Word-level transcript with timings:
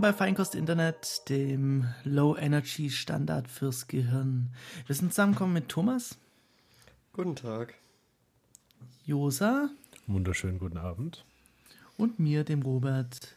Willkommen 0.00 0.16
bei 0.16 0.24
Feinkost 0.24 0.54
Internet, 0.54 1.28
dem 1.28 1.84
Low 2.04 2.34
Energy 2.34 2.88
Standard 2.88 3.48
fürs 3.48 3.86
Gehirn. 3.86 4.48
Wir 4.86 4.94
sind 4.94 5.12
zusammengekommen 5.12 5.52
mit 5.52 5.68
Thomas. 5.68 6.16
Guten 7.12 7.36
Tag. 7.36 7.74
Josa. 9.04 9.68
Wunderschönen 10.06 10.58
guten 10.58 10.78
Abend. 10.78 11.26
Und 11.98 12.18
mir, 12.18 12.44
dem 12.44 12.62
Robert. 12.62 13.36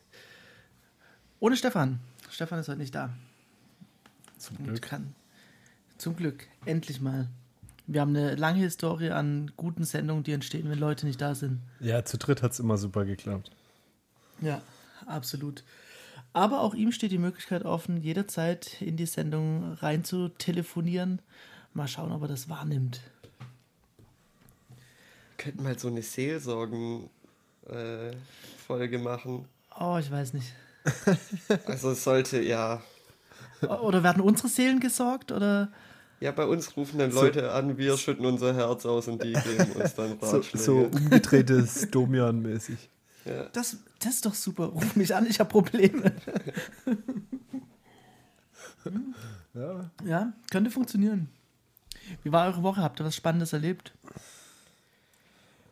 Ohne 1.42 1.57
Stefan. 1.57 2.00
Stefan 2.29 2.60
ist 2.60 2.70
heute 2.70 2.79
nicht 2.79 2.95
da. 2.95 3.09
Zum 4.37 4.56
Glück. 4.64 4.82
Kann. 4.84 5.14
Zum 5.98 6.15
Glück. 6.15 6.48
Endlich 6.64 7.01
mal. 7.01 7.28
Wir 7.87 8.00
haben 8.00 8.15
eine 8.15 8.36
lange 8.36 8.59
Historie 8.59 9.09
an 9.09 9.51
guten 9.57 9.84
Sendungen, 9.84 10.23
die 10.23 10.32
entstehen, 10.32 10.70
wenn 10.70 10.79
Leute 10.79 11.07
nicht 11.07 11.20
da 11.20 11.36
sind. 11.36 11.59
Ja, 11.82 12.06
zu 12.06 12.18
dritt 12.18 12.42
hat 12.42 12.54
es 12.54 12.61
immer 12.61 12.78
super 12.78 13.04
geklappt. 13.04 13.51
Ja, 14.39 14.61
absolut. 15.06 15.65
Aber 16.33 16.61
auch 16.61 16.73
ihm 16.73 16.92
steht 16.92 17.11
die 17.11 17.19
Möglichkeit 17.19 17.64
offen, 17.64 18.01
jederzeit 18.01 18.82
in 18.82 18.97
die 18.97 19.05
Sendung 19.05 19.73
rein 19.73 20.04
zu 20.04 20.29
telefonieren. 20.29 21.21
Mal 21.73 21.87
schauen, 21.87 22.11
ob 22.11 22.23
er 22.23 22.28
das 22.28 22.50
wahrnimmt. 22.50 23.01
Wir 24.69 25.37
könnten 25.37 25.61
mal 25.64 25.78
so 25.78 25.89
eine 25.89 26.01
Seelsorgen-Folge 26.01 28.97
machen. 29.00 29.46
Oh, 29.79 29.97
ich 30.00 30.09
weiß 30.11 30.33
nicht. 30.33 30.54
Also 31.65 31.92
es 31.92 32.03
sollte, 32.03 32.42
ja. 32.42 32.81
Oder 33.61 34.04
werden 34.04 34.22
unsere 34.22 34.50
Seelen 34.50 34.80
gesorgt? 34.81 35.31
Oder? 35.31 35.72
Ja, 36.20 36.31
bei 36.31 36.45
uns 36.45 36.76
rufen 36.78 37.00
dann 37.00 37.11
Leute 37.11 37.52
an, 37.52 37.78
wir 37.78 37.98
schütten 37.98 38.26
unser 38.26 38.54
Herz 38.54 38.86
aus 38.86 39.08
und 39.08 39.23
die 39.23 39.34
geben 39.34 39.72
uns 39.73 39.95
dann 39.95 40.17
So, 40.22 40.28
Ratschläge. 40.38 40.64
so 40.64 40.78
umgedrehtes 40.92 41.89
Domian-mäßig. 41.92 42.89
Ja. 43.26 43.46
Das, 43.54 43.78
das 44.00 44.16
ist 44.16 44.26
doch 44.26 44.34
super. 44.34 44.66
Ruf 44.66 44.96
mich 44.96 45.16
an, 45.16 45.26
ich 45.28 45.40
habe 45.40 45.50
Probleme. 45.50 46.14
Ja. 49.54 49.90
Ja, 50.04 50.34
könnte 50.52 50.72
funktionieren. 50.72 51.30
Wie 52.24 52.32
war 52.32 52.48
eure 52.48 52.64
Woche? 52.64 52.82
Habt 52.82 53.00
ihr 53.00 53.06
was 53.06 53.16
Spannendes 53.16 53.54
erlebt? 53.54 53.94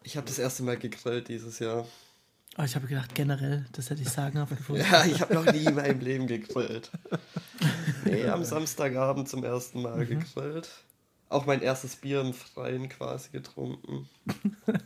Ich 0.03 0.17
habe 0.17 0.27
das 0.27 0.39
erste 0.39 0.63
Mal 0.63 0.77
gegrillt 0.77 1.27
dieses 1.27 1.59
Jahr. 1.59 1.85
Oh, 2.57 2.63
ich 2.63 2.75
habe 2.75 2.87
gedacht, 2.87 3.15
generell, 3.15 3.65
das 3.71 3.89
hätte 3.89 4.01
ich 4.01 4.09
sagenhaft 4.09 4.51
gefunden. 4.57 4.83
Ja, 4.89 5.05
ich 5.05 5.19
habe 5.21 5.33
noch 5.33 5.51
nie 5.51 5.65
in 5.65 5.75
meinem 5.75 5.99
Leben 5.99 6.27
gegrillt. 6.27 6.91
Nee, 8.05 8.27
am 8.27 8.43
Samstagabend 8.43 9.29
zum 9.29 9.43
ersten 9.43 9.81
Mal 9.81 10.05
gegrillt. 10.05 10.69
Auch 11.29 11.45
mein 11.45 11.61
erstes 11.61 11.95
Bier 11.95 12.21
im 12.21 12.33
Freien 12.33 12.89
quasi 12.89 13.29
getrunken. 13.31 14.07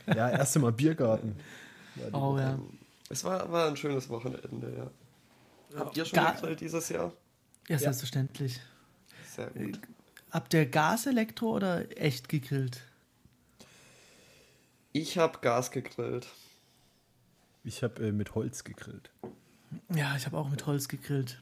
ja, 0.07 0.29
erste 0.29 0.59
Mal 0.59 0.71
Biergarten. 0.71 1.35
Die 1.95 2.13
Oh 2.13 2.37
ja. 2.37 2.59
Es 3.09 3.23
war, 3.23 3.51
war 3.51 3.67
ein 3.67 3.77
schönes 3.77 4.09
Wochenende, 4.09 4.73
ja. 4.77 5.79
Habt 5.79 5.95
ihr 5.97 6.05
schon 6.05 6.15
Ga- 6.17 6.31
gegrillt 6.31 6.61
dieses 6.61 6.89
Jahr? 6.89 7.11
Ja, 7.67 7.77
selbstverständlich. 7.77 8.59
Sehr 9.35 9.49
gut. 9.49 9.79
Habt 10.31 10.53
ihr 10.53 10.65
Gas, 10.65 11.05
Elektro 11.05 11.51
oder 11.55 11.85
echt 12.01 12.29
gegrillt? 12.29 12.81
Ich 14.91 15.17
habe 15.17 15.39
Gas 15.39 15.71
gegrillt. 15.71 16.27
Ich 17.63 17.83
habe 17.83 18.07
äh, 18.07 18.11
mit 18.11 18.35
Holz 18.35 18.63
gegrillt. 18.63 19.09
Ja, 19.93 20.15
ich 20.15 20.25
habe 20.25 20.37
auch 20.37 20.49
mit 20.49 20.65
Holz 20.65 20.87
gegrillt. 20.87 21.41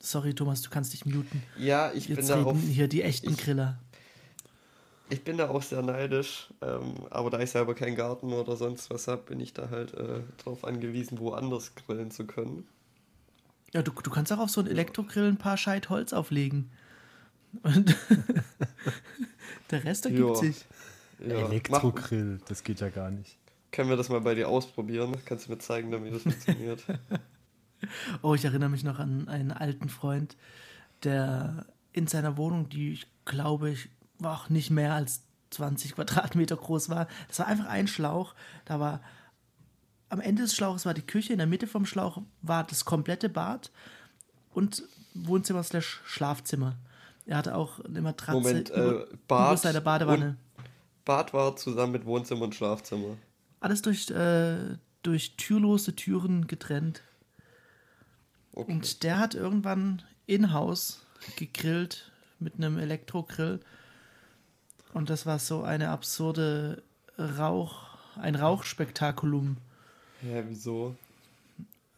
Sorry, 0.00 0.34
Thomas, 0.34 0.62
du 0.62 0.70
kannst 0.70 0.92
dich 0.92 1.06
muten. 1.06 1.42
Ja, 1.58 1.92
ich 1.92 2.08
bin 2.08 2.16
Jetzt 2.16 2.28
da 2.30 2.42
auch 2.42 2.46
reden 2.48 2.60
hier 2.60 2.88
die 2.88 3.02
echten 3.02 3.32
ich- 3.32 3.38
Griller. 3.38 3.78
Ich 5.12 5.24
bin 5.24 5.36
da 5.36 5.48
auch 5.50 5.62
sehr 5.62 5.82
neidisch, 5.82 6.48
ähm, 6.62 6.94
aber 7.10 7.28
da 7.30 7.38
ich 7.40 7.50
selber 7.50 7.74
keinen 7.74 7.96
Garten 7.96 8.32
oder 8.32 8.56
sonst 8.56 8.88
was 8.90 9.08
habe, 9.08 9.22
bin 9.22 9.40
ich 9.40 9.52
da 9.52 9.68
halt 9.70 9.92
äh, 9.94 10.20
drauf 10.42 10.64
angewiesen, 10.64 11.18
woanders 11.18 11.74
grillen 11.74 12.10
zu 12.10 12.26
können. 12.26 12.66
Ja, 13.74 13.82
du, 13.82 13.92
du 13.92 14.10
kannst 14.10 14.32
auch 14.32 14.38
auf 14.38 14.50
so 14.50 14.60
einen 14.60 14.70
Elektrogrill 14.70 15.28
ein 15.28 15.36
paar 15.36 15.56
Scheit 15.56 15.90
Holz 15.90 16.12
auflegen. 16.12 16.70
Und 17.62 17.94
der 19.70 19.84
Rest 19.84 20.06
ergibt 20.06 20.20
Ja. 20.20 20.34
sich. 20.34 20.64
Ja, 21.20 21.46
Elektrogrill, 21.46 22.40
das 22.48 22.64
geht 22.64 22.80
ja 22.80 22.88
gar 22.88 23.10
nicht. 23.10 23.36
können 23.70 23.88
wir 23.90 23.96
das 23.96 24.08
mal 24.08 24.20
bei 24.20 24.34
dir 24.34 24.48
ausprobieren? 24.48 25.14
Kannst 25.24 25.46
du 25.46 25.52
mir 25.52 25.58
zeigen, 25.58 25.92
wie 26.04 26.10
das 26.10 26.22
funktioniert? 26.22 26.84
Oh, 28.22 28.34
ich 28.36 28.44
erinnere 28.44 28.68
mich 28.68 28.84
noch 28.84 29.00
an 29.00 29.26
einen 29.26 29.50
alten 29.50 29.88
Freund, 29.88 30.36
der 31.02 31.66
in 31.92 32.06
seiner 32.06 32.36
Wohnung, 32.36 32.68
die 32.68 32.92
ich 32.92 33.06
glaube 33.24 33.70
ich 33.70 33.88
auch 34.26 34.48
nicht 34.48 34.70
mehr 34.70 34.94
als 34.94 35.22
20 35.50 35.94
Quadratmeter 35.94 36.56
groß 36.56 36.88
war, 36.88 37.08
das 37.28 37.38
war 37.38 37.46
einfach 37.46 37.66
ein 37.66 37.86
Schlauch. 37.86 38.34
Da 38.64 38.80
war 38.80 39.00
am 40.08 40.20
Ende 40.20 40.42
des 40.42 40.54
Schlauches 40.54 40.84
war 40.84 40.94
die 40.94 41.06
Küche, 41.06 41.32
in 41.32 41.38
der 41.38 41.46
Mitte 41.46 41.66
vom 41.66 41.86
Schlauch 41.86 42.20
war 42.42 42.64
das 42.64 42.84
komplette 42.84 43.28
Bad 43.28 43.70
und 44.52 44.82
Wohnzimmer 45.14 45.62
slash 45.62 46.00
Schlafzimmer. 46.04 46.76
Er 47.24 47.38
hatte 47.38 47.54
auch 47.54 47.80
eine 47.80 48.02
Matratze 48.02 48.38
Moment, 48.38 48.68
über, 48.70 49.10
äh, 49.10 49.16
Bad 49.28 49.58
seiner 49.58 49.80
Badewanne. 49.80 50.36
Bad 51.04 51.32
war 51.32 51.56
zusammen 51.56 51.92
mit 51.92 52.04
Wohnzimmer 52.04 52.42
und 52.42 52.54
Schlafzimmer. 52.54 53.16
Alles 53.60 53.82
durch, 53.82 54.10
äh, 54.10 54.76
durch 55.02 55.36
türlose 55.36 55.94
Türen 55.96 56.46
getrennt. 56.46 57.02
Okay. 58.52 58.70
Und 58.70 59.02
der 59.02 59.18
hat 59.18 59.34
irgendwann 59.34 60.02
in-house 60.26 61.06
gegrillt 61.36 62.10
mit 62.38 62.56
einem 62.56 62.78
Elektrogrill. 62.78 63.60
Und 64.92 65.10
das 65.10 65.26
war 65.26 65.38
so 65.38 65.62
eine 65.62 65.90
absurde 65.90 66.82
Rauch, 67.18 67.96
ein 68.16 68.34
Rauchspektakulum. 68.34 69.56
Ja, 70.22 70.42
wieso? 70.48 70.96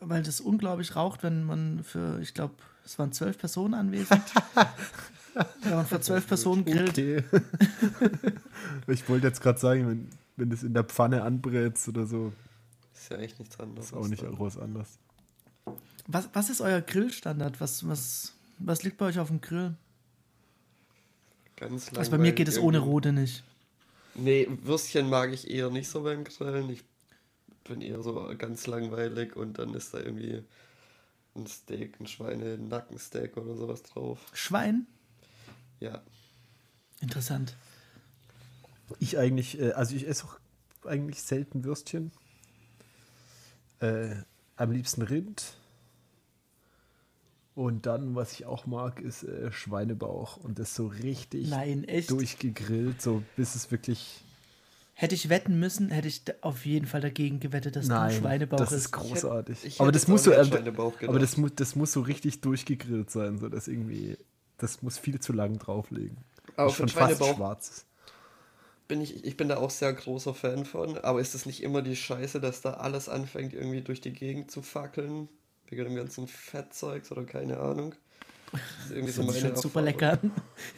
Weil 0.00 0.22
das 0.22 0.40
unglaublich 0.40 0.96
raucht, 0.96 1.22
wenn 1.22 1.44
man 1.44 1.82
für, 1.82 2.20
ich 2.20 2.34
glaube, 2.34 2.54
es 2.84 2.98
waren 2.98 3.12
zwölf 3.12 3.38
Personen 3.38 3.74
anwesend. 3.74 4.22
wenn 5.62 5.74
man 5.74 5.86
für 5.86 6.00
zwölf 6.00 6.26
Personen 6.26 6.64
grillt. 6.64 6.90
Okay. 6.90 7.24
ich 8.86 9.08
wollte 9.08 9.26
jetzt 9.26 9.40
gerade 9.40 9.58
sagen, 9.58 9.88
wenn, 9.88 10.08
wenn 10.36 10.50
das 10.50 10.62
in 10.62 10.74
der 10.74 10.84
Pfanne 10.84 11.22
anbrätst 11.22 11.88
oder 11.88 12.06
so, 12.06 12.32
Ist 12.94 13.10
ja 13.10 13.18
echt 13.18 13.38
nichts 13.38 13.58
anderes. 13.58 13.86
ist 13.86 13.94
auch 13.94 14.06
nicht 14.08 14.24
groß 14.24 14.58
anders. 14.58 14.98
Was, 16.06 16.28
was 16.32 16.50
ist 16.50 16.60
euer 16.60 16.80
Grillstandard? 16.80 17.60
Was, 17.60 17.88
was, 17.88 18.34
was 18.58 18.82
liegt 18.82 18.98
bei 18.98 19.06
euch 19.06 19.18
auf 19.18 19.28
dem 19.28 19.40
Grill? 19.40 19.74
Ganz 21.56 21.92
Also 21.94 22.10
bei 22.10 22.18
mir 22.18 22.32
geht 22.32 22.48
es 22.48 22.58
ohne. 22.58 22.78
Rode 22.78 23.12
nicht. 23.12 23.44
Nee, 24.14 24.48
Würstchen 24.62 25.08
mag 25.08 25.32
ich 25.32 25.50
eher 25.50 25.70
nicht 25.70 25.88
so 25.88 26.02
beim 26.02 26.24
Grillen. 26.24 26.70
Ich 26.70 26.84
bin 27.64 27.80
eher 27.80 28.02
so 28.02 28.32
ganz 28.36 28.66
langweilig 28.66 29.36
und 29.36 29.58
dann 29.58 29.74
ist 29.74 29.94
da 29.94 29.98
irgendwie 29.98 30.42
ein 31.34 31.46
Steak, 31.46 31.98
ein 32.00 32.06
Schweine-Nackensteak 32.06 33.36
oder 33.36 33.56
sowas 33.56 33.82
drauf. 33.82 34.20
Schwein? 34.32 34.86
Ja. 35.80 36.02
Interessant. 37.00 37.56
Ich 39.00 39.18
eigentlich, 39.18 39.58
äh, 39.58 39.72
also 39.72 39.96
ich 39.96 40.06
esse 40.06 40.24
auch 40.24 40.38
eigentlich 40.86 41.22
selten 41.22 41.64
Würstchen. 41.64 42.12
Äh, 43.80 44.16
am 44.56 44.70
liebsten 44.70 45.02
Rind. 45.02 45.56
Und 47.54 47.86
dann, 47.86 48.16
was 48.16 48.32
ich 48.32 48.46
auch 48.46 48.66
mag, 48.66 49.00
ist 49.00 49.22
äh, 49.22 49.52
Schweinebauch. 49.52 50.36
Und 50.38 50.58
das 50.58 50.74
so 50.74 50.88
richtig 50.88 51.48
Nein, 51.50 51.84
echt? 51.84 52.10
durchgegrillt, 52.10 53.00
so 53.00 53.22
bis 53.36 53.54
es 53.54 53.70
wirklich. 53.70 54.24
Hätte 54.96 55.14
ich 55.14 55.28
wetten 55.28 55.58
müssen, 55.58 55.90
hätte 55.90 56.08
ich 56.08 56.22
auf 56.40 56.66
jeden 56.66 56.86
Fall 56.86 57.00
dagegen 57.00 57.40
gewettet, 57.40 57.76
dass 57.76 57.86
du 57.86 57.92
Nein, 57.92 58.12
Schweinebauch 58.12 58.58
das 58.58 58.72
ist. 58.72 58.86
ist 58.86 58.90
großartig. 58.92 59.64
ich 59.64 59.80
aber 59.80 59.88
hätte 59.88 59.92
das 59.92 60.02
jetzt 60.02 60.08
muss 60.08 60.20
auch 60.28 60.44
so, 60.44 60.56
äh, 60.56 61.06
aber 61.08 61.18
das 61.18 61.36
muss, 61.36 61.52
das 61.54 61.74
muss 61.76 61.92
so 61.92 62.00
richtig 62.00 62.40
durchgegrillt 62.40 63.10
sein, 63.10 63.38
so 63.38 63.48
dass 63.48 63.66
irgendwie, 63.68 64.16
das 64.58 64.82
muss 64.82 64.98
viel 64.98 65.20
zu 65.20 65.32
lang 65.32 65.58
drauflegen. 65.58 66.16
Aber 66.56 66.70
schon 66.70 66.88
fast 66.88 67.16
Schweinebauch 67.18 67.36
schwarz. 67.36 67.86
bin 68.86 69.00
ich, 69.00 69.24
ich 69.24 69.36
bin 69.36 69.48
da 69.48 69.56
auch 69.56 69.70
sehr 69.70 69.92
großer 69.92 70.34
Fan 70.34 70.64
von. 70.64 70.98
Aber 70.98 71.20
ist 71.20 71.34
es 71.34 71.46
nicht 71.46 71.62
immer 71.62 71.82
die 71.82 71.96
Scheiße, 71.96 72.40
dass 72.40 72.60
da 72.60 72.74
alles 72.74 73.08
anfängt, 73.08 73.52
irgendwie 73.54 73.80
durch 73.82 74.00
die 74.00 74.12
Gegend 74.12 74.50
zu 74.50 74.62
fackeln? 74.62 75.28
Wegen 75.74 75.84
dem 75.84 75.96
ganzen 75.96 76.28
Fettzeugs 76.28 77.10
oder 77.10 77.24
keine 77.24 77.58
Ahnung. 77.58 77.94
Das 78.52 78.60
ist 78.86 78.92
irgendwie 78.92 79.12
so 79.12 79.22
Das 79.22 79.34
meine 79.34 79.48
sieht 79.48 79.58
super 79.58 79.82
lecker. 79.82 80.18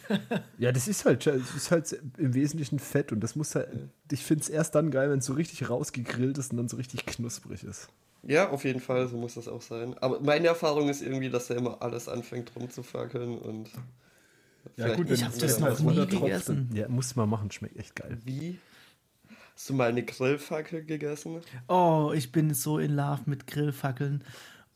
Ja, 0.58 0.72
das 0.72 0.88
ist 0.88 1.04
halt, 1.04 1.26
es 1.26 1.54
ist 1.54 1.70
halt 1.70 2.00
im 2.16 2.32
Wesentlichen 2.32 2.78
Fett 2.78 3.12
und 3.12 3.20
das 3.20 3.36
muss 3.36 3.54
halt, 3.54 3.68
ich 4.10 4.24
finde 4.24 4.42
es 4.44 4.48
erst 4.48 4.74
dann 4.74 4.90
geil, 4.90 5.10
wenn 5.10 5.18
es 5.18 5.26
so 5.26 5.34
richtig 5.34 5.68
rausgegrillt 5.68 6.38
ist 6.38 6.52
und 6.52 6.56
dann 6.56 6.68
so 6.68 6.78
richtig 6.78 7.04
knusprig 7.04 7.64
ist. 7.64 7.88
Ja, 8.22 8.48
auf 8.48 8.64
jeden 8.64 8.80
Fall, 8.80 9.06
so 9.08 9.16
muss 9.16 9.34
das 9.34 9.46
auch 9.46 9.60
sein. 9.60 9.96
Aber 9.98 10.20
meine 10.20 10.48
Erfahrung 10.48 10.88
ist 10.88 11.02
irgendwie, 11.02 11.28
dass 11.28 11.48
da 11.48 11.54
immer 11.54 11.82
alles 11.82 12.08
anfängt 12.08 12.52
rumzufackeln 12.56 13.38
und. 13.38 13.70
vielleicht 14.74 15.10
Ich 15.10 15.22
hab 15.22 15.32
ist 15.32 15.42
das 15.42 15.52
es 15.52 15.60
noch 15.60 15.78
nie 15.78 16.06
gegessen. 16.06 16.70
Ja, 16.72 16.88
muss 16.88 17.14
man 17.14 17.28
machen, 17.28 17.50
schmeckt 17.50 17.76
echt 17.76 17.94
geil. 17.94 18.18
Wie? 18.24 18.58
Hast 19.54 19.70
du 19.70 19.74
mal 19.74 19.88
eine 19.88 20.04
Grillfackel 20.04 20.84
gegessen? 20.84 21.40
Oh, 21.68 22.12
ich 22.14 22.30
bin 22.30 22.52
so 22.52 22.78
in 22.78 22.94
Love 22.94 23.22
mit 23.26 23.46
Grillfackeln. 23.46 24.22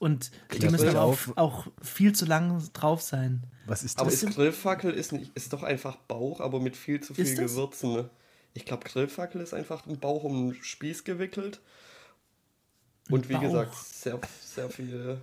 Und 0.00 0.30
die 0.52 0.58
Klapp 0.58 0.72
müssen 0.72 0.88
aber 0.88 1.02
auch, 1.02 1.08
auf. 1.10 1.32
auch 1.36 1.66
viel 1.82 2.12
zu 2.14 2.24
lang 2.24 2.60
drauf 2.72 3.02
sein. 3.02 3.44
Was 3.66 3.84
ist 3.84 4.00
Aber 4.00 4.10
das? 4.10 4.22
ist 4.22 4.34
Grillfackel 4.34 4.90
ist, 4.92 5.12
nicht, 5.12 5.30
ist 5.36 5.52
doch 5.52 5.62
einfach 5.62 5.94
Bauch, 5.96 6.40
aber 6.40 6.58
mit 6.58 6.74
viel 6.76 7.00
zu 7.00 7.14
viel 7.14 7.24
Ist 7.24 7.38
das? 7.38 7.52
Gewürzen. 7.52 7.92
Ne? 7.92 8.10
Ich 8.54 8.64
glaube, 8.64 8.88
Grillfackel 8.88 9.40
ist 9.42 9.54
einfach 9.54 9.86
ein 9.86 10.00
Bauch 10.00 10.24
um 10.24 10.32
einen 10.52 10.54
Spieß 10.62 11.04
gewickelt. 11.04 11.60
Und 13.10 13.28
wie 13.28 13.34
Bauch. 13.34 13.42
gesagt, 13.42 13.74
sehr, 13.76 14.18
sehr 14.42 14.70
viel, 14.70 15.18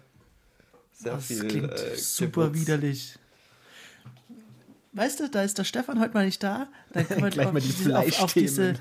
sehr 0.93 1.13
Das 1.13 1.25
viel. 1.25 1.47
klingt 1.47 1.73
äh, 1.73 1.95
super 1.97 2.47
Gewürz. 2.49 2.61
widerlich. 2.61 3.17
Weißt 4.93 5.19
du, 5.19 5.29
da 5.29 5.43
ist 5.43 5.57
der 5.57 5.63
Stefan 5.63 5.99
heute 5.99 6.13
mal 6.13 6.25
nicht 6.25 6.41
da. 6.43 6.67
Dann 6.93 7.07
können 7.07 7.23
wir 7.23 7.29
Gleich 7.31 7.47
auf, 7.47 7.53
mal 7.53 7.61
die 7.61 7.67
diese, 7.67 7.97
auf, 7.97 8.19
auf 8.21 8.33
diese 8.33 8.69
äh, 8.71 8.75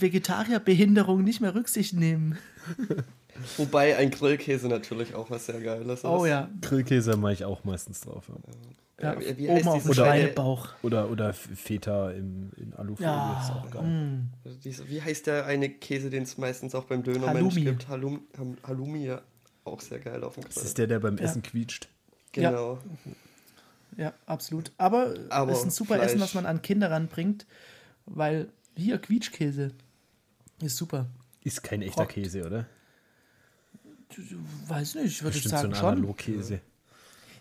Vegetarierbehinderung 0.00 1.22
nicht 1.22 1.40
mehr 1.42 1.54
Rücksicht 1.54 1.92
nehmen. 1.92 2.38
Wobei 3.56 3.96
ein 3.96 4.10
Grillkäse 4.10 4.68
natürlich 4.68 5.14
auch 5.14 5.30
was 5.30 5.46
sehr 5.46 5.60
Geiles 5.60 6.00
ist. 6.00 6.04
Oh 6.04 6.24
ja. 6.26 6.48
Grillkäse 6.60 7.16
mache 7.16 7.32
ich 7.32 7.44
auch 7.44 7.64
meistens 7.64 8.00
drauf. 8.00 8.30
Ja. 9.00 9.14
ja. 9.20 9.36
wie- 9.36 9.48
Oben 9.48 9.56
heißt 9.56 9.66
auf 9.68 9.82
dem 9.82 9.94
Schweinebauch. 9.94 10.68
Oder, 10.82 11.10
oder 11.10 11.32
Feta 11.32 12.10
im, 12.12 12.50
in 12.56 12.72
Alufolie 12.74 13.08
Ja, 13.10 13.40
ist 13.42 13.50
auch 13.50 13.70
geil. 13.70 13.82
mm. 13.82 14.30
Wie 14.88 15.02
heißt 15.02 15.26
der 15.26 15.46
eine 15.46 15.68
Käse, 15.68 16.10
den 16.10 16.22
es 16.22 16.38
meistens 16.38 16.74
auch 16.74 16.84
beim 16.84 17.02
Dönermensch 17.02 17.34
Halloumi. 17.54 17.60
gibt? 17.64 17.88
Halloumi, 17.88 18.20
Halloumi, 18.66 19.04
ja. 19.06 19.20
Auch 19.64 19.80
sehr 19.80 19.98
geil 19.98 20.22
auf 20.22 20.34
dem 20.34 20.44
Grill. 20.44 20.52
Das 20.54 20.64
ist 20.64 20.78
der, 20.78 20.86
der 20.86 21.00
beim 21.00 21.16
Ja. 21.16 21.24
Essen 21.24 21.42
quietscht. 21.42 21.88
genau. 22.32 22.78
Ja, 23.96 24.12
absolut. 24.26 24.72
Aber, 24.76 25.14
Aber 25.28 25.52
es 25.52 25.58
ist 25.58 25.64
ein 25.64 25.70
super 25.70 25.94
Fleisch. 25.94 26.06
Essen, 26.08 26.20
was 26.20 26.34
man 26.34 26.46
an 26.46 26.62
Kinder 26.62 26.90
ranbringt, 26.90 27.46
weil 28.06 28.48
hier 28.76 28.98
Quietschkäse 28.98 29.70
ist 30.60 30.76
super. 30.76 31.06
Ist 31.44 31.62
kein 31.62 31.80
echter 31.82 32.02
Rockt. 32.02 32.12
Käse, 32.14 32.44
oder? 32.44 32.66
Weiß 34.68 34.94
nicht, 34.96 35.06
ich 35.06 35.22
würde 35.22 35.34
Bestimmt 35.34 35.50
so 35.50 35.56
sagen 35.56 35.72
ein 35.72 35.78
schon. 35.78 35.88
Analogkäse. 35.88 36.60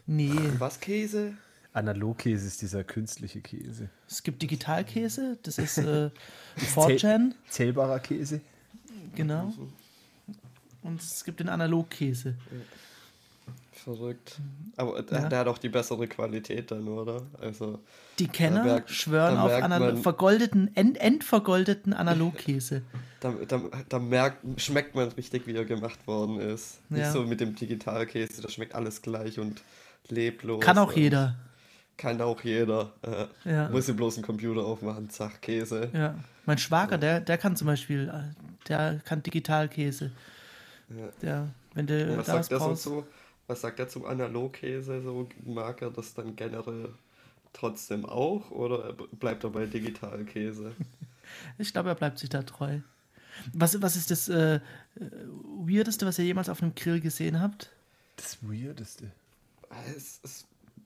Nee, 0.05 0.31
Was 0.59 0.79
Käse? 0.79 1.33
Analogkäse 1.73 2.45
ist 2.47 2.61
dieser 2.61 2.83
künstliche 2.83 3.41
Käse. 3.41 3.89
es 4.07 4.21
gibt 4.21 4.41
Digitalkäse, 4.41 5.37
das 5.41 5.57
ist 5.57 5.77
äh, 5.79 6.11
4chan, 6.75 7.33
Zählbarer 7.49 7.99
Käse. 7.99 8.41
genau. 9.15 9.51
Und 10.83 11.01
es 11.01 11.23
gibt 11.23 11.39
den 11.39 11.49
Analogkäse. 11.49 12.35
Verrückt. 13.83 14.39
Aber 14.77 15.01
der, 15.01 15.21
Ja. 15.23 15.29
der 15.29 15.39
hat 15.39 15.47
auch 15.47 15.57
die 15.57 15.69
bessere 15.69 16.07
Qualität 16.07 16.71
dann, 16.71 16.87
oder? 16.87 17.23
Also, 17.41 17.79
Die 18.19 18.27
Kenner 18.27 18.63
merkt- 18.63 18.89
schwören 18.91 19.37
auf 19.37 19.51
man- 19.67 19.97
vergoldeten, 19.97 20.71
end 20.75 20.97
endvergoldeten 20.99 21.93
Analogkäse. 21.93 22.81
da, 23.19 23.33
da, 23.47 23.61
da 23.89 23.99
merkt, 23.99 24.61
schmeckt 24.61 24.95
man 24.95 25.09
richtig, 25.09 25.47
wie 25.47 25.55
er 25.55 25.65
gemacht 25.65 26.05
worden 26.07 26.39
ist. 26.39 26.79
Ja. 26.89 26.97
Nicht 26.97 27.11
so 27.11 27.23
mit 27.23 27.41
dem 27.41 27.55
Digitalkäse, 27.55 28.41
da 28.41 28.49
schmeckt 28.49 28.73
alles 28.73 29.01
gleich 29.01 29.37
und 29.39 29.61
leblos. 30.09 30.61
Kann 30.63 30.77
auch 30.77 30.93
jeder. 30.93 31.35
Kann 31.97 32.21
auch 32.21 32.41
jeder. 32.41 32.91
Äh, 33.01 33.49
Ja. 33.49 33.69
Muss 33.69 33.85
sie 33.85 33.93
bloß 33.93 34.15
einen 34.15 34.25
Computer 34.25 34.65
aufmachen, 34.65 35.09
zack, 35.09 35.41
Käse. 35.41 35.89
Ja. 35.93 36.15
Mein 36.45 36.57
Schwager, 36.57 36.97
der, 36.97 37.19
der 37.21 37.37
kann 37.37 37.55
zum 37.55 37.67
Beispiel, 37.67 38.09
äh, 38.09 38.67
der 38.67 39.01
kann 39.05 39.21
Digitalkäse. 39.23 40.11
Ja. 40.89 41.09
Der, 41.21 41.47
wenn 41.73 41.87
du 41.87 42.17
was 42.17 42.25
das 42.27 42.47
sagt 42.47 42.51
er 42.61 42.75
so 42.75 43.05
was 43.47 43.61
sagt 43.61 43.79
er 43.79 43.87
zum 43.87 44.05
Analogkäse? 44.05 45.01
So 45.01 45.27
mag 45.45 45.81
er 45.81 45.91
das 45.91 46.13
dann 46.13 46.35
generell 46.35 46.89
trotzdem 47.53 48.05
auch 48.05 48.51
oder 48.51 48.93
bleibt 49.11 49.43
er 49.43 49.51
bei 49.51 49.65
Digitalkäse? 49.65 50.73
Ich 51.57 51.71
glaube, 51.71 51.89
er 51.89 51.95
bleibt 51.95 52.19
sich 52.19 52.29
da 52.29 52.43
treu. 52.43 52.79
Was, 53.53 53.81
was 53.81 53.95
ist 53.95 54.11
das 54.11 54.29
äh, 54.29 54.55
äh, 54.55 54.59
Weirdeste, 54.99 56.05
was 56.05 56.19
ihr 56.19 56.25
jemals 56.25 56.49
auf 56.49 56.61
einem 56.61 56.75
Grill 56.75 56.99
gesehen 56.99 57.41
habt? 57.41 57.71
Das 58.17 58.37
Weirdeste. 58.41 59.09
Es 59.97 60.19
ist, 60.21 60.45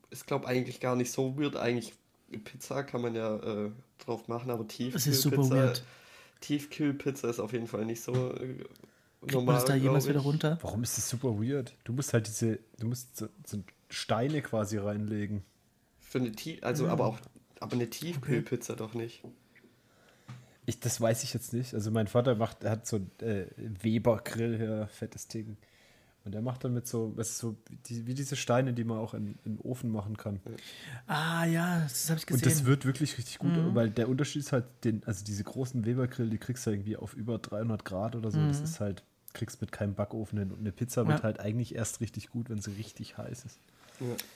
ist 0.09 0.27
glaube 0.27 0.48
eigentlich 0.48 0.80
gar 0.80 0.95
nicht 0.95 1.12
so 1.12 1.38
weird. 1.38 1.57
Eigentlich 1.57 1.94
Pizza 2.44 2.83
kann 2.83 3.01
man 3.01 3.15
ja 3.15 3.36
äh, 3.36 3.71
drauf 4.00 4.27
machen, 4.27 4.51
aber 4.51 4.65
Es 4.69 5.07
ist 5.07 5.21
super 5.21 5.38
Tiefkühlpizza, 5.38 5.56
weird. 5.56 5.83
Tiefkühlpizza 6.42 7.30
ist 7.30 7.39
auf 7.39 7.54
jeden 7.54 7.68
Fall 7.68 7.86
nicht 7.86 8.01
so 8.01 8.13
äh, 8.36 8.63
Kriegt 9.22 9.46
man 9.46 9.56
das 9.56 9.66
da 9.66 9.75
jemals 9.75 10.08
wieder 10.08 10.19
runter? 10.19 10.58
Warum 10.62 10.84
ist 10.84 10.98
das 10.98 11.10
super 11.10 11.40
weird? 11.40 11.75
Du 11.84 11.94
musst 11.94 12.14
halt 12.14 12.28
diese, 12.28 12.60
du 12.80 12.88
musst 12.88 13.18
so, 13.18 13.28
so 13.46 13.64
Steine 13.90 14.42
quasi 14.42 14.78
reinlegen. 14.78 15.44
Für 16.00 16.19
eine 16.19 16.31
Tie 16.31 16.62
also 16.62 16.88
aber 16.88 17.06
auch 17.06 17.19
aber 17.60 17.74
eine 17.74 17.90
Tiefkühlpizza 17.90 18.75
doch 18.75 18.94
nicht. 18.94 19.24
Ich, 20.66 20.80
das 20.80 21.00
weiß 21.00 21.24
ich 21.24 21.34
jetzt 21.34 21.54
nicht. 21.54 21.74
Also 21.74 21.92
mein 21.92 22.08
Vater 22.08 22.36
macht, 22.36 22.64
er 22.64 22.72
hat 22.72 22.88
so 22.88 22.98
ein 22.98 23.12
äh, 23.19 23.46
Weber-Grill 23.58 24.58
hier, 24.58 24.88
fettes 24.88 25.28
Ding. 25.28 25.58
Und 26.27 26.35
er 26.35 26.41
macht 26.41 26.63
dann 26.63 26.74
mit 26.74 26.85
so, 26.88 27.13
was 27.15 27.29
ist 27.31 27.38
so 27.39 27.56
die, 27.88 28.06
wie 28.06 28.13
diese 28.13 28.35
Steine, 28.35 28.74
die 28.74 28.83
man 28.83 28.97
auch 29.00 29.13
in, 29.13 29.35
im 29.45 29.59
Ofen 29.62 29.91
machen 29.91 30.15
kann. 30.18 30.39
Ah 31.07 31.45
ja, 31.45 31.81
das 31.81 32.09
habe 32.09 32.19
ich 32.19 32.25
gesehen. 32.25 32.45
Und 32.45 32.45
das 32.45 32.65
wird 32.65 32.85
wirklich 32.85 33.18
richtig 33.18 33.39
gut, 33.39 33.56
Mhm. 33.56 33.74
weil 33.75 33.89
der 33.89 34.09
Unterschied 34.09 34.41
ist 34.41 34.51
halt, 34.51 34.65
den, 34.83 35.01
also 35.06 35.24
diese 35.25 35.44
großen 35.44 35.85
Weber-Grill, 35.85 36.29
die 36.29 36.38
kriegst 36.38 36.65
du 36.68 36.71
irgendwie 36.71 36.97
auf 36.97 37.13
über 37.15 37.38
300 37.39 37.83
Grad 37.85 38.15
oder 38.15 38.29
so. 38.29 38.45
Das 38.45 38.62
ist 38.62 38.79
halt, 38.79 39.03
kriegst 39.33 39.62
mit 39.62 39.71
keinem 39.71 39.94
Backofen 39.95 40.38
hin. 40.38 40.51
Und 40.51 40.59
eine 40.59 40.71
Pizza 40.71 41.07
wird 41.07 41.18
Mhm. 41.18 41.19
Ja. 41.19 41.24
halt 41.24 41.39
eigentlich 41.39 41.74
erst 41.75 42.01
richtig 42.01 42.30
gut, 42.30 42.50
wenn 42.50 42.62
sie 42.62 42.71
richtig 42.71 43.18
heiß 43.18 43.45
ist. 43.45 43.57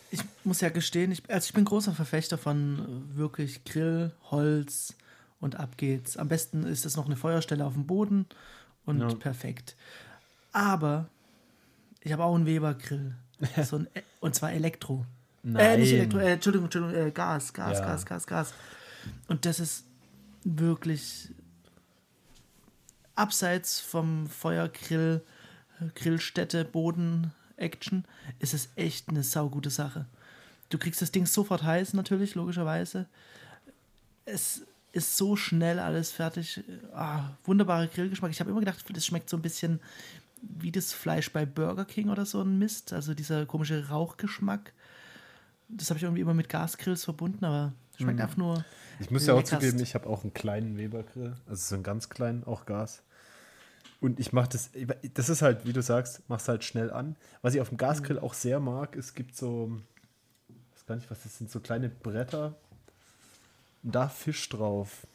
ich 0.09 0.21
muss 0.43 0.61
ja 0.61 0.69
gestehen, 0.69 1.11
ich, 1.11 1.29
also 1.29 1.45
ich 1.45 1.53
bin 1.53 1.65
großer 1.65 1.93
Verfechter 1.93 2.37
von 2.37 2.79
äh, 3.13 3.17
wirklich 3.17 3.63
Grill, 3.65 4.11
Holz 4.31 4.95
und 5.39 5.57
ab 5.59 5.77
geht's. 5.77 6.17
Am 6.17 6.29
besten 6.29 6.63
ist 6.63 6.85
es 6.85 6.95
noch 6.95 7.05
eine 7.05 7.15
Feuerstelle 7.15 7.65
auf 7.65 7.73
dem 7.73 7.85
Boden 7.85 8.25
und 8.85 8.99
Ja. 9.01 9.13
perfekt. 9.15 9.75
Aber 10.53 11.09
ich 12.01 12.11
habe 12.11 12.23
auch 12.23 12.35
einen 12.35 12.45
Weber-Grill. 12.45 13.15
So 13.63 13.77
ein, 13.77 13.87
und 14.19 14.35
zwar 14.35 14.51
Elektro. 14.51 15.05
Äh, 15.43 15.77
nicht 15.77 15.93
Elektro, 15.93 16.19
äh, 16.19 16.33
Entschuldigung, 16.33 16.65
Entschuldigung, 16.65 17.07
äh, 17.07 17.11
Gas, 17.11 17.51
Gas, 17.53 17.79
Ja. 17.79 17.85
Gas, 17.85 18.05
Gas, 18.05 18.27
Gas. 18.27 18.53
Und 19.27 19.45
das 19.45 19.59
ist 19.59 19.85
wirklich 20.43 21.29
abseits 23.15 23.79
vom 23.79 24.27
Feuergrill, 24.27 25.21
äh, 25.79 25.85
Grillstätte, 25.95 26.65
Boden, 26.65 27.31
Action, 27.57 28.05
ist 28.39 28.53
es 28.53 28.69
echt 28.75 29.09
eine 29.09 29.23
saugute 29.23 29.69
Sache. 29.71 30.05
Du 30.69 30.77
kriegst 30.77 31.01
das 31.01 31.11
Ding 31.11 31.25
sofort 31.25 31.63
heiß, 31.63 31.93
natürlich, 31.93 32.35
logischerweise. 32.35 33.07
Es 34.25 34.61
ist 34.93 35.17
so 35.17 35.35
schnell 35.35 35.79
alles 35.79 36.11
fertig. 36.11 36.63
Ah, 36.93 37.31
wunderbarer 37.43 37.87
Grillgeschmack. 37.87 38.31
Ich 38.31 38.39
habe 38.39 38.51
immer 38.51 38.59
gedacht, 38.59 38.83
das 38.93 39.05
schmeckt 39.05 39.29
so 39.29 39.37
ein 39.37 39.41
bisschen 39.41 39.79
wie 40.41 40.71
das 40.71 40.93
Fleisch 40.93 41.31
bei 41.31 41.45
Burger 41.45 41.85
King 41.85 42.09
oder 42.09 42.25
so 42.25 42.41
ein 42.41 42.57
Mist. 42.57 42.93
Also 42.93 43.13
dieser 43.13 43.45
komische 43.45 43.89
Rauchgeschmack. 43.89 44.73
Das 45.69 45.89
habe 45.89 45.97
ich 45.97 46.03
irgendwie 46.03 46.21
immer 46.21 46.33
mit 46.33 46.49
Gasgrills 46.49 47.05
verbunden, 47.05 47.45
aber 47.45 47.73
schmeckt 47.97 48.19
einfach 48.19 48.37
nur. 48.37 48.65
Ich 48.99 49.09
muss 49.09 49.25
ja 49.25 49.33
auch 49.33 49.43
zugeben, 49.43 49.79
ich 49.79 49.95
habe 49.95 50.07
auch 50.07 50.23
einen 50.23 50.33
kleinen 50.33 50.77
Weber-Grill, 50.77 51.35
also 51.47 51.69
so 51.69 51.75
einen 51.75 51.83
ganz 51.83 52.09
kleinen, 52.09 52.43
auch 52.43 52.65
Gas. 52.65 53.03
Und 53.99 54.19
ich 54.19 54.33
mache 54.33 54.49
das, 54.49 54.71
das 55.13 55.29
ist 55.29 55.41
halt, 55.41 55.65
wie 55.65 55.73
du 55.73 55.81
sagst, 55.81 56.23
mach's 56.27 56.47
halt 56.47 56.63
schnell 56.63 56.91
an. 56.91 57.15
Was 57.41 57.53
ich 57.53 57.61
auf 57.61 57.69
dem 57.69 57.77
Gasgrill 57.77 58.19
auch 58.19 58.33
sehr 58.33 58.59
mag, 58.59 58.95
es 58.95 59.13
gibt 59.13 59.35
so, 59.35 59.71
ich 60.49 60.75
weiß 60.75 60.85
gar 60.87 60.95
nicht, 60.95 61.11
was 61.11 61.23
das 61.23 61.37
sind, 61.37 61.51
so 61.51 61.59
kleine 61.59 61.89
Bretter. 61.89 62.55
Und 63.83 63.95
da 63.95 64.09
Fisch 64.09 64.49
drauf. 64.49 65.05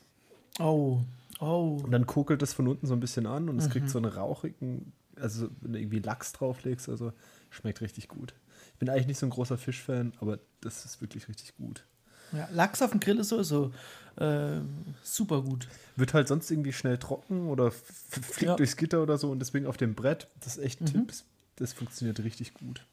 Oh, 0.59 1.01
oh. 1.41 1.81
Und 1.83 1.91
dann 1.91 2.07
kokelt 2.07 2.43
das 2.43 2.55
von 2.55 2.69
unten 2.69 2.87
so 2.87 2.95
ein 2.95 3.01
bisschen 3.01 3.27
an 3.27 3.49
und 3.49 3.59
es 3.59 3.71
kriegt 3.71 3.91
so 3.91 3.99
einen 3.99 4.11
rauchigen, 4.11 4.93
also 5.21 5.49
wenn 5.61 5.73
du 5.73 5.79
irgendwie 5.79 5.99
Lachs 6.01 6.33
drauflegst, 6.33 6.89
also 6.89 7.13
schmeckt 7.51 7.81
richtig 7.81 8.09
gut. 8.09 8.35
Ich 8.73 8.79
bin 8.79 8.89
eigentlich 8.89 9.07
nicht 9.07 9.19
so 9.19 9.27
ein 9.27 9.31
großer 9.31 9.57
Fischfan, 9.59 10.13
aber 10.21 10.39
das 10.61 10.85
ist 10.85 11.01
wirklich 11.01 11.29
richtig 11.29 11.57
gut. 11.57 11.85
Ja, 12.33 12.49
Lachs 12.53 12.83
auf 12.83 12.91
dem 12.91 13.01
Grill 13.01 13.19
ist 13.19 13.29
sowieso 13.29 13.73
äh, 14.17 14.61
super 15.03 15.43
gut. 15.43 15.69
Wird 15.97 16.13
halt 16.15 16.29
sonst 16.29 16.51
irgendwie 16.51 16.73
schnell 16.73 16.99
trocken 16.99 17.49
oder 17.49 17.71
fliegt 17.71 18.43
Ja. 18.43 18.57
durchs 18.57 18.77
Gitter 18.77 19.03
oder 19.03 19.17
so 19.19 19.31
und 19.31 19.39
deswegen 19.39 19.67
auf 19.67 19.77
dem 19.77 19.95
Brett, 19.95 20.27
das 20.41 20.57
ist 20.57 20.63
echt 20.65 20.81
ein 20.81 20.87
Tipp, 20.87 21.13
das 21.57 21.73
funktioniert 21.73 22.19
richtig 22.21 22.55
gut. 22.55 22.85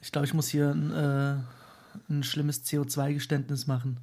Ich 0.00 0.12
glaube, 0.12 0.26
ich 0.26 0.34
muss 0.34 0.48
hier 0.48 0.70
ein, 0.70 0.90
äh, 0.92 1.36
ein 2.08 2.22
schlimmes 2.22 2.64
CO2-Geständnis 2.64 3.66
machen. 3.66 3.98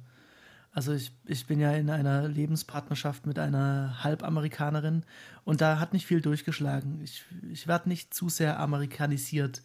Also 0.72 0.92
ich, 0.92 1.12
ich 1.26 1.46
bin 1.46 1.58
ja 1.58 1.72
in 1.72 1.90
einer 1.90 2.28
Lebenspartnerschaft 2.28 3.26
mit 3.26 3.38
einer 3.38 4.04
Halbamerikanerin 4.04 5.04
und 5.44 5.60
da 5.60 5.80
hat 5.80 5.92
nicht 5.92 6.06
viel 6.06 6.20
durchgeschlagen. 6.20 7.00
Ich, 7.02 7.24
ich 7.50 7.66
werde 7.66 7.88
nicht 7.88 8.14
zu 8.14 8.28
sehr 8.28 8.58
amerikanisiert. 8.60 9.62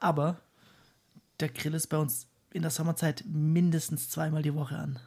Aber 0.00 0.38
der 1.40 1.48
Grill 1.48 1.74
ist 1.74 1.86
bei 1.86 1.96
uns 1.96 2.26
in 2.52 2.62
der 2.62 2.70
Sommerzeit 2.70 3.24
mindestens 3.26 4.10
zweimal 4.10 4.42
die 4.42 4.54
Woche 4.54 4.76
an. 4.76 4.98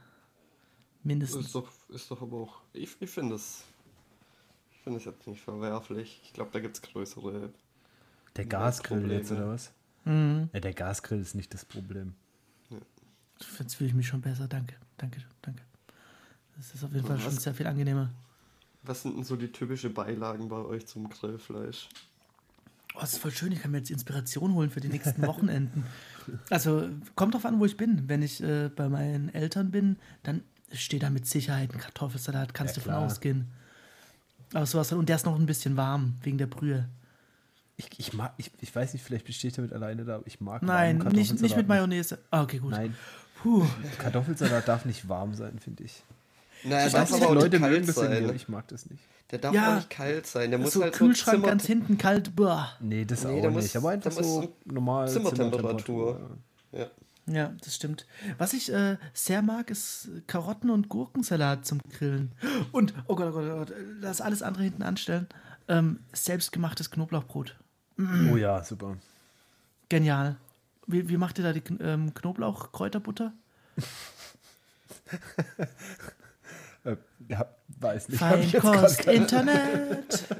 Mindestens. 1.03 1.47
Ist 1.47 1.55
doch, 1.55 1.71
ist 1.89 2.09
doch 2.09 2.21
aber 2.21 2.37
auch. 2.37 2.61
Ich, 2.73 2.95
ich 2.99 3.09
finde 3.09 3.35
es. 3.35 3.63
Ich 4.73 4.79
finde 4.83 4.97
es 4.97 5.05
jetzt 5.05 5.27
nicht 5.27 5.41
verwerflich. 5.41 6.19
Ich 6.23 6.33
glaube, 6.33 6.49
da 6.51 6.59
gibt 6.59 6.75
es 6.77 6.81
größere. 6.81 7.51
Der 8.35 8.43
Ja, 8.45 8.49
Gasgrill 8.49 8.99
Probleme. 9.01 9.19
jetzt 9.19 9.31
oder 9.31 9.47
was? 9.49 9.71
Mhm. 10.05 10.49
Ja, 10.53 10.59
der 10.59 10.73
Gasgrill 10.73 11.19
ist 11.21 11.35
nicht 11.35 11.53
das 11.53 11.63
Problem. 11.65 12.15
Jetzt 13.59 13.75
fühle 13.75 13.89
ich 13.89 13.95
mich 13.95 14.07
schon 14.07 14.21
besser. 14.21 14.47
Danke, 14.47 14.75
danke, 15.01 15.22
danke. 15.41 15.62
Das 16.55 16.74
ist 16.74 16.84
auf 16.84 16.93
jeden 16.93 17.05
Fall 17.08 17.17
Was? 17.17 17.24
schon 17.24 17.38
sehr 17.38 17.53
viel 17.53 17.67
angenehmer. 17.67 18.10
Was 18.84 19.01
sind 19.03 19.15
denn 19.15 19.24
so 19.24 19.36
die 19.36 19.51
typischen 19.51 19.93
Beilagen 19.93 20.48
bei 20.50 20.58
euch 20.58 20.86
zum 20.88 21.10
Grillfleisch? 21.10 21.89
Oh, 22.96 23.00
das 23.00 23.13
ist 23.13 23.20
voll 23.20 23.31
schön. 23.31 23.51
Ich 23.51 23.62
kann 23.62 23.72
mir 23.72 23.77
jetzt 23.77 23.89
Inspiration 23.91 24.53
holen 24.53 24.70
für 24.70 24.81
die 24.81 24.89
nächsten 24.89 25.25
Wochenenden. 25.25 25.86
Also 26.51 26.88
kommt 27.15 27.34
drauf 27.34 27.46
an, 27.46 27.60
wo 27.60 27.65
ich 27.65 27.77
bin. 27.77 28.08
Wenn 28.08 28.22
ich 28.22 28.43
äh, 28.43 28.70
bei 28.70 28.89
meinen 28.89 29.34
Eltern 29.34 29.72
bin, 29.72 29.98
dann 30.22 30.43
steht 30.72 31.01
da 31.01 31.10
mit 31.10 31.25
Sicherheit 31.25 31.74
ein 31.74 31.79
Kartoffelsalat, 31.79 32.53
kannst 32.53 32.77
Ja, 32.77 32.84
du 32.84 32.89
von 32.89 32.93
ausgehen. 32.93 33.48
Aber 34.53 34.67
sowas, 34.67 34.91
und 34.93 35.10
der 35.10 35.15
ist 35.15 35.25
noch 35.25 35.38
ein 35.38 35.48
bisschen 35.48 35.77
warm, 35.77 36.17
wegen 36.22 36.38
der 36.38 36.46
Brühe. 36.46 36.88
Ich, 37.75 37.89
ich, 37.98 38.13
mag, 38.13 38.34
ich, 38.38 38.51
ich 38.60 38.74
weiß 38.74 38.93
nicht, 38.93 39.03
vielleicht 39.03 39.25
besteht 39.25 39.58
damit 39.58 39.74
alleine 39.74 40.05
da, 40.05 40.17
aber 40.17 40.27
ich 40.27 40.39
mag 40.41 40.62
Nein, 40.62 41.00
nicht, 41.00 41.41
nicht 41.41 41.58
mit 41.58 41.67
Mayonnaise. 41.67 42.20
Ah, 42.29 42.43
okay, 42.43 42.60
gut. 42.60 42.72
Nein, 42.72 42.96
Puh. 43.41 43.65
Kartoffelsalat 43.98 44.67
darf 44.67 44.86
nicht 44.86 45.07
warm 45.10 45.33
sein, 45.36 45.57
finde 45.60 45.83
ich. 45.83 46.03
Naja, 46.63 46.86
Ich 46.88 46.93
darf 46.93 47.03
weiß 47.03 47.12
nicht, 47.13 47.21
aber 47.24 47.31
auch 47.31 47.36
Leute 47.41 47.60
kalt 47.60 47.86
sein. 47.88 48.36
ich 48.36 48.48
mag 48.50 48.67
das 48.67 48.88
nicht. 48.89 49.03
Der 49.31 49.39
darf 49.39 49.53
Ja. 49.53 49.71
auch 49.71 49.75
nicht 49.77 49.89
kalt 49.89 50.27
sein. 50.27 50.51
Der 50.51 50.60
muss 50.60 50.74
so 50.74 50.83
halt 50.83 50.93
Kühlschrank 50.93 51.38
so 51.38 51.41
Zimmer 51.41 51.48
ganz 51.48 51.65
hinten 51.65 51.98
kalt. 51.98 52.36
Boah. 52.36 52.69
Nee, 52.79 53.05
das 53.05 53.24
Nee, 53.24 53.29
auch 53.39 53.43
nicht. 53.50 53.51
muss- 53.51 53.75
aber 53.75 53.89
einfach 53.91 54.12
der 54.13 54.21
muss 54.24 54.33
so 54.33 54.53
normal 54.65 55.10
Zimmertemperatur. 55.10 56.19
Ja. 56.71 56.88
Ja, 57.27 57.53
das 57.63 57.75
stimmt. 57.75 58.05
Was 58.38 58.53
ich 58.53 58.71
äh, 58.74 58.98
sehr 59.13 59.41
mag, 59.41 59.69
ist 59.69 60.10
Karotten- 60.27 60.69
und 60.69 60.89
Gurkensalat 60.89 61.65
zum 61.65 61.79
Grillen. 61.98 62.31
Und, 62.71 62.93
oh 63.07 63.15
Gott, 63.15 63.27
oh 63.29 63.31
Gott, 63.31 63.45
oh 63.51 63.57
Gott, 63.60 63.74
lass 64.01 64.21
alles 64.21 64.41
andere 64.41 64.63
hinten 64.63 64.83
anstellen. 64.83 65.27
Ähm, 65.67 66.00
selbstgemachtes 66.13 66.89
Knoblauchbrot. 66.91 67.55
Oh 68.31 68.36
ja, 68.36 68.63
super. 68.63 68.98
Genial. 69.89 70.36
Wie, 70.88 71.07
wie 71.09 71.17
macht 71.17 71.38
ihr 71.39 71.43
da 71.43 71.53
die 71.53 71.63
ähm, 71.81 72.13
Knoblauch-Kräuterbutter? 72.13 73.33
Äh, 76.83 76.95
ja, 77.29 77.45
weiß 77.79 78.09
nicht. 78.09 78.17
Feinkost 78.17 79.05
Internet. 79.05 80.25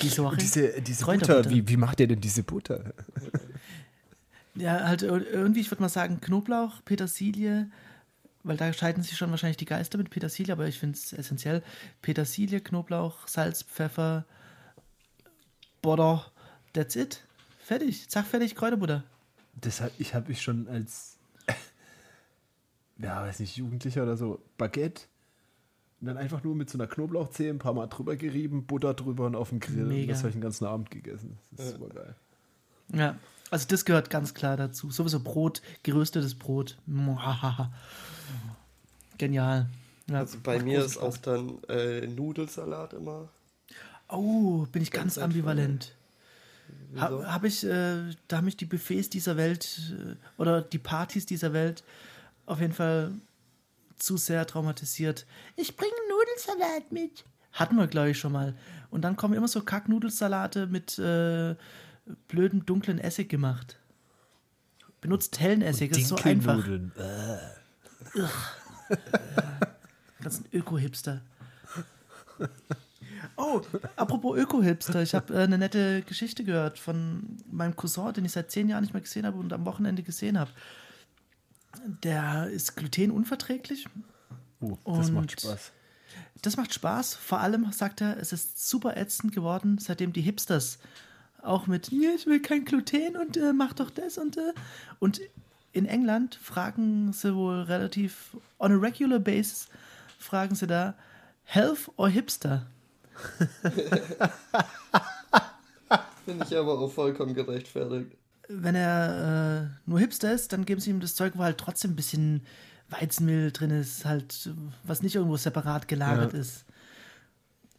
Diese, 0.00 0.80
diese 0.80 1.04
Kräuterbutter. 1.04 1.36
Butter, 1.42 1.50
wie, 1.50 1.68
wie 1.68 1.76
macht 1.76 2.00
ihr 2.00 2.08
denn 2.08 2.20
diese 2.20 2.42
Butter? 2.42 2.94
Ja, 4.54 4.84
halt 4.84 5.02
ir- 5.02 5.26
irgendwie, 5.26 5.60
ich 5.60 5.70
würde 5.70 5.82
mal 5.82 5.88
sagen, 5.90 6.20
Knoblauch, 6.20 6.80
Petersilie, 6.84 7.70
weil 8.42 8.56
da 8.56 8.72
scheiden 8.72 9.02
sich 9.02 9.16
schon 9.18 9.30
wahrscheinlich 9.30 9.58
die 9.58 9.64
Geister 9.66 9.98
mit 9.98 10.10
Petersilie, 10.10 10.52
aber 10.52 10.66
ich 10.66 10.78
finde 10.78 10.96
es 10.96 11.12
essentiell. 11.12 11.62
Petersilie, 12.00 12.60
Knoblauch, 12.60 13.28
Salz, 13.28 13.62
Pfeffer, 13.62 14.24
Butter, 15.82 16.24
that's 16.72 16.96
it. 16.96 17.22
Fertig, 17.64 18.08
zack, 18.08 18.26
fertig, 18.26 18.54
Kräuterbutter. 18.54 19.04
Deshalb, 19.54 19.92
ich 19.98 20.14
habe 20.14 20.32
ich 20.32 20.42
schon 20.42 20.68
als, 20.68 21.18
ja, 22.98 23.22
weiß 23.22 23.40
nicht, 23.40 23.56
Jugendlicher 23.56 24.02
oder 24.02 24.16
so, 24.16 24.40
Baguette 24.58 25.02
und 26.00 26.08
dann 26.08 26.16
einfach 26.16 26.42
nur 26.42 26.54
mit 26.54 26.68
so 26.70 26.78
einer 26.78 26.86
Knoblauchzehe 26.86 27.50
ein 27.50 27.58
paar 27.58 27.74
Mal 27.74 27.86
drüber 27.86 28.16
gerieben, 28.16 28.66
Butter 28.66 28.94
drüber 28.94 29.26
und 29.26 29.36
auf 29.36 29.50
den 29.50 29.60
Grill. 29.60 29.82
Und 29.82 29.88
Mega. 29.88 30.12
das 30.12 30.20
habe 30.20 30.30
ich 30.30 30.34
den 30.34 30.40
ganzen 30.42 30.64
Abend 30.66 30.90
gegessen. 30.90 31.38
Das 31.52 31.66
ist 31.66 31.72
super 31.74 31.94
geil. 31.94 32.16
Ja, 32.92 33.16
also 33.50 33.66
das 33.68 33.84
gehört 33.84 34.10
ganz 34.10 34.34
klar 34.34 34.56
dazu. 34.56 34.90
Sowieso 34.90 35.20
Brot, 35.20 35.62
geröstetes 35.82 36.34
Brot. 36.34 36.78
Genial. 39.18 39.68
Ja, 40.10 40.18
Also 40.18 40.38
bei 40.42 40.60
mir 40.60 40.84
ist 40.84 40.94
Spaß. 40.94 41.02
auch 41.04 41.16
dann 41.18 41.62
äh, 41.68 42.06
Nudelsalat 42.06 42.94
immer. 42.94 43.28
Oh, 44.08 44.66
bin 44.72 44.82
ich 44.82 44.90
ganz, 44.90 45.14
Ganz 45.14 45.24
ambivalent. 45.24 45.94
Wieso? 46.90 47.02
Habe 47.02 47.32
hab 47.32 47.44
ich, 47.44 47.64
äh, 47.64 48.14
da 48.28 48.36
haben 48.36 48.44
mich 48.44 48.56
die 48.56 48.66
Buffets 48.66 49.08
dieser 49.08 49.36
Welt 49.36 49.92
äh, 49.92 50.40
oder 50.40 50.60
die 50.60 50.78
Partys 50.78 51.26
dieser 51.26 51.52
Welt 51.52 51.84
auf 52.44 52.60
jeden 52.60 52.74
Fall 52.74 53.12
zu 53.96 54.16
sehr 54.16 54.46
traumatisiert. 54.46 55.26
Ich 55.56 55.76
bringe 55.76 55.92
Nudelsalat 56.08 56.92
mit. 56.92 57.24
Hatten 57.52 57.76
wir, 57.76 57.86
glaube 57.86 58.10
ich, 58.10 58.18
schon 58.18 58.32
mal. 58.32 58.54
Und 58.90 59.02
dann 59.02 59.16
kommen 59.16 59.34
immer 59.34 59.48
so 59.48 59.62
Kacknudelsalate 59.62 60.66
mit 60.66 60.98
äh, 60.98 61.54
blöden, 62.28 62.66
dunklen 62.66 62.98
Essig 62.98 63.28
gemacht. 63.28 63.78
Benutzt 65.00 65.40
hellen 65.40 65.62
Essig, 65.62 65.90
das 65.90 65.98
ist 65.98 66.08
so 66.08 66.16
einfach. 66.16 66.56
Dinkelnudeln. 66.56 66.92
Äh. 66.96 68.28
Das 70.22 70.36
sind 70.36 70.52
Öko-Hipster. 70.52 71.22
Oh, 73.36 73.60
apropos 73.96 74.36
Öko-Hipster. 74.38 75.02
Ich 75.02 75.14
habe 75.14 75.34
äh, 75.34 75.44
eine 75.44 75.58
nette 75.58 76.02
Geschichte 76.02 76.44
gehört 76.44 76.78
von 76.78 77.36
meinem 77.50 77.76
Cousin, 77.76 78.12
den 78.12 78.24
ich 78.24 78.32
seit 78.32 78.50
zehn 78.50 78.68
Jahren 78.68 78.82
nicht 78.82 78.92
mehr 78.92 79.02
gesehen 79.02 79.26
habe 79.26 79.38
und 79.38 79.52
am 79.52 79.64
Wochenende 79.66 80.02
gesehen 80.02 80.38
habe. 80.38 80.50
Der 82.02 82.48
ist 82.48 82.76
glutenunverträglich. 82.76 83.86
Oh, 84.60 84.76
das 84.84 85.10
macht 85.10 85.40
Spaß. 85.40 85.72
Das 86.42 86.56
macht 86.56 86.74
Spaß. 86.74 87.14
Vor 87.14 87.40
allem, 87.40 87.70
sagt 87.72 88.00
er, 88.00 88.18
es 88.18 88.32
ist 88.32 88.68
super 88.68 88.96
ätzend 88.96 89.32
geworden, 89.32 89.78
seitdem 89.78 90.12
die 90.12 90.20
Hipsters 90.20 90.78
auch 91.42 91.66
mit, 91.66 91.90
ich 91.90 92.26
will 92.26 92.40
kein 92.40 92.64
Gluten 92.64 93.16
und 93.16 93.36
äh, 93.36 93.52
mach 93.52 93.72
doch 93.72 93.90
das 93.90 94.18
und 94.18 94.36
äh. 94.36 94.52
Und 95.00 95.20
in 95.72 95.86
England 95.86 96.34
fragen 96.34 97.12
sie 97.12 97.34
wohl 97.34 97.62
relativ, 97.62 98.36
on 98.58 98.72
a 98.72 98.76
regular 98.76 99.18
basis, 99.18 99.68
fragen 100.18 100.54
sie 100.54 100.66
da, 100.66 100.94
Health 101.44 101.90
or 101.96 102.08
Hipster? 102.08 102.66
Finde 106.24 106.46
ich 106.48 106.56
aber 106.56 106.78
auch 106.78 106.90
vollkommen 106.92 107.34
gerechtfertigt. 107.34 108.16
Wenn 108.48 108.74
er 108.74 109.64
äh, 109.64 109.90
nur 109.90 109.98
Hipster 110.00 110.32
ist, 110.32 110.52
dann 110.52 110.64
geben 110.64 110.80
sie 110.80 110.90
ihm 110.90 111.00
das 111.00 111.14
Zeug, 111.14 111.32
wo 111.36 111.42
halt 111.42 111.58
trotzdem 111.58 111.92
ein 111.92 111.96
bisschen 111.96 112.42
Weizenmehl 112.90 113.50
drin 113.52 113.70
ist, 113.70 114.04
halt, 114.04 114.50
was 114.84 115.02
nicht 115.02 115.14
irgendwo 115.14 115.36
separat 115.36 115.88
gelagert 115.88 116.32
Ja. 116.32 116.38
ist. 116.40 116.64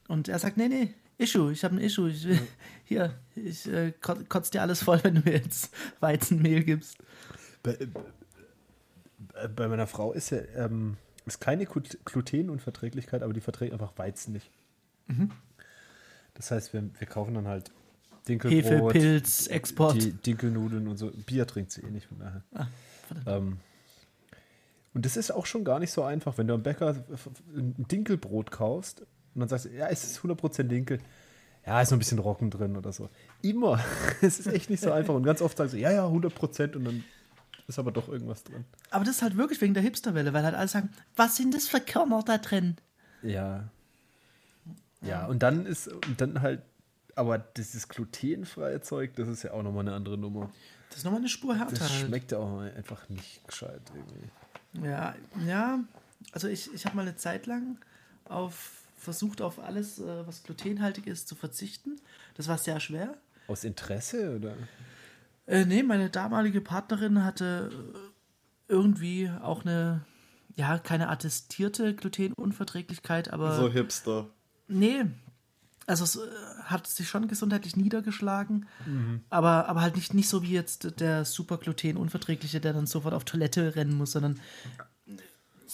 Und 0.07 0.27
er 0.27 0.39
sagt, 0.39 0.57
nee, 0.57 0.67
nee, 0.67 0.93
Issue, 1.17 1.51
ich 1.51 1.63
habe 1.63 1.75
ein 1.75 1.79
Issue. 1.81 2.09
Ich, 2.09 2.27
will- 2.27 2.39
Hier, 2.85 3.13
ich 3.35 3.67
äh, 3.71 3.91
kot- 4.01 4.27
kotz 4.29 4.50
dir 4.50 4.62
alles 4.62 4.83
voll, 4.83 5.00
wenn 5.03 5.15
du 5.15 5.21
mir 5.21 5.33
jetzt 5.38 5.69
Weizenmehl 6.00 6.63
gibst. 6.63 6.97
Bei, 7.62 7.77
äh, 9.35 9.47
bei 9.47 9.67
meiner 9.67 9.88
Frau 9.88 10.12
ist 10.13 10.31
ja 10.31 10.39
ähm, 10.55 10.97
ist 11.25 11.39
keine 11.39 11.65
Glut- 11.65 11.97
Glutenunverträglichkeit, 12.05 13.23
aber 13.23 13.31
die 13.33 13.39
verträgt 13.41 13.71
einfach 13.73 13.93
Weizen 13.97 14.33
nicht. 14.33 14.50
Mhm. 15.07 15.31
Das 16.33 16.51
heißt, 16.51 16.74
wir, 16.74 16.89
wir 16.98 17.07
kaufen 17.07 17.33
dann 17.36 17.48
halt 17.48 17.72
Hefe, 18.25 18.50
Dinkelbrot, 18.50 18.93
Pilz, 18.93 19.48
Export. 19.48 20.01
die 20.01 20.13
Dinkelnudeln 20.13 20.88
und 20.88 20.98
so. 20.98 21.12
Bier 21.25 21.45
trinkt 21.45 21.72
sie 21.72 21.81
eh 21.81 21.89
nicht, 21.89 22.07
von 22.07 22.19
daher. 22.19 22.43
Ah. 22.53 22.67
Ähm, 23.25 23.57
und 24.93 25.05
das 25.05 25.17
ist 25.17 25.31
auch 25.31 25.45
schon 25.45 25.63
gar 25.63 25.79
nicht 25.79 25.91
so 25.91 26.03
einfach, 26.03 26.38
wenn 26.38 26.48
du 26.48 26.53
am 26.53 26.63
Bäcker 26.63 27.03
ein 27.55 27.75
Dinkelbrot 27.77 28.51
kaufst 28.51 29.01
und 29.01 29.39
dann 29.41 29.50
sagst 29.50 29.65
du, 29.65 29.69
ja, 29.69 29.88
es 29.88 30.03
ist 30.03 30.19
100% 30.19 30.63
Dinkel. 30.63 31.00
Ja, 31.65 31.81
ist 31.81 31.91
noch 31.91 31.95
ein 31.95 32.00
bisschen 32.00 32.19
Rocken 32.19 32.50
drin 32.50 32.75
oder 32.75 32.91
so. 32.91 33.10
Immer. 33.41 33.79
es 34.22 34.39
ist 34.39 34.48
echt 34.48 34.69
nicht 34.69 34.83
so 34.83 34.91
einfach. 34.91 35.13
Und 35.13 35.24
ganz 35.24 35.41
oft 35.41 35.57
sagst 35.57 35.74
du, 35.74 35.77
ja, 35.77 35.91
ja, 35.91 36.05
100% 36.05 36.75
und 36.75 36.86
dann 36.86 37.03
ist 37.67 37.79
aber 37.79 37.91
doch 37.91 38.10
irgendwas 38.10 38.43
drin. 38.43 38.65
Aber 38.91 39.05
das 39.05 39.15
ist 39.17 39.22
halt 39.22 39.38
wirklich 39.38 39.62
wegen 39.62 39.74
der 39.74 39.83
Hipsterwelle, 39.83 40.33
weil 40.33 40.43
halt 40.43 40.55
alle 40.55 40.67
sagen, 40.67 40.89
was 41.15 41.38
sind 41.38 41.53
das 41.53 41.67
für 41.67 41.79
Körner 41.79 42.22
da 42.24 42.38
drin? 42.38 42.75
Ja. 43.22 43.69
Ja, 45.03 45.25
und 45.27 45.43
dann 45.43 45.65
ist, 45.65 45.88
und 45.88 46.19
dann 46.19 46.41
halt, 46.41 46.62
aber 47.15 47.38
dieses 47.38 47.88
glutenfreie 47.88 48.81
Zeug, 48.81 49.15
das 49.15 49.27
ist 49.27 49.43
ja 49.43 49.51
auch 49.51 49.63
nochmal 49.63 49.88
eine 49.88 49.95
andere 49.95 50.17
Nummer. 50.17 50.50
Das 50.89 51.00
ist 51.00 51.03
nochmal 51.05 51.22
eine 51.22 51.29
Spur 51.29 51.55
härter. 51.55 51.75
Das 51.75 51.89
halt. 51.89 52.07
schmeckt 52.07 52.31
ja 52.31 52.38
auch 52.38 52.60
einfach 52.60 53.10
nicht 53.10 53.48
gescheit 53.48 53.81
irgendwie. 53.93 54.88
Ja, 54.88 55.15
ja. 55.45 55.79
Also 56.31 56.48
ich, 56.48 56.74
ich 56.74 56.86
habe 56.86 56.95
mal 56.95 57.01
eine 57.01 57.15
Zeit 57.15 57.45
lang 57.45 57.77
auf, 58.25 58.83
versucht, 58.95 59.41
auf 59.41 59.60
alles, 59.60 60.00
äh, 60.00 60.27
was 60.27 60.43
glutenhaltig 60.43 61.07
ist, 61.07 61.27
zu 61.27 61.36
verzichten. 61.36 62.00
Das 62.36 62.48
war 62.48 62.57
sehr 62.57 62.79
schwer. 62.79 63.17
Aus 63.48 63.63
Interesse 63.63 64.36
oder? 64.36 64.55
Äh, 65.45 65.65
nee, 65.65 65.83
meine 65.83 66.10
damalige 66.10 66.62
Partnerin 66.62 67.24
hatte 67.25 67.72
äh, 67.74 68.72
irgendwie 68.72 69.29
auch 69.41 69.65
eine, 69.65 70.05
ja, 70.55 70.77
keine 70.79 71.10
attestierte 71.10 71.93
Glutenunverträglichkeit, 71.93 73.33
aber 73.33 73.57
So 73.57 73.69
Hipster. 73.69 74.29
Nee, 74.67 75.05
also 75.86 76.03
es 76.03 76.15
äh, 76.15 76.20
hat 76.63 76.88
sich 76.88 77.10
schon 77.10 77.27
gesundheitlich 77.27 77.75
niedergeschlagen, 77.75 78.67
aber, 79.29 79.67
aber 79.67 79.82
halt 79.82 79.96
nicht, 79.96 80.13
nicht 80.13 80.29
so 80.29 80.43
wie 80.43 80.51
jetzt 80.51 81.00
der 81.00 81.25
super 81.25 81.58
Glutenunverträgliche, 81.58 82.62
der 82.62 82.74
dann 82.74 82.88
sofort 82.88 83.13
auf 83.13 83.25
Toilette 83.25 83.75
rennen 83.75 83.96
muss, 83.96 84.12
sondern 84.12 84.39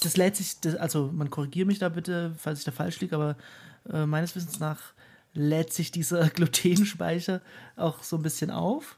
das 0.01 0.17
lädt 0.17 0.35
sich, 0.35 0.59
das, 0.61 0.75
also 0.75 1.11
man 1.13 1.29
korrigiert 1.29 1.67
mich 1.67 1.79
da 1.79 1.89
bitte, 1.89 2.33
falls 2.37 2.59
ich 2.59 2.65
da 2.65 2.71
falsch 2.71 2.99
liege, 3.01 3.15
aber 3.15 3.37
äh, 3.91 4.05
meines 4.05 4.35
Wissens 4.35 4.59
nach 4.59 4.79
lädt 5.33 5.73
sich 5.73 5.91
dieser 5.91 6.29
Glutenspeicher 6.29 7.41
auch 7.75 8.03
so 8.03 8.15
ein 8.15 8.23
bisschen 8.23 8.51
auf. 8.51 8.97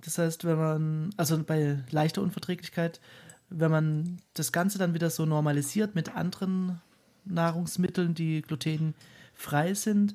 Das 0.00 0.18
heißt, 0.18 0.44
wenn 0.44 0.58
man, 0.58 1.10
also 1.16 1.42
bei 1.42 1.82
leichter 1.90 2.20
Unverträglichkeit, 2.20 3.00
wenn 3.48 3.70
man 3.70 4.18
das 4.34 4.52
Ganze 4.52 4.78
dann 4.78 4.94
wieder 4.94 5.08
so 5.08 5.24
normalisiert 5.24 5.94
mit 5.94 6.14
anderen 6.14 6.80
Nahrungsmitteln, 7.24 8.14
die 8.14 8.42
glutenfrei 8.42 9.74
sind, 9.74 10.14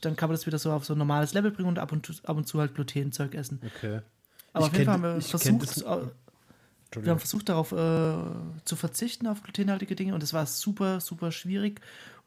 dann 0.00 0.16
kann 0.16 0.28
man 0.28 0.36
das 0.36 0.46
wieder 0.46 0.58
so 0.58 0.72
auf 0.72 0.84
so 0.84 0.94
ein 0.94 0.98
normales 0.98 1.34
Level 1.34 1.50
bringen 1.50 1.68
und 1.68 1.78
ab 1.78 1.92
und 1.92 2.06
zu, 2.06 2.12
ab 2.24 2.36
und 2.36 2.46
zu 2.46 2.60
halt 2.60 2.74
Glutenzeug 2.74 3.34
essen. 3.34 3.60
Okay. 3.64 4.00
Aber 4.52 4.66
Ich 4.66 4.70
auf 4.70 4.72
jeden 4.72 4.84
Fall 4.84 4.94
haben 4.94 5.02
wir 5.02 5.20
versucht, 5.20 5.84
wir 7.00 7.10
haben 7.10 7.18
versucht 7.18 7.48
darauf 7.48 7.72
äh, 7.72 8.64
zu 8.64 8.76
verzichten, 8.76 9.26
auf 9.26 9.42
glutenhaltige 9.42 9.94
Dinge 9.94 10.14
und 10.14 10.22
es 10.22 10.32
war 10.32 10.46
super, 10.46 11.00
super 11.00 11.32
schwierig 11.32 11.80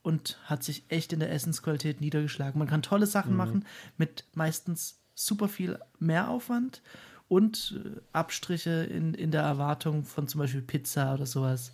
und 0.04 0.38
hat 0.46 0.64
sich 0.64 0.84
echt 0.90 1.14
in 1.14 1.20
der 1.20 1.32
Essensqualität 1.32 2.00
niedergeschlagen. 2.02 2.60
Man 2.60 2.68
kann 2.68 2.82
tolle 2.84 3.06
Mhm. 3.06 3.10
Sachen 3.12 3.36
machen 3.36 3.66
mit 3.98 4.26
meistens 4.34 5.00
super 5.16 5.48
viel 5.48 5.80
Mehraufwand 6.00 6.82
und 7.28 7.80
äh, 7.84 8.00
Abstriche 8.14 8.84
in, 8.84 9.14
in 9.14 9.32
der 9.32 9.42
Erwartung 9.44 10.04
von 10.04 10.28
zum 10.28 10.40
Beispiel 10.40 10.62
Pizza 10.62 11.14
oder 11.14 11.26
sowas. 11.26 11.74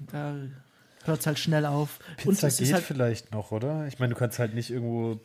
Da 0.00 0.36
hört 1.04 1.20
es 1.20 1.26
halt 1.26 1.38
schnell 1.38 1.66
auf. 1.66 1.98
Pizza 2.16 2.48
geht 2.50 2.72
halt, 2.72 2.84
vielleicht 2.84 3.32
noch, 3.32 3.50
oder? 3.52 3.86
Ich 3.86 3.98
meine, 3.98 4.14
du 4.14 4.18
kannst 4.18 4.38
halt 4.38 4.54
nicht 4.54 4.70
irgendwo 4.70 5.20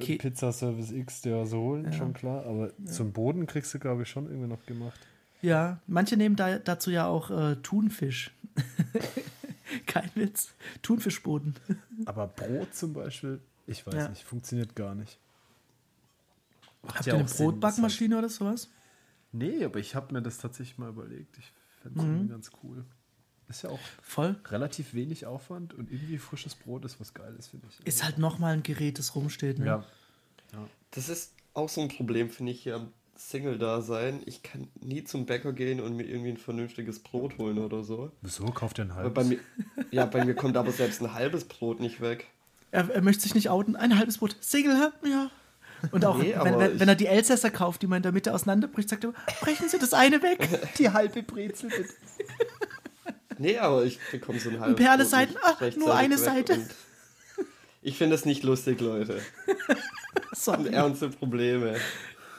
Okay. 0.00 0.16
Pizza 0.16 0.52
Service 0.52 0.90
X 0.90 1.20
dir 1.22 1.46
so 1.46 1.58
holen, 1.60 1.92
schon 1.92 2.14
klar. 2.14 2.44
Aber 2.46 2.72
zum 2.84 3.12
Boden 3.12 3.46
kriegst 3.46 3.72
du, 3.74 3.78
glaube 3.78 4.02
ich, 4.02 4.08
schon 4.08 4.26
irgendwie 4.26 4.48
noch 4.48 4.64
gemacht. 4.66 4.98
ja, 5.40 5.78
manche 5.86 6.16
nehmen 6.16 6.34
da, 6.34 6.58
dazu 6.58 6.90
ja 6.90 7.06
auch 7.06 7.30
äh, 7.30 7.56
Thunfisch. 7.62 8.32
Kein 9.86 10.10
Witz. 10.14 10.52
Thunfischboden. 10.82 11.54
Aber 12.06 12.26
Brot 12.26 12.74
zum 12.74 12.92
Beispiel, 12.92 13.40
ich 13.66 13.86
weiß 13.86 13.94
Ja. 13.94 14.08
nicht, 14.08 14.24
funktioniert 14.24 14.74
gar 14.74 14.94
nicht. 14.94 15.18
Macht 16.82 16.96
Habt 16.96 17.06
ja 17.06 17.14
ihr 17.14 17.20
eine 17.20 17.28
Brotbackmaschine 17.28 18.18
oder 18.18 18.28
sowas? 18.28 18.64
halt- 18.64 18.70
Nee, 19.32 19.64
aber 19.64 19.80
ich 19.80 19.94
habe 19.96 20.12
mir 20.14 20.22
das 20.22 20.38
tatsächlich 20.38 20.78
mal 20.78 20.90
überlegt. 20.90 21.38
Ich 21.38 21.52
fände 21.82 21.98
es 21.98 22.04
Mhm. 22.04 22.12
irgendwie 22.12 22.28
ganz 22.32 22.50
cool. 22.62 22.84
Ist 23.48 23.62
ja 23.62 23.70
auch 23.70 23.78
Voll. 24.02 24.36
relativ 24.48 24.94
wenig 24.94 25.26
Aufwand 25.26 25.74
und 25.74 25.90
irgendwie 25.90 26.18
frisches 26.18 26.54
Brot 26.54 26.84
ist 26.84 27.00
was 27.00 27.14
Geiles, 27.14 27.48
finde 27.48 27.66
ich. 27.68 27.86
Ist 27.86 28.02
halt 28.02 28.18
nochmal 28.18 28.54
ein 28.54 28.62
Gerät, 28.62 28.98
das 28.98 29.14
rumsteht. 29.14 29.58
Ne? 29.58 29.66
ja. 29.66 29.84
Das 30.92 31.08
ist 31.08 31.32
auch 31.54 31.68
so 31.68 31.80
ein 31.80 31.88
Problem, 31.88 32.30
finde 32.30 32.52
ich, 32.52 32.62
hier 32.62 32.76
am 32.76 32.92
Single-Dasein. 33.16 34.22
Ich 34.26 34.42
kann 34.42 34.68
nie 34.80 35.04
zum 35.04 35.26
Bäcker 35.26 35.52
gehen 35.52 35.80
und 35.80 35.96
mir 35.96 36.04
irgendwie 36.04 36.30
ein 36.30 36.36
vernünftiges 36.36 37.00
Brot 37.00 37.38
holen 37.38 37.58
oder 37.58 37.84
so. 37.84 38.12
Wieso? 38.22 38.44
Kauft 38.46 38.78
ihr 38.78 38.84
ein 38.84 38.94
halbes? 38.94 39.14
bei 39.14 39.24
mir, 39.24 39.38
ja, 39.90 40.06
bei 40.06 40.24
mir 40.24 40.34
kommt 40.34 40.56
aber 40.56 40.72
selbst 40.72 41.00
ein 41.00 41.12
halbes 41.14 41.44
Brot 41.44 41.80
nicht 41.80 42.00
weg. 42.00 42.28
Er, 42.70 42.90
er 42.90 43.02
möchte 43.02 43.22
sich 43.22 43.34
nicht 43.34 43.50
outen. 43.50 43.76
Ein 43.76 43.96
halbes 43.98 44.18
Brot. 44.18 44.36
Single, 44.40 44.76
hä? 44.76 45.08
Ja. 45.08 45.30
Und 45.92 46.04
auch, 46.04 46.18
Nee, 46.18 46.34
wenn, 46.42 46.58
wenn, 46.58 46.80
wenn 46.80 46.88
er 46.88 46.94
die 46.94 47.06
Elsässer 47.06 47.50
kauft, 47.50 47.82
die 47.82 47.86
man 47.86 47.98
in 47.98 48.02
der 48.02 48.12
Mitte 48.12 48.32
auseinanderbricht, 48.32 48.88
sagt 48.88 49.04
er, 49.04 49.12
brechen 49.40 49.68
Sie 49.68 49.78
das 49.78 49.92
eine 49.92 50.22
weg. 50.22 50.48
die 50.78 50.90
halbe 50.90 51.22
Brezel 51.22 51.70
bitte. 51.70 51.92
Nee, 53.38 53.58
aber 53.58 53.84
ich 53.84 53.98
bekomme 54.10 54.38
so 54.40 54.50
ein 54.50 54.60
halbes 54.60 54.76
per 54.76 54.92
alle 54.92 55.02
Brot 55.04 55.10
Seiten? 55.10 55.36
rechtzeitig 55.36 55.76
nur 55.78 55.94
eine 55.94 56.18
Seite. 56.18 56.60
Ich 57.82 57.98
finde 57.98 58.16
das 58.16 58.24
nicht 58.24 58.42
lustig, 58.42 58.80
Leute. 58.80 59.20
Das 60.30 60.44
sind 60.46 60.66
ernste 60.66 61.08
Probleme. 61.10 61.76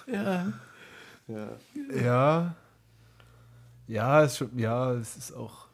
Ja. 0.06 0.52
Ja. 1.28 1.58
Ja. 1.94 2.56
Ja, 3.88 4.24
es, 4.24 4.38
schon, 4.38 4.58
ja, 4.60 4.94
es 4.94 5.16
ist 5.18 5.32
auch. 5.34 5.68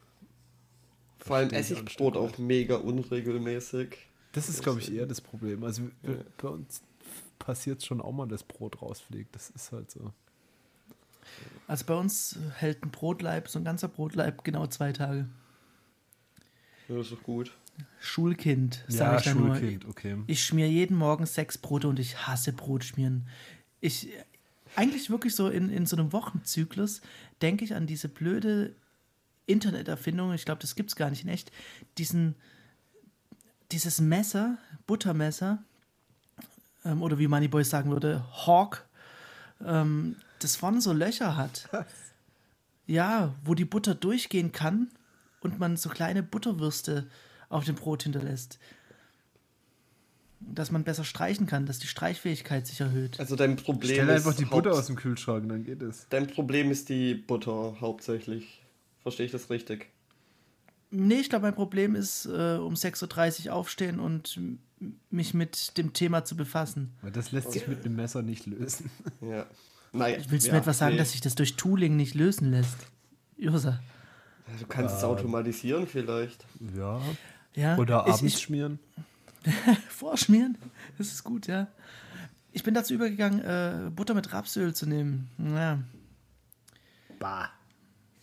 Vor 1.20 1.38
allem 1.38 1.50
esse 1.52 1.76
auch 1.76 1.84
ich 1.84 1.98
Brot 1.98 2.16
auch 2.18 2.38
mega 2.38 2.76
unregelmäßig. 2.76 3.98
Das 4.34 4.50
ist, 4.50 4.62
glaube 4.64 4.80
ich, 4.80 4.94
eher 4.94 5.06
das 5.08 5.20
Problem. 5.22 5.64
Also 5.64 5.84
wir- 6.04 6.26
bei 6.38 6.48
uns 6.50 6.82
passiert 7.40 7.84
schon 7.84 8.02
auch 8.02 8.12
mal, 8.12 8.28
dass 8.28 8.44
Brot 8.44 8.82
rausfliegt. 8.82 9.34
Das 9.36 9.50
ist 9.50 9.72
halt 9.72 9.90
so. 9.92 10.12
Also 11.68 11.86
bei 11.86 11.96
uns 11.96 12.38
hält 12.58 12.84
ein 12.84 12.92
Brotleib, 12.92 13.48
so 13.48 13.60
ein 13.60 13.66
ganzer 13.66 13.88
Brotleib, 13.88 14.44
genau 14.44 14.68
zwei 14.68 14.92
Tage. 14.92 15.28
Ja, 16.88 16.98
das 16.98 17.08
ist 17.08 17.14
doch 17.14 17.24
gut. 17.24 17.52
Schulkind, 18.00 18.84
sage 18.88 19.12
ja, 19.12 19.18
ich 19.20 19.24
dann 19.24 19.38
nur. 19.38 19.56
Schulkind, 19.56 19.86
okay. 19.86 20.18
Ich 20.28 20.44
schmier 20.44 20.70
jeden 20.70 20.98
Morgen 20.98 21.26
sechs 21.26 21.58
Brote 21.58 21.88
und 21.88 22.00
ich 22.00 22.28
hasse 22.28 22.52
Brotschmieren. 22.52 23.28
Ich, 23.80 24.10
eigentlich 24.76 25.10
wirklich 25.10 25.36
so 25.36 25.50
in, 25.50 25.70
in 25.70 25.86
so 25.86 25.96
einem 25.96 26.12
Wochenzyklus 26.12 27.02
denke 27.42 27.64
ich 27.64 27.74
an 27.74 27.88
diese 27.88 28.10
blöde 28.10 28.76
Interneterfindung, 29.46 30.34
ich 30.34 30.46
glaube, 30.46 30.62
das 30.62 30.76
gibt 30.76 30.90
es 30.90 30.96
gar 30.96 31.10
nicht 31.10 31.24
in 31.24 31.30
echt, 31.30 31.52
diesen, 31.98 32.36
dieses 33.72 34.00
Messer, 34.00 34.58
Buttermesser, 34.88 35.64
ähm, 36.86 37.02
oder 37.02 37.20
wie 37.20 37.28
Moneyboy 37.28 37.64
sagen 37.64 37.92
würde, 37.92 38.26
Hawk, 38.46 38.86
ähm, 39.66 40.16
das 40.44 40.56
vorne 40.56 40.82
so 40.82 40.94
Löcher 40.94 41.36
hat. 41.36 41.70
Ja, 42.88 43.34
wo 43.46 43.54
die 43.54 43.66
Butter 43.66 43.96
durchgehen 43.96 44.52
kann 44.52 44.90
und 45.40 45.60
man 45.60 45.78
so 45.78 45.90
kleine 45.90 46.24
Butterwürste 46.24 47.08
auf 47.50 47.64
dem 47.64 47.76
Brot 47.76 48.04
hinterlässt 48.04 48.60
dass 50.42 50.72
man 50.72 50.84
besser 50.84 51.04
streichen 51.04 51.48
kann, 51.48 51.66
dass 51.66 51.80
die 51.80 51.88
Streichfähigkeit 51.88 52.68
sich 52.68 52.80
erhöht. 52.82 53.20
Also 53.20 53.36
dein 53.36 53.56
Problem 53.56 53.92
Stell 53.92 54.10
ist 54.10 54.16
einfach 54.16 54.36
die 54.36 54.46
Butter 54.46 54.74
aus 54.74 54.88
dem 54.88 54.96
Kühlschrank, 54.96 55.48
dann 55.50 55.64
geht 55.64 55.82
es. 55.82 56.08
Dein 56.10 56.28
Problem 56.28 56.72
ist 56.72 56.90
die 56.90 57.16
Butter 57.16 57.78
hauptsächlich. 57.80 58.62
Verstehe 59.04 59.26
ich 59.26 59.32
das 59.32 59.50
richtig? 59.50 59.88
Nee, 60.92 61.16
ich 61.16 61.30
glaube, 61.30 61.44
mein 61.44 61.56
Problem 61.56 61.96
ist, 61.96 62.26
äh, 62.26 62.58
um 62.58 62.74
6.30 62.74 63.48
Uhr 63.48 63.54
aufstehen 63.54 64.00
und 64.00 64.40
mich 65.10 65.34
mit 65.34 65.78
dem 65.78 65.94
Thema 65.94 66.26
zu 66.26 66.36
befassen. 66.36 66.92
Weil 67.02 67.12
das 67.12 67.32
lässt 67.32 67.52
sich 67.52 67.68
mit 67.68 67.86
einem 67.86 67.96
Messer 67.96 68.22
nicht 68.24 68.46
lösen. 68.46 68.90
Ja. 69.22 69.46
Naja, 69.94 70.18
Willst 70.30 70.46
du 70.46 70.50
ja, 70.50 70.54
mir 70.56 70.62
etwas 70.62 70.78
sagen, 70.78 70.94
nee. 70.94 71.00
dass 71.00 71.12
sich 71.12 71.22
das 71.22 71.36
durch 71.36 71.56
Tooling 71.58 71.96
nicht 71.96 72.16
lösen 72.16 72.52
lässt? 72.52 72.78
Josa. 73.38 73.80
Du 74.60 74.66
kannst 74.68 74.98
es 74.98 75.04
automatisieren 75.04 75.88
vielleicht. 75.88 76.46
Ja. 76.76 77.02
Ja, 77.54 77.78
Oder 77.78 78.06
ich, 78.08 78.14
abends 78.14 78.36
ich, 78.36 78.40
schmieren. 78.40 78.80
Vorschmieren, 79.90 80.58
das 80.98 81.08
ist 81.08 81.24
gut, 81.24 81.48
ja. 81.48 81.68
Ich 82.54 82.64
bin 82.64 82.74
dazu 82.74 82.94
übergegangen, 82.94 83.42
äh, 83.42 83.90
Butter 83.90 84.14
mit 84.14 84.32
Rapsöl 84.34 84.74
zu 84.74 84.86
nehmen. 84.86 85.30
Ja. 85.38 85.80
Bah. 87.20 87.50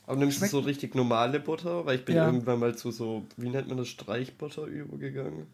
Aber 0.07 0.17
nimmst 0.17 0.41
du 0.41 0.47
so 0.47 0.61
richtig 0.61 0.95
normale 0.95 1.41
Butter? 1.41 1.85
Weil 1.85 1.99
ich 1.99 2.05
bin 2.05 2.17
Ja. 2.17 2.27
irgendwann 2.27 2.59
mal 2.59 2.77
zu 2.77 2.91
so, 2.91 3.27
wie 3.37 3.49
nennt 3.49 3.69
man 3.69 3.77
das, 3.77 3.89
Streichbutter 3.89 4.65
übergegangen. 4.65 5.47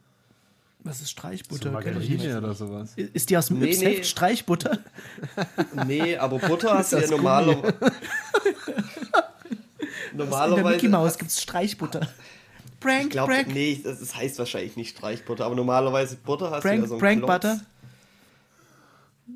Was 0.84 0.96
ist 1.00 1.08
So 1.08 1.12
Streichbutter? 1.12 1.64
Nicht. 1.70 1.72
Margarine 1.72 2.38
oder 2.38 2.54
sowas. 2.54 2.92
Ist 2.96 3.30
die 3.30 3.36
aus 3.36 3.46
dem 3.46 3.58
Nee, 3.58 3.70
Yps-Heft 3.70 3.96
nee. 3.98 4.04
Streichbutter? 4.04 4.78
Nee, 5.86 6.16
aber 6.16 6.38
Butter 6.38 6.74
hast 6.78 6.92
du 6.92 6.96
ja 6.96 7.02
das 7.02 7.10
normalerweise. 7.10 7.74
In 10.12 10.18
der 10.18 10.26
normalerweise. 10.26 10.68
Mickey 10.76 10.88
Maus 10.88 11.18
gibt 11.18 11.30
es 11.30 11.42
Streichbutter. 11.42 12.06
Prank, 12.80 13.04
Ich 13.04 13.10
glaube, 13.10 13.32
Prank. 13.32 13.48
nee, 13.54 13.80
das, 13.82 13.98
das 14.00 14.14
heißt 14.14 14.38
wahrscheinlich 14.38 14.76
nicht 14.76 14.96
Streichbutter, 14.96 15.46
aber 15.46 15.54
normalerweise 15.54 16.16
Butter 16.16 16.50
hast 16.50 16.62
Prank, 16.62 16.76
du 16.76 16.82
ja 16.82 16.88
so 16.88 16.94
einen 16.94 17.00
Prank 17.00 17.24
Klotz. 17.24 17.32
Butter. 17.32 17.60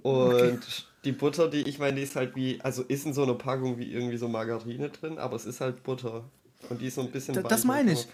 Und 0.02 0.60
die 1.04 1.12
Butter, 1.12 1.48
die 1.48 1.62
ich 1.62 1.78
meine, 1.78 1.96
die 1.96 2.02
ist 2.02 2.14
halt 2.14 2.36
wie, 2.36 2.60
also 2.60 2.82
ist 2.82 3.06
in 3.06 3.14
so 3.14 3.22
einer 3.22 3.34
Packung 3.34 3.78
wie 3.78 3.90
irgendwie 3.90 4.18
so 4.18 4.28
Margarine 4.28 4.90
drin, 4.90 5.18
aber 5.18 5.36
es 5.36 5.46
ist 5.46 5.60
halt 5.62 5.82
Butter. 5.82 6.24
Und 6.68 6.80
die 6.80 6.86
ist 6.86 6.96
so 6.96 7.02
ein 7.02 7.10
bisschen 7.10 7.34
Da- 7.34 7.42
das 7.42 7.62
weicher, 7.62 7.66
meine 7.68 7.92
ich. 7.92 8.06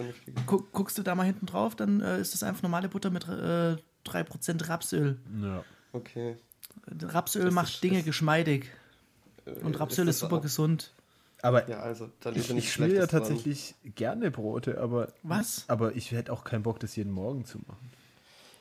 Guck, 0.47 0.71
guckst 0.73 0.99
du 0.99 1.03
da 1.03 1.15
mal 1.15 1.25
hinten 1.25 1.47
drauf, 1.47 1.75
dann 1.77 2.01
äh, 2.01 2.21
ist 2.21 2.35
das 2.35 2.43
einfach 2.43 2.63
normale 2.63 2.89
Butter 2.89 3.11
mit 3.11 3.27
äh, 3.27 3.77
3% 4.07 4.69
Rapsöl. 4.69 5.19
Ja. 5.43 5.65
Okay. 5.93 6.37
Rapsöl 7.01 7.45
Das 7.47 7.55
macht 7.55 7.75
ist- 7.75 7.83
Dinge 7.83 8.01
ist- 8.01 8.05
geschmeidig. 8.05 8.71
Äh, 9.47 9.53
Und 9.65 9.81
Rapsöl 9.81 10.07
ist, 10.09 10.17
das 10.17 10.21
super 10.21 10.37
auch- 10.39 10.43
gesund. 10.43 10.93
Aber 11.43 11.69
Ja, 11.69 11.81
also, 11.81 12.11
dann 12.21 12.35
ist 12.35 12.45
ich, 12.45 12.49
ich 12.51 12.55
nichts 12.55 12.71
schmier 12.73 12.89
ja 12.89 12.93
Schlechtes 12.95 13.11
dran. 13.11 13.21
tatsächlich 13.23 13.75
gerne 13.95 14.31
Brote, 14.31 14.81
aber. 14.81 15.13
Was? 15.23 15.65
Aber 15.69 15.95
ich 15.95 16.11
hätte 16.13 16.33
auch 16.33 16.45
keinen 16.45 16.63
Bock, 16.63 16.81
das 16.81 16.97
jeden 16.97 17.13
Morgen 17.13 17.45
zu 17.45 17.59
machen. 17.67 17.91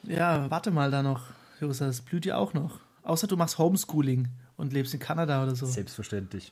Ja, 0.04 0.50
warte 0.52 0.70
mal 0.72 0.92
da 0.92 1.02
noch, 1.02 1.28
Josa, 1.62 1.86
das 1.86 2.02
blüht 2.02 2.26
ja 2.26 2.36
auch 2.38 2.54
noch. 2.54 2.80
Außer 3.04 3.28
du 3.28 3.38
machst 3.38 3.58
Homeschooling 3.58 4.28
und 4.58 4.74
lebst 4.74 4.94
in 4.94 5.00
Kanada 5.00 5.44
oder 5.44 5.56
so. 5.56 5.66
Selbstverständlich. 5.66 6.52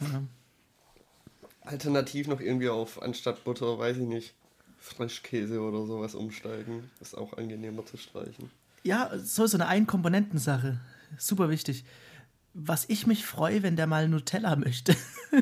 Ja. 0.00 0.22
Alternativ 1.66 2.28
noch 2.28 2.40
irgendwie 2.40 2.68
auf, 2.68 3.02
anstatt 3.02 3.44
Butter, 3.44 3.78
weiß 3.78 3.98
ich 3.98 4.04
nicht, 4.04 4.34
Frischkäse 4.78 5.60
oder 5.60 5.86
sowas 5.86 6.14
umsteigen. 6.14 6.90
Ist 7.00 7.16
auch 7.16 7.36
angenehmer 7.36 7.84
zu 7.84 7.96
streichen. 7.96 8.50
Ja, 8.82 9.10
so 9.18 9.46
so 9.46 9.56
eine 9.56 9.66
Einkomponentensache. 9.66 10.78
Super 11.18 11.50
wichtig. 11.50 11.84
Was 12.54 12.84
ich 12.88 13.06
mich 13.06 13.26
freue, 13.26 13.62
wenn 13.62 13.76
der 13.76 13.86
mal 13.86 14.08
Nutella 14.08 14.56
möchte. 14.56 14.94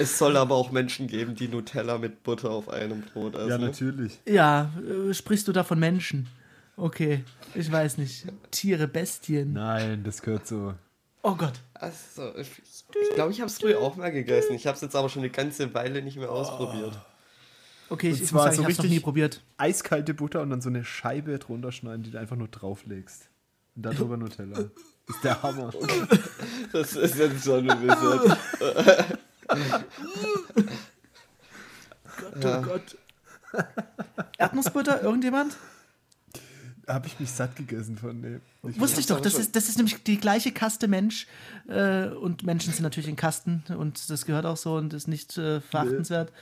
Es 0.00 0.16
soll 0.16 0.36
aber 0.36 0.54
auch 0.54 0.70
Menschen 0.70 1.08
geben, 1.08 1.34
die 1.34 1.48
Nutella 1.48 1.98
mit 1.98 2.22
Butter 2.22 2.50
auf 2.50 2.68
einem 2.68 3.02
Brot 3.02 3.34
essen. 3.34 3.48
Ja, 3.48 3.58
natürlich. 3.58 4.20
ja, 4.26 4.70
äh, 4.78 5.12
sprichst 5.12 5.48
du 5.48 5.52
da 5.52 5.64
von 5.64 5.78
Menschen? 5.78 6.28
Okay, 6.76 7.24
ich 7.54 7.70
weiß 7.70 7.98
nicht. 7.98 8.26
Tiere, 8.52 8.86
Bestien. 8.86 9.54
Nein, 9.54 10.04
das 10.04 10.22
gehört 10.22 10.46
so. 10.46 10.74
Oh 11.22 11.34
Gott. 11.34 11.54
Also, 11.74 12.34
ich 12.36 12.50
glaube, 12.54 13.06
ich, 13.08 13.14
glaub, 13.14 13.30
ich 13.30 13.40
habe 13.40 13.50
es 13.50 13.58
früher 13.58 13.80
auch 13.80 13.96
mal 13.96 14.10
gegessen. 14.12 14.54
Ich 14.54 14.66
habe 14.66 14.76
es 14.76 14.80
jetzt 14.82 14.94
aber 14.96 15.08
schon 15.08 15.22
eine 15.22 15.30
ganze 15.30 15.72
Weile 15.74 16.00
nicht 16.02 16.16
mehr 16.16 16.30
ausprobiert. 16.30 16.98
Okay, 17.90 18.10
ich, 18.10 18.22
ich 18.22 18.32
muss 18.32 18.42
sagen, 18.42 18.56
so 18.56 18.62
ich 18.62 18.68
noch 18.68 18.68
richtig- 18.84 18.90
nie 18.90 19.00
probiert. 19.00 19.42
Eiskalte 19.56 20.14
Butter 20.14 20.42
und 20.42 20.50
dann 20.50 20.60
so 20.60 20.68
eine 20.68 20.84
Scheibe 20.84 21.38
drunter 21.38 21.72
schneiden, 21.72 22.02
die 22.02 22.10
du 22.10 22.18
einfach 22.20 22.36
nur 22.36 22.48
drauflegst. 22.48 23.28
Und 23.76 23.82
darüber 23.82 24.16
Nutella. 24.16 24.58
Ist 25.08 25.24
der 25.24 25.42
Hammer. 25.42 25.72
Das 26.72 26.92
ist 26.94 27.16
jetzt 27.16 27.44
schon 27.44 27.68
ein 27.70 27.80
bisschen. 27.80 28.36
Gott, 32.18 32.44
oh 32.44 32.62
Gott. 32.62 32.98
Erdnussbutter, 34.36 35.02
irgendjemand? 35.02 35.56
Habe 36.88 37.06
ich 37.06 37.20
mich 37.20 37.30
satt 37.30 37.54
gegessen 37.54 37.98
von 37.98 38.22
dem. 38.22 38.40
Ich 38.66 38.80
Wusste 38.80 39.00
ich 39.00 39.06
doch, 39.06 39.20
das 39.20 39.34
ist, 39.34 39.54
das 39.54 39.68
ist 39.68 39.76
nämlich 39.76 40.02
die 40.04 40.18
gleiche 40.18 40.52
Kaste 40.52 40.88
Mensch. 40.88 41.26
Äh, 41.68 42.06
und 42.08 42.44
Menschen 42.44 42.72
sind 42.72 42.82
natürlich 42.82 43.08
in 43.08 43.16
Kasten 43.16 43.62
und 43.76 44.08
das 44.08 44.24
gehört 44.24 44.46
auch 44.46 44.56
so 44.56 44.74
und 44.76 44.94
ist 44.94 45.06
nicht 45.06 45.36
äh, 45.36 45.60
verachtenswert. 45.60 46.32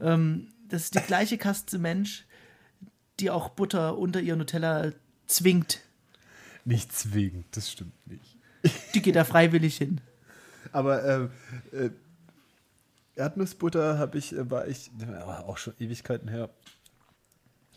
Ähm, 0.00 0.48
das 0.68 0.84
ist 0.84 0.94
die 0.94 1.00
gleiche 1.00 1.36
Kaste 1.36 1.78
Mensch, 1.78 2.26
die 3.18 3.30
auch 3.30 3.48
Butter 3.48 3.98
unter 3.98 4.20
ihr 4.20 4.36
Nutella 4.36 4.92
zwingt. 5.26 5.80
nicht 6.64 6.92
zwingend, 6.92 7.46
das 7.52 7.70
stimmt 7.70 8.06
nicht. 8.06 8.36
Die 8.94 9.02
geht 9.02 9.16
da 9.16 9.24
freiwillig 9.24 9.76
hin. 9.76 10.00
Aber 10.72 11.04
ähm, 11.04 11.30
äh, 11.72 11.90
Erdnussbutter 13.18 13.98
habe 13.98 14.18
ich, 14.18 14.32
äh, 14.32 14.50
war 14.50 14.66
ich, 14.68 14.90
auch 15.46 15.58
schon 15.58 15.74
Ewigkeiten 15.78 16.28
her, 16.28 16.50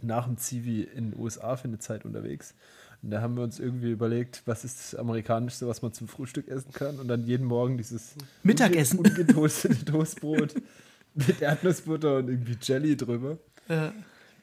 nach 0.03 0.25
dem 0.25 0.37
Zivi 0.37 0.81
in 0.81 1.11
den 1.11 1.19
USA 1.19 1.55
für 1.55 1.65
eine 1.67 1.79
Zeit 1.79 2.05
unterwegs. 2.05 2.53
Und 3.03 3.09
da 3.11 3.21
haben 3.21 3.35
wir 3.35 3.43
uns 3.43 3.59
irgendwie 3.59 3.89
überlegt, 3.91 4.43
was 4.45 4.63
ist 4.63 4.79
das 4.79 4.95
Amerikanischste, 4.99 5.67
was 5.67 5.81
man 5.81 5.91
zum 5.91 6.07
Frühstück 6.07 6.47
essen 6.47 6.71
kann. 6.71 6.99
Und 6.99 7.07
dann 7.07 7.25
jeden 7.25 7.45
Morgen 7.47 7.77
dieses 7.77 8.13
Mittagessen. 8.43 8.99
unge- 8.99 9.09
ungetoastete 9.21 9.85
Toastbrot 9.91 10.53
mit 11.15 11.41
Erdnussbutter 11.41 12.17
und 12.17 12.29
irgendwie 12.29 12.57
Jelly 12.61 12.95
drüber. 12.95 13.37
Äh, 13.67 13.89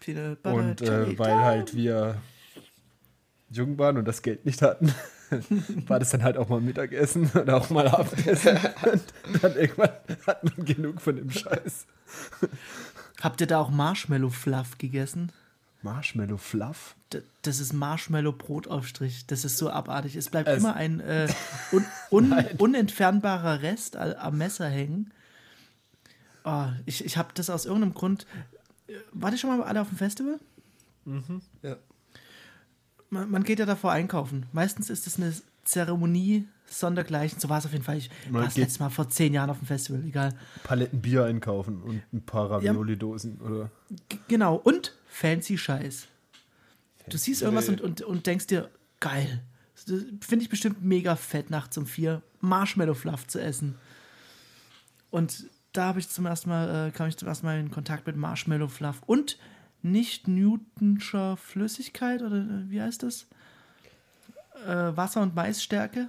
Peanut 0.01 0.42
Butter 0.42 0.55
Und 0.57 0.81
äh, 0.83 1.18
weil 1.18 1.37
halt 1.37 1.75
wir 1.77 2.16
jung 3.51 3.79
waren 3.79 3.97
und 3.97 4.07
das 4.07 4.23
Geld 4.23 4.44
nicht 4.44 4.61
hatten, 4.62 4.92
war 5.87 5.99
das 6.01 6.11
dann 6.11 6.23
halt 6.25 6.37
auch 6.37 6.49
mal 6.49 6.61
Mittagessen 6.61 7.31
oder 7.35 7.57
auch 7.59 7.71
mal 7.71 7.87
Abendessen. 7.88 8.59
und 8.92 9.42
dann 9.42 9.57
irgendwann 9.57 9.90
hat 10.27 10.42
man 10.44 10.64
genug 10.64 11.01
von 11.01 11.16
dem 11.16 11.31
Scheiß. 11.31 11.87
Habt 13.21 13.40
ihr 13.40 13.47
da 13.47 13.59
auch 13.59 13.71
Marshmallow 13.71 14.31
Fluff 14.31 14.79
gegessen? 14.79 15.33
Marshmallow 15.83 16.37
Fluff? 16.38 16.95
D- 17.12 17.23
Das 17.43 17.61
ist 17.61 17.73
Marshmallow-Brotaufstrich. 17.73 19.27
Das 19.27 19.45
ist 19.45 19.57
so 19.59 19.71
abartig. 19.71 20.17
Es 20.17 20.29
bleibt 20.29 20.49
Es- 20.49 20.59
immer 20.59 20.75
ein 20.75 21.01
äh, 21.01 21.29
un 21.73 21.85
un 22.11 22.33
unentfernbarer 22.59 23.62
Rest 23.62 23.97
am 23.97 24.38
Messer 24.38 24.69
hängen. 24.69 25.12
Oh, 26.45 26.67
ich 26.87 27.05
ich 27.05 27.17
habe 27.17 27.29
das 27.35 27.51
aus 27.51 27.64
irgendeinem 27.67 27.95
Grund. 27.95 28.27
Äh, 28.88 28.95
Wart 29.12 29.33
ihr 29.33 29.38
schon 29.38 29.57
mal 29.57 29.62
alle 29.67 29.81
auf 29.81 29.88
dem 29.88 29.99
Festival? 29.99 30.38
Ja. 31.62 31.77
Man, 33.11 33.31
man 33.31 33.45
geht 33.45 33.59
ja 33.59 33.67
davor 33.67 33.93
einkaufen. 33.93 34.47
Meistens 34.53 34.91
ist 34.91 35.07
es 35.07 35.17
eine 35.17 35.33
Zeremonie 35.64 36.47
sondergleichen. 36.67 37.41
So 37.41 37.49
war 37.49 37.59
es 37.59 37.64
auf 37.67 37.73
jeden 37.73 37.85
Fall. 37.85 37.97
Ich 37.97 38.11
war 38.31 38.45
das 38.45 38.57
letzte 38.59 38.83
Mal 38.83 38.91
vor 38.91 39.09
zehn 39.09 39.33
Jahren 39.33 39.49
auf 39.49 39.59
dem 39.59 39.67
Festival. 39.67 40.05
Egal. 40.05 40.35
Paletten 40.64 41.01
Bier 41.01 41.25
einkaufen 41.25 41.83
und 41.83 42.03
ein 42.12 42.23
paar 42.23 42.51
Ravioli-Dosen 42.51 43.41
oder. 43.41 43.71
G 44.11 44.19
genau. 44.29 44.57
Und 44.57 44.95
fancy 45.09 45.59
Scheiß. 45.59 46.07
Du 47.09 47.16
siehst 47.16 47.42
irgendwas 47.42 47.68
und, 47.68 47.81
und, 47.81 48.03
und 48.03 48.27
denkst 48.27 48.47
dir, 48.47 48.71
geil. 49.01 49.42
Finde 49.75 50.42
ich 50.42 50.49
bestimmt 50.49 50.83
mega 50.83 51.16
fett, 51.16 51.51
nachts 51.51 51.79
um 51.79 51.87
vier 51.87 52.23
Marshmallow 52.40 52.94
Fluff 52.94 53.27
zu 53.27 53.40
essen. 53.40 53.77
Und 55.11 55.47
da 55.73 55.87
habe 55.87 56.01
ich 56.01 56.09
zum 56.09 56.27
ersten 56.27 56.51
Mal, 56.51 56.88
äh, 56.88 56.90
kam 56.90 57.09
ich 57.09 57.16
zum 57.16 57.29
ersten 57.29 57.47
Mal 57.47 57.59
in 57.59 57.71
Kontakt 57.71 58.07
mit 58.07 58.16
Marshmallow 58.16 58.68
Fluff 58.68 59.03
und 59.07 59.38
nicht 59.83 60.29
Newtonscher 60.29 61.37
Flüssigkeit 61.37 62.23
oder 62.23 62.37
äh, 62.37 62.71
wie 62.71 62.83
heißt 62.83 63.03
das? 63.03 63.27
Äh, 64.66 64.97
Wasser 64.97 65.23
und 65.23 65.35
Maisstärke. 65.35 66.09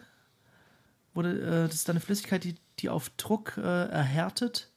Wurde, 1.13 1.39
äh, 1.39 1.67
das 1.67 1.75
ist 1.75 1.89
eine 1.89 1.99
Flüssigkeit, 1.99 2.43
die, 2.43 2.55
die 2.79 2.89
auf 2.89 3.09
Druck 3.12 3.57
äh, 3.57 3.62
erhärtet 3.62 4.69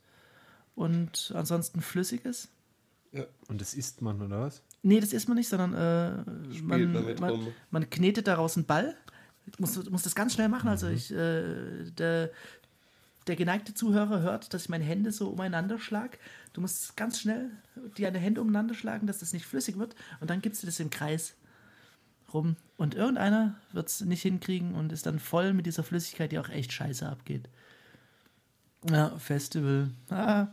und 0.74 1.32
ansonsten 1.34 1.80
flüssig 1.80 2.24
ist. 2.24 2.48
Und 3.48 3.60
das 3.60 3.74
isst 3.74 4.00
man, 4.00 4.20
oder 4.22 4.40
was? 4.40 4.62
Nee, 4.82 5.00
das 5.00 5.12
isst 5.12 5.28
man 5.28 5.36
nicht, 5.36 5.48
sondern 5.48 5.74
äh, 5.74 6.62
man, 6.62 7.16
man, 7.20 7.46
man 7.70 7.90
knetet 7.90 8.26
daraus 8.26 8.56
einen 8.56 8.66
Ball. 8.66 8.96
Du 9.46 9.52
musst, 9.58 9.76
du 9.76 9.90
musst 9.90 10.06
das 10.06 10.14
ganz 10.14 10.34
schnell 10.34 10.48
machen. 10.48 10.68
Also 10.68 10.88
ich, 10.88 11.12
äh, 11.12 11.90
der, 11.90 12.30
der 13.26 13.36
geneigte 13.36 13.74
Zuhörer 13.74 14.20
hört, 14.20 14.54
dass 14.54 14.62
ich 14.62 14.68
meine 14.68 14.84
Hände 14.84 15.12
so 15.12 15.28
umeinander 15.28 15.78
schlage. 15.78 16.18
Du 16.52 16.60
musst 16.60 16.96
ganz 16.96 17.20
schnell 17.20 17.50
die 17.96 18.02
deine 18.02 18.18
Hände 18.18 18.40
umeinander 18.40 18.74
schlagen, 18.74 19.06
dass 19.06 19.18
das 19.18 19.32
nicht 19.32 19.46
flüssig 19.46 19.78
wird. 19.78 19.94
Und 20.20 20.30
dann 20.30 20.40
gibst 20.40 20.62
du 20.62 20.66
das 20.66 20.80
im 20.80 20.90
Kreis 20.90 21.34
rum. 22.32 22.56
Und 22.76 22.94
irgendeiner 22.94 23.56
wird 23.72 23.88
es 23.88 24.00
nicht 24.00 24.22
hinkriegen 24.22 24.74
und 24.74 24.90
ist 24.90 25.06
dann 25.06 25.18
voll 25.18 25.52
mit 25.52 25.66
dieser 25.66 25.82
Flüssigkeit, 25.82 26.32
die 26.32 26.38
auch 26.38 26.48
echt 26.48 26.72
scheiße 26.72 27.06
abgeht. 27.06 27.48
Ja, 28.90 29.16
Festival. 29.18 29.90
Ah. 30.08 30.48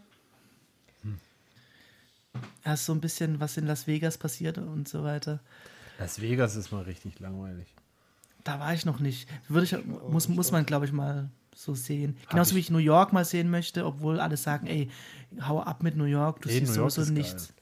Ja, 2.65 2.73
ist 2.73 2.85
so 2.85 2.93
ein 2.93 3.01
bisschen, 3.01 3.39
was 3.39 3.57
in 3.57 3.65
Las 3.65 3.87
Vegas 3.87 4.17
passiert 4.17 4.57
und 4.57 4.87
so 4.87 5.03
weiter. 5.03 5.39
Las 5.97 6.21
Vegas 6.21 6.55
ist 6.55 6.71
mal 6.71 6.83
richtig 6.83 7.19
langweilig. 7.19 7.67
Da 8.43 8.59
war 8.59 8.73
ich 8.73 8.85
noch 8.85 8.99
nicht. 8.99 9.27
Würde 9.47 9.65
ich, 9.65 9.85
muss, 10.09 10.27
nicht 10.27 10.35
muss 10.37 10.51
man, 10.51 10.65
glaube 10.65 10.85
ich, 10.85 10.91
mal 10.91 11.29
so 11.55 11.75
sehen. 11.75 12.15
Genauso 12.29 12.55
wie 12.55 12.59
ich 12.59 12.69
New 12.69 12.77
York 12.77 13.11
mal 13.11 13.25
sehen 13.25 13.49
möchte, 13.49 13.85
obwohl 13.85 14.19
alle 14.19 14.37
sagen, 14.37 14.67
ey, 14.67 14.89
hau 15.41 15.61
ab 15.61 15.83
mit 15.83 15.97
New 15.97 16.05
York, 16.05 16.41
du 16.41 16.49
Ey, 16.49 16.59
siehst 16.59 16.75
York 16.75 16.91
sowieso 16.91 17.11
nichts. 17.13 17.53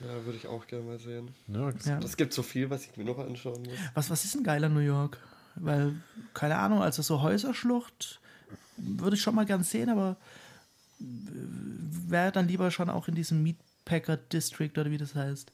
Ja, 0.00 0.24
würde 0.26 0.36
ich 0.36 0.46
auch 0.46 0.66
gerne 0.66 0.84
mal 0.84 0.98
sehen. 0.98 1.30
Das- 1.46 1.86
Ja. 1.86 1.98
Das 2.00 2.16
gibt 2.18 2.34
so 2.34 2.42
viel, 2.42 2.68
was 2.68 2.84
ich 2.84 2.94
mir 2.98 3.04
noch 3.04 3.18
anschauen 3.18 3.62
muss. 3.62 3.72
Was, 3.94 4.10
was 4.10 4.24
ist 4.26 4.34
ein 4.36 4.44
geiler 4.44 4.68
New 4.68 4.80
York? 4.80 5.18
Weil, 5.54 5.94
keine 6.34 6.58
Ahnung, 6.58 6.82
also 6.82 7.00
so 7.00 7.22
Häuserschlucht 7.22 8.20
würde 8.76 9.16
ich 9.16 9.22
schon 9.22 9.34
mal 9.34 9.46
gern 9.46 9.62
sehen, 9.64 9.88
aber 9.88 10.16
wäre 10.98 12.30
dann 12.32 12.46
lieber 12.48 12.70
schon 12.70 12.90
auch 12.90 13.08
in 13.08 13.14
diesem 13.14 13.42
Meatpacker 13.86 14.16
District 14.16 14.72
oder 14.76 14.90
wie 14.90 14.98
das 14.98 15.14
heißt. 15.14 15.50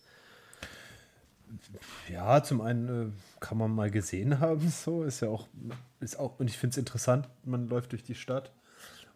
Ja, 2.09 2.42
zum 2.42 2.62
einen 2.62 3.11
äh, 3.11 3.12
kann 3.40 3.59
man 3.59 3.75
mal 3.75 3.90
gesehen 3.90 4.40
haben, 4.40 4.68
so 4.71 5.05
ist 5.05 5.21
ja 5.21 5.29
auch, 5.29 5.49
ist 6.01 6.18
auch, 6.18 6.38
und 6.38 6.49
ich 6.49 6.57
finde 6.57 6.73
es 6.73 6.79
interessant, 6.79 7.29
man 7.45 7.68
läuft 7.68 7.92
durch 7.92 8.03
die 8.03 8.14
Stadt 8.14 8.53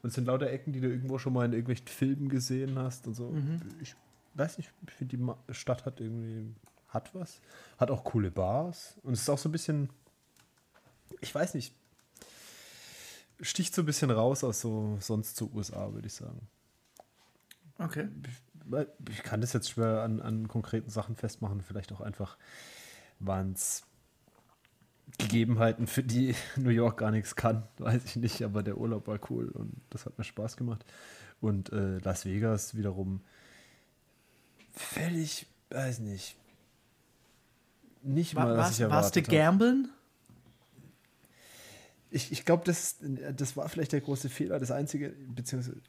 und 0.02 0.08
es 0.08 0.14
sind 0.14 0.26
lauter 0.26 0.50
Ecken, 0.50 0.72
die 0.72 0.80
du 0.80 0.88
irgendwo 0.88 1.18
schon 1.18 1.32
mal 1.32 1.46
in 1.46 1.52
irgendwelchen 1.52 1.86
Filmen 1.86 2.28
gesehen 2.28 2.78
hast 2.78 3.06
und 3.06 3.14
so. 3.14 3.34
Ich 3.80 3.96
weiß 4.34 4.58
nicht, 4.58 4.70
ich 4.86 4.92
finde 4.92 5.16
die 5.16 5.54
Stadt 5.54 5.86
hat 5.86 6.00
irgendwie, 6.00 6.54
hat 6.88 7.14
was, 7.14 7.40
hat 7.78 7.90
auch 7.90 8.04
coole 8.04 8.30
Bars 8.30 8.96
und 9.02 9.14
es 9.14 9.22
ist 9.22 9.30
auch 9.30 9.38
so 9.38 9.48
ein 9.48 9.52
bisschen, 9.52 9.88
ich 11.22 11.34
weiß 11.34 11.54
nicht, 11.54 11.74
sticht 13.40 13.74
so 13.74 13.80
ein 13.80 13.86
bisschen 13.86 14.10
raus 14.10 14.44
aus 14.44 14.60
so 14.60 14.98
sonst 15.00 15.36
zu 15.36 15.50
USA, 15.54 15.90
würde 15.94 16.06
ich 16.06 16.14
sagen. 16.14 16.46
Okay. 17.78 18.08
Ich 19.10 19.22
kann 19.22 19.40
das 19.40 19.52
jetzt 19.52 19.70
schwer 19.70 20.02
an, 20.02 20.20
an 20.20 20.48
konkreten 20.48 20.90
Sachen 20.90 21.16
festmachen. 21.16 21.60
Vielleicht 21.62 21.92
auch 21.92 22.00
einfach 22.00 22.36
waren 23.20 23.52
es 23.52 23.84
Gegebenheiten, 25.18 25.86
für 25.86 26.02
die 26.02 26.34
New 26.56 26.70
York 26.70 26.98
gar 26.98 27.10
nichts 27.10 27.36
kann, 27.36 27.66
weiß 27.78 28.04
ich 28.04 28.16
nicht. 28.16 28.42
Aber 28.42 28.62
der 28.62 28.78
Urlaub 28.78 29.06
war 29.06 29.18
cool 29.30 29.48
und 29.48 29.72
das 29.90 30.06
hat 30.06 30.18
mir 30.18 30.24
Spaß 30.24 30.56
gemacht. 30.56 30.84
Und 31.40 31.72
äh, 31.72 31.98
Las 31.98 32.24
Vegas 32.24 32.76
wiederum 32.76 33.20
völlig, 34.72 35.46
weiß 35.70 36.00
nicht, 36.00 36.36
nicht 38.02 38.34
mal, 38.34 38.48
War, 38.48 38.56
was 38.56 38.58
warst, 38.58 38.80
ich 38.80 38.88
warst 38.88 39.16
du 39.16 39.20
erwartet 39.20 39.28
gamblen? 39.28 39.88
Ich, 42.10 42.32
ich 42.32 42.44
glaube, 42.44 42.64
das, 42.64 42.96
das 43.36 43.56
war 43.56 43.68
vielleicht 43.68 43.92
der 43.92 44.00
große 44.00 44.28
Fehler. 44.28 44.58
Das 44.58 44.70
Einzige, 44.70 45.10
beziehungsweise 45.10 45.80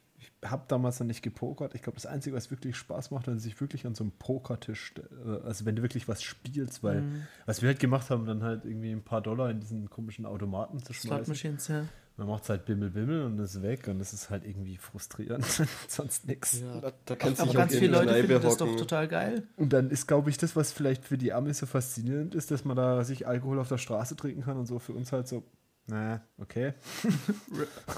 habe 0.51 0.63
damals 0.67 0.99
noch 0.99 1.07
nicht 1.07 1.21
gepokert. 1.21 1.75
Ich 1.75 1.81
glaube, 1.81 1.95
das 1.95 2.05
Einzige, 2.05 2.35
was 2.35 2.51
wirklich 2.51 2.75
Spaß 2.75 3.11
macht, 3.11 3.27
wenn 3.27 3.37
du 3.37 3.41
dich 3.41 3.59
wirklich 3.59 3.85
an 3.85 3.95
so 3.95 4.03
einem 4.03 4.11
Pokertisch, 4.11 4.93
äh, 4.97 5.45
also 5.45 5.65
wenn 5.65 5.75
du 5.75 5.81
wirklich 5.81 6.07
was 6.07 6.23
spielst, 6.23 6.83
weil 6.83 7.03
was 7.45 7.61
wir 7.61 7.69
halt 7.69 7.79
gemacht 7.79 8.09
haben, 8.09 8.25
dann 8.25 8.43
halt 8.43 8.65
irgendwie 8.65 8.91
ein 8.91 9.03
paar 9.03 9.21
Dollar 9.21 9.49
in 9.49 9.59
diesen 9.59 9.89
komischen 9.89 10.25
Automaten 10.25 10.83
zu 10.83 10.93
schmeißen. 10.93 11.57
Ja. 11.67 11.85
Dann 12.17 12.27
macht 12.27 12.43
es 12.43 12.49
halt 12.49 12.65
Bimmel, 12.65 12.89
Bimmel 12.89 13.23
und 13.25 13.37
ist 13.37 13.61
weg 13.61 13.87
und 13.87 13.99
das 13.99 14.11
ist 14.11 14.31
halt 14.31 14.43
irgendwie 14.43 14.77
frustrierend. 14.77 15.45
Sonst 15.87 16.27
nichts. 16.27 16.61
Ja, 16.61 16.81
da, 16.81 16.91
da 17.05 17.15
kannst 17.15 17.39
du 17.39 17.43
Aber 17.43 17.53
ganz 17.53 17.75
viele 17.75 17.91
Leute 17.91 18.15
finden 18.15 18.41
das 18.41 18.57
doch 18.57 18.75
total 18.75 19.07
geil. 19.07 19.43
Und 19.55 19.71
dann 19.71 19.91
ist, 19.91 20.07
glaube 20.07 20.31
ich, 20.31 20.37
das, 20.39 20.55
was 20.55 20.71
vielleicht 20.71 21.05
für 21.05 21.19
die 21.19 21.31
Amis 21.31 21.59
so 21.59 21.67
faszinierend 21.67 22.33
ist, 22.33 22.49
dass 22.49 22.65
man 22.65 22.75
da 22.75 23.03
sich 23.03 23.27
Alkohol 23.27 23.59
auf 23.59 23.67
der 23.67 23.77
Straße 23.77 24.15
trinken 24.15 24.41
kann 24.41 24.57
und 24.57 24.65
so 24.65 24.79
für 24.79 24.93
uns 24.93 25.11
halt 25.11 25.27
so, 25.27 25.43
na, 25.85 26.21
okay. 26.39 26.73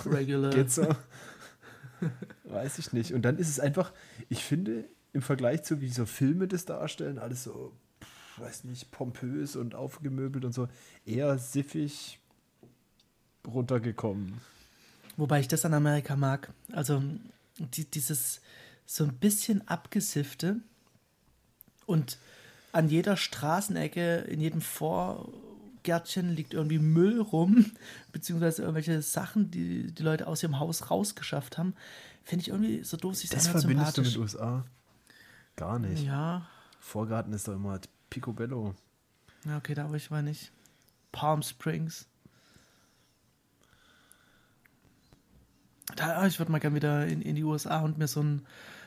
Regular. 0.06 0.52
Geht 0.54 0.72
so. 0.72 0.86
Weiß 2.46 2.80
ich 2.80 2.94
nicht. 2.94 3.14
Und 3.14 3.24
dann 3.24 3.38
ist 3.38 3.50
es 3.50 3.60
einfach, 3.60 3.92
ich 4.30 4.44
finde, 4.44 4.86
im 5.14 5.22
Vergleich 5.22 5.64
zu 5.64 5.82
wie 5.82 5.90
so 5.90 6.06
Filme 6.06 6.48
das 6.48 6.66
darstellen, 6.66 7.20
alles 7.20 7.44
so, 7.44 7.74
pff, 8.02 8.40
weiß 8.40 8.64
nicht, 8.66 8.92
pompös 8.92 9.56
und 9.56 9.76
aufgemöbelt 9.76 10.46
und 10.46 10.54
so, 10.54 10.68
eher 11.06 11.38
siffig 11.38 12.20
runtergekommen. 13.48 14.40
Wobei 15.18 15.40
ich 15.40 15.48
das 15.48 15.66
an 15.66 15.74
Amerika 15.74 16.16
mag. 16.16 16.52
Also 16.72 17.04
die, 17.58 17.86
dieses 17.86 18.42
so 18.86 19.04
ein 19.04 19.14
bisschen 19.14 19.68
abgesiffte 19.68 20.58
und 21.86 22.18
an 22.72 22.88
jeder 22.88 23.18
Straßenecke, 23.18 24.18
in 24.30 24.42
jedem 24.42 24.62
Vorgärtchen 25.90 26.36
liegt 26.36 26.54
irgendwie 26.54 26.78
Müll 26.78 27.20
rum, 27.20 27.66
beziehungsweise 28.12 28.62
irgendwelche 28.62 29.02
Sachen, 29.02 29.50
die 29.50 29.92
die 29.92 30.04
Leute 30.04 30.28
aus 30.28 30.44
ihrem 30.44 30.60
Haus 30.60 30.92
rausgeschafft 30.92 31.58
haben. 31.58 31.74
Finde 32.24 32.42
ich 32.44 32.50
irgendwie 32.50 32.84
so 32.84 32.96
doof, 32.96 33.16
sich 33.16 33.30
Das 33.32 33.48
anhört, 33.48 33.64
verbindest 33.64 33.98
du 33.98 34.02
mit. 34.04 34.18
USA? 34.18 34.66
Gar 35.56 35.80
nicht. 35.80 36.06
Ja, 36.06 36.48
Vorgarten 36.80 37.34
ist 37.34 37.48
doch 37.48 37.56
immer 37.56 37.80
Picobello. 38.12 38.76
ja, 39.46 39.58
okay, 39.58 39.74
da 39.74 39.90
wo 39.90 39.96
ich 39.96 40.12
war 40.12 40.22
nicht. 40.22 40.52
Palm 41.12 41.42
Springs. 41.42 42.06
Da, 45.96 46.26
ich 46.28 46.38
würde 46.38 46.52
mal 46.52 46.60
gerne 46.60 46.76
wieder 46.76 47.08
in, 47.08 47.24
in 47.24 47.36
die 47.36 47.44
USA 47.44 47.80
und 47.80 47.98
mir 47.98 48.08
so 48.08 48.22
ein 48.22 48.46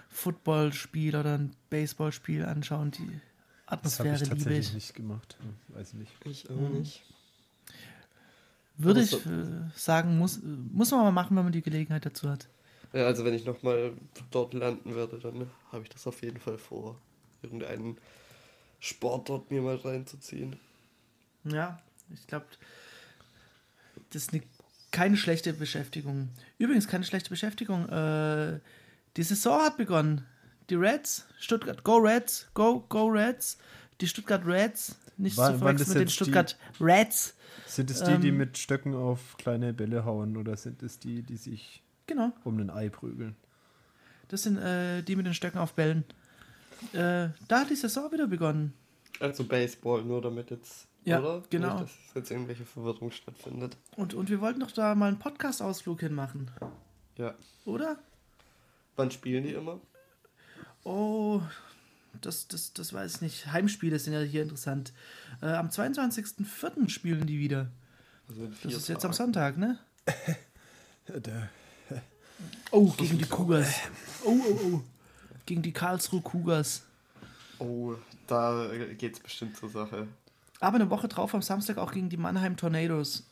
Footballspiel 0.09 1.17
oder 1.17 1.37
ein 1.37 1.57
Baseballspiel 1.69 2.45
anschauen. 2.45 2.93
Die 2.93 3.21
Das 3.67 3.99
habe 3.99 4.11
Atmosphäre 4.11 4.15
ich 4.15 4.21
liebe 4.21 4.31
tatsächlich 4.37 4.69
ich. 4.69 4.75
nicht 4.75 4.95
gemacht. 4.95 5.37
Hm, 5.41 5.77
Weiß 5.77 5.89
ich 5.89 5.95
nicht. 5.95 6.13
Ich 6.25 6.51
auch 6.51 6.69
nicht. 6.69 7.03
Würde 8.77 9.03
ich 9.03 9.13
äh, 9.13 9.71
sagen, 9.77 10.19
muss, 10.19 10.41
muss 10.43 10.91
man 10.91 11.01
mal 11.01 11.13
machen, 11.13 11.37
wenn 11.37 11.45
man 11.45 11.53
die 11.53 11.63
Gelegenheit 11.63 12.05
dazu 12.05 12.29
hat. 12.29 12.49
Ja, 12.93 13.07
also 13.07 13.25
wenn 13.25 13.35
ich 13.35 13.45
nochmal 13.45 13.93
dort 14.31 14.55
landen 14.55 14.95
werde, 14.95 15.19
dann 15.19 15.51
habe 15.71 15.85
ich 15.85 15.89
das 15.89 16.07
auf 16.07 16.23
jeden 16.23 16.39
Fall 16.39 16.59
vor, 16.59 16.99
irgendeinen 17.43 17.97
Sport 18.81 19.29
dort 19.29 19.51
mir 19.51 19.63
mal 19.63 19.77
reinzuziehen. 19.77 20.57
Ja, 21.45 21.81
ich 22.13 22.27
glaube, 22.27 22.47
das 24.11 24.23
ist 24.23 24.33
eine, 24.33 24.43
keine 24.91 25.17
schlechte 25.17 25.53
Beschäftigung. 25.53 26.29
Übrigens, 26.59 26.89
keine 26.89 27.05
schlechte 27.05 27.31
Beschäftigung. 27.31 27.89
Äh, 27.89 28.61
die 29.17 29.23
Saison 29.23 29.61
hat 29.63 29.77
begonnen. 29.77 30.27
Die 30.73 30.77
Reds, 30.79 31.27
Stuttgart, 31.39 31.85
Go 31.85 31.99
Reds, 31.99 32.49
Go, 32.55 32.81
Go 32.89 33.09
Reds. 33.09 33.59
Die 34.01 34.09
Stuttgart 34.09 34.47
Reds, 34.47 34.97
nicht 35.19 35.37
Wann- 35.37 35.53
zu 35.53 35.59
verwechseln 35.59 35.89
mit 35.89 35.95
den 35.97 36.01
jetzt 36.05 36.11
die- 36.13 36.15
Stuttgart 36.15 36.57
Reds. 36.81 37.35
Sind 37.67 37.91
es 37.91 38.03
die, 38.03 38.17
die 38.17 38.29
Ähm, 38.29 38.39
mit 38.39 38.57
Stöcken 38.57 38.95
auf 38.95 39.37
kleine 39.37 39.75
Bälle 39.75 40.07
hauen 40.07 40.35
oder 40.39 40.57
sind 40.57 40.83
es 40.83 40.99
die, 40.99 41.21
die 41.23 41.37
sich 41.37 41.83
Genau, 42.07 42.33
um 42.45 42.59
ein 42.59 42.71
Ei 42.71 42.89
prügeln? 42.89 43.37
das 44.29 44.45
sind 44.45 44.57
äh, 44.57 45.03
die 45.03 45.15
mit 45.15 45.27
den 45.27 45.35
Stöcken 45.35 45.59
auf 45.59 45.75
Bällen. 45.75 46.05
Äh, 46.95 47.29
da 47.49 47.61
hat 47.61 47.69
die 47.69 47.75
Saison 47.77 48.11
wieder 48.11 48.27
begonnen. 48.27 48.73
Also 49.21 49.45
Baseball, 49.45 50.03
nur 50.03 50.23
damit 50.23 50.51
jetzt, 50.51 50.87
Ja, 51.05 51.21
oder? 51.21 51.43
genau. 51.51 51.83
Nicht, 51.83 51.95
dass 52.09 52.15
jetzt 52.15 52.31
irgendwelche 52.31 52.65
Verwirrung 52.65 53.11
stattfindet. 53.11 53.77
Und, 53.97 54.15
und 54.15 54.31
wir 54.31 54.41
wollten 54.41 54.61
doch 54.61 54.71
da 54.71 54.95
mal 54.95 55.09
einen 55.09 55.19
Podcast-Ausflug 55.19 56.01
hinmachen, 56.01 56.51
Ja. 57.19 57.35
oder? 57.67 57.99
Wann 58.97 59.11
spielen 59.11 59.45
die 59.45 59.53
immer? 59.53 59.79
Oh, 60.85 61.41
das, 62.21 62.49
das, 62.49 62.73
das 62.73 62.93
weiß 62.93 63.17
ich 63.17 63.21
nicht. 63.21 63.53
Heimspiele 63.53 63.99
sind 63.99 64.13
ja 64.13 64.21
hier 64.21 64.43
interessant. 64.43 64.93
Äh, 65.41 65.47
am 65.47 65.69
22.04. 65.69 66.89
spielen 66.89 67.27
die 67.27 67.39
wieder. 67.39 67.71
Also 68.29 68.49
Das 68.63 68.75
ist 68.75 68.89
jetzt 68.89 69.05
am. 69.05 69.13
Sonntag, 69.13 69.59
ne? 69.59 69.79
Der, 71.09 71.49
Oh, 72.71 72.89
gegen 72.97 73.19
die 73.19 73.27
Cougars. 73.27 73.75
Oh, 74.25 74.39
oh, 74.49 74.59
oh. 74.73 74.81
Gegen 75.47 75.63
die 75.63 75.73
Karlsruhe 75.73 76.21
Cougars. 76.21 76.85
Oh, 77.59 77.95
da 78.29 78.71
geht's 78.97 79.19
bestimmt 79.19 79.57
zur 79.57 79.69
Sache. 79.69 80.07
Aber 80.61 80.77
eine 80.77 80.89
Woche 80.91 81.09
drauf 81.09 81.35
am 81.35 81.43
Samstag 81.43 81.77
auch 81.79 81.91
gegen 81.91 82.09
die 82.09 82.17
Mannheim 82.17 82.57
Tornadoes. 82.57 83.25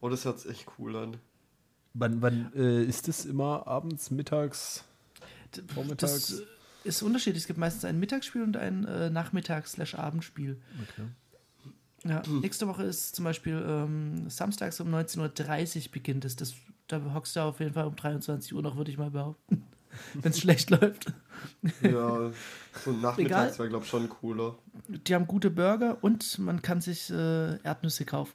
Oh, 0.00 0.08
das 0.08 0.24
hört 0.24 0.40
sich 0.40 0.50
echt 0.50 0.66
cool 0.76 0.96
an. 0.96 1.16
wann 1.94 2.20
wann 2.20 2.52
äh, 2.56 2.82
ist 2.82 3.06
das 3.06 3.24
immer 3.26 3.68
abends, 3.68 4.10
mittags? 4.10 4.82
Vormittags. 5.74 6.12
Das 6.28 6.42
ist 6.84 7.02
unterschiedlich. 7.02 7.42
Es 7.42 7.46
gibt 7.46 7.58
meistens 7.58 7.84
ein 7.84 7.98
Mittagsspiel 7.98 8.42
und 8.42 8.56
ein 8.56 8.84
äh, 8.84 9.10
Nachmittags-Abendspiel. 9.10 10.60
Okay. 10.82 11.08
Ja, 12.04 12.22
nächste 12.40 12.68
Woche 12.68 12.84
ist 12.84 13.16
zum 13.16 13.24
Beispiel 13.24 13.64
ähm, 13.66 14.30
samstags 14.30 14.80
um 14.80 14.94
19.30 14.94 15.86
Uhr 15.86 15.92
beginnt 15.92 16.24
es. 16.24 16.36
Das, 16.36 16.54
da 16.86 17.00
hockst 17.14 17.34
du 17.34 17.40
auf 17.40 17.58
jeden 17.58 17.72
Fall 17.72 17.86
um 17.86 17.96
23 17.96 18.54
Uhr 18.54 18.62
noch, 18.62 18.76
würde 18.76 18.90
ich 18.90 18.98
mal 18.98 19.10
behaupten. 19.10 19.64
Wenn 20.14 20.30
es 20.30 20.40
schlecht 20.40 20.70
läuft. 20.70 21.12
Ja, 21.80 22.30
so 22.84 22.92
nachmittags 22.92 23.58
wäre, 23.58 23.68
glaube 23.70 23.84
ich, 23.84 23.90
schon 23.90 24.08
cooler. 24.08 24.56
Die 24.88 25.14
haben 25.14 25.26
gute 25.26 25.50
Burger 25.50 25.96
und 26.02 26.38
man 26.38 26.60
kann 26.62 26.80
sich 26.80 27.10
äh, 27.10 27.56
Erdnüsse 27.62 28.04
kaufen. 28.04 28.34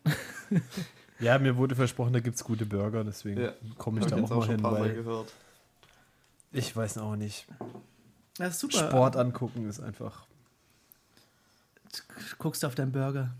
Ja, 1.21 1.37
mir 1.37 1.55
wurde 1.55 1.75
versprochen, 1.75 2.13
da 2.13 2.19
gibt 2.19 2.35
es 2.35 2.43
gute 2.43 2.65
Burger, 2.65 3.03
deswegen 3.03 3.41
Ja. 3.41 3.53
komme 3.77 3.99
ich 3.99 4.07
da 4.07 4.17
jetzt 4.17 4.31
auch 4.31 4.37
mal 4.37 4.45
schon 4.45 4.65
ein 4.65 4.71
hin, 4.75 4.81
weil 4.81 4.95
gehört. 4.95 5.31
Ich 6.51 6.75
weiß 6.75 6.97
auch 6.97 7.15
nicht. 7.15 7.47
Das 8.37 8.55
ist 8.55 8.59
super. 8.59 8.87
Sport 8.87 9.15
angucken 9.15 9.69
ist 9.69 9.79
einfach. 9.79 10.25
Guckst 12.37 12.63
du 12.63 12.67
auf 12.67 12.75
deinen 12.75 12.91
Burger. 12.91 13.33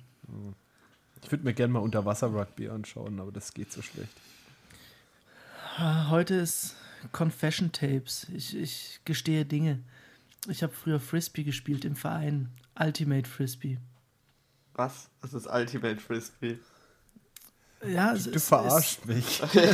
Ich 1.24 1.32
würde 1.32 1.43
mir 1.43 1.54
gerne 1.54 1.74
mal 1.74 1.80
Unterwasser-Rugby 1.80 2.69
anschauen, 2.69 3.19
aber 3.19 3.32
das 3.32 3.54
geht 3.54 3.71
so 3.71 3.82
schlecht. 3.82 4.13
Heute 6.10 6.36
ist 6.36 6.76
Confession 7.12 7.71
Tapes. 7.71 8.28
Ich, 8.34 8.56
ich 8.56 9.00
gestehe 9.06 9.45
Dinge. 9.45 9.80
Ich 10.47 10.63
habe 10.63 10.74
früher 10.74 11.00
Frisbee 11.00 11.43
gespielt 11.43 11.86
im 11.86 11.95
Verein. 11.95 12.50
Ultimate 12.80 13.30
Frisbee. 13.30 13.78
Was? 14.74 15.10
Das 15.21 15.34
ist 15.34 15.47
Ultimate 15.47 15.97
Frisbee. 15.97 16.58
Ja, 17.86 18.13
es 18.13 18.30
Du 18.30 18.39
verarschst 18.39 19.06
mich. 19.06 19.41
Ist, 19.54 19.56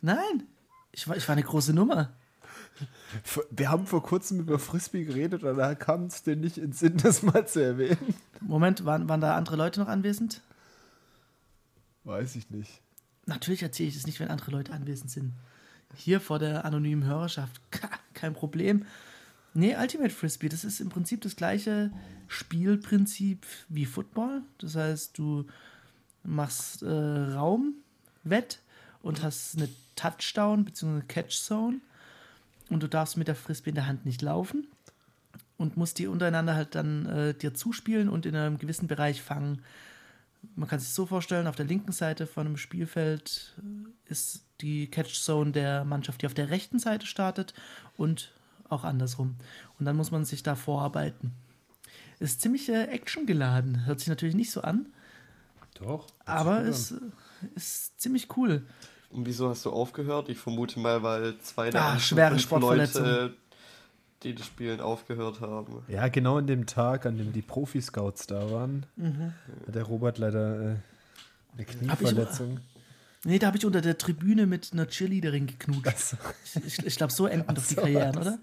nein, 0.00 0.46
ich 0.98 1.06
war, 1.06 1.16
ich 1.16 1.28
war 1.28 1.34
eine 1.34 1.44
große 1.44 1.72
Nummer. 1.72 2.12
Wir 3.52 3.70
haben 3.70 3.86
vor 3.86 4.02
kurzem 4.02 4.40
über 4.40 4.58
Frisbee 4.58 5.04
geredet 5.04 5.44
und 5.44 5.56
da 5.56 5.76
kam 5.76 6.06
es 6.06 6.24
dir 6.24 6.34
nicht 6.34 6.58
in 6.58 6.64
den 6.64 6.72
Sinn, 6.72 6.96
das 6.96 7.22
mal 7.22 7.46
zu 7.46 7.62
erwähnen. 7.62 8.14
Moment, 8.40 8.84
waren, 8.84 9.08
waren 9.08 9.20
da 9.20 9.36
andere 9.36 9.54
Leute 9.54 9.78
noch 9.78 9.86
anwesend? 9.88 10.42
Weiß 12.02 12.34
ich 12.34 12.50
nicht. 12.50 12.82
Natürlich 13.26 13.62
erzähle 13.62 13.90
ich 13.90 13.96
es 13.96 14.06
nicht, 14.06 14.18
wenn 14.18 14.28
andere 14.28 14.50
Leute 14.50 14.72
anwesend 14.72 15.10
sind. 15.10 15.34
Hier 15.94 16.20
vor 16.20 16.40
der 16.40 16.64
anonymen 16.64 17.04
Hörerschaft, 17.04 17.60
kein 18.14 18.34
Problem. 18.34 18.84
Nee, 19.54 19.76
Ultimate 19.76 20.10
Frisbee, 20.10 20.48
das 20.48 20.64
ist 20.64 20.80
im 20.80 20.88
Prinzip 20.88 21.20
das 21.20 21.36
gleiche 21.36 21.92
Spielprinzip 22.26 23.46
wie 23.68 23.86
Football. 23.86 24.42
Das 24.58 24.74
heißt, 24.74 25.16
du 25.16 25.46
machst 26.24 26.82
äh, 26.82 26.88
Raumwett 26.88 28.60
und 29.02 29.22
hast 29.22 29.56
eine 29.56 29.68
Touchdown 29.96 30.64
bzw. 30.64 31.02
Catch 31.06 31.42
Zone 31.42 31.80
und 32.70 32.82
du 32.82 32.88
darfst 32.88 33.16
mit 33.16 33.28
der 33.28 33.34
Frisbee 33.34 33.70
in 33.70 33.76
der 33.76 33.86
Hand 33.86 34.04
nicht 34.06 34.22
laufen 34.22 34.66
und 35.56 35.76
musst 35.76 35.98
die 35.98 36.06
untereinander 36.06 36.54
halt 36.54 36.74
dann 36.74 37.06
äh, 37.06 37.34
dir 37.34 37.54
zuspielen 37.54 38.08
und 38.08 38.26
in 38.26 38.36
einem 38.36 38.58
gewissen 38.58 38.86
Bereich 38.88 39.22
fangen. 39.22 39.62
Man 40.54 40.68
kann 40.68 40.78
sich 40.78 40.90
so 40.90 41.04
vorstellen, 41.04 41.48
auf 41.48 41.56
der 41.56 41.66
linken 41.66 41.92
Seite 41.92 42.26
von 42.26 42.46
einem 42.46 42.56
Spielfeld 42.56 43.56
äh, 43.58 44.12
ist 44.12 44.44
die 44.60 44.88
Catch 44.88 45.20
Zone 45.22 45.52
der 45.52 45.84
Mannschaft, 45.84 46.22
die 46.22 46.26
auf 46.26 46.34
der 46.34 46.50
rechten 46.50 46.78
Seite 46.78 47.06
startet 47.06 47.54
und 47.96 48.32
auch 48.68 48.84
andersrum. 48.84 49.36
Und 49.78 49.86
dann 49.86 49.96
muss 49.96 50.10
man 50.10 50.24
sich 50.24 50.42
da 50.42 50.54
vorarbeiten. 50.54 51.32
Ist 52.20 52.40
ziemlich 52.40 52.68
äh, 52.68 52.84
actiongeladen. 52.84 53.86
Hört 53.86 54.00
sich 54.00 54.08
natürlich 54.08 54.34
nicht 54.34 54.50
so 54.50 54.60
an, 54.60 54.86
Doch. 55.80 56.06
aber 56.24 56.62
es 56.64 56.92
äh, 56.92 56.96
ist 57.54 58.00
ziemlich 58.00 58.28
cool. 58.36 58.66
Und 59.10 59.26
wieso 59.26 59.48
hast 59.48 59.64
du 59.64 59.70
aufgehört? 59.70 60.28
Ich 60.28 60.38
vermute 60.38 60.78
mal, 60.80 61.02
weil 61.02 61.38
zwei 61.38 61.70
der 61.70 61.82
Ah, 61.82 61.98
schwere. 61.98 62.36
Leute, 62.58 63.34
die 64.22 64.34
das 64.34 64.46
Spielen 64.46 64.80
aufgehört 64.80 65.40
haben. 65.40 65.82
Ja, 65.88 66.08
genau 66.08 66.38
an 66.38 66.46
dem 66.46 66.66
Tag, 66.66 67.06
an 67.06 67.16
dem 67.16 67.32
die 67.32 67.40
Profi-Scouts 67.42 68.26
da 68.26 68.50
waren, 68.50 68.84
hat 69.66 69.74
der 69.74 69.84
Robert 69.84 70.18
leider 70.18 70.72
äh, 70.72 70.76
eine 71.54 71.64
Knieverletzung. 71.64 72.60
Nee, 73.24 73.38
da 73.38 73.48
habe 73.48 73.56
ich 73.56 73.66
unter 73.66 73.80
der 73.80 73.98
Tribüne 73.98 74.46
mit 74.46 74.72
einer 74.72 74.86
Cheerleaderin 74.86 75.46
geknutscht. 75.46 75.86
Achso, 75.88 76.16
Ich, 76.66 76.78
ich 76.84 76.96
glaube, 76.96 77.12
so 77.12 77.26
enden 77.26 77.52
doch 77.54 77.66
die 77.66 77.74
so, 77.74 77.80
Karrieren, 77.80 78.12
ach 78.16 78.20
oder? 78.20 78.38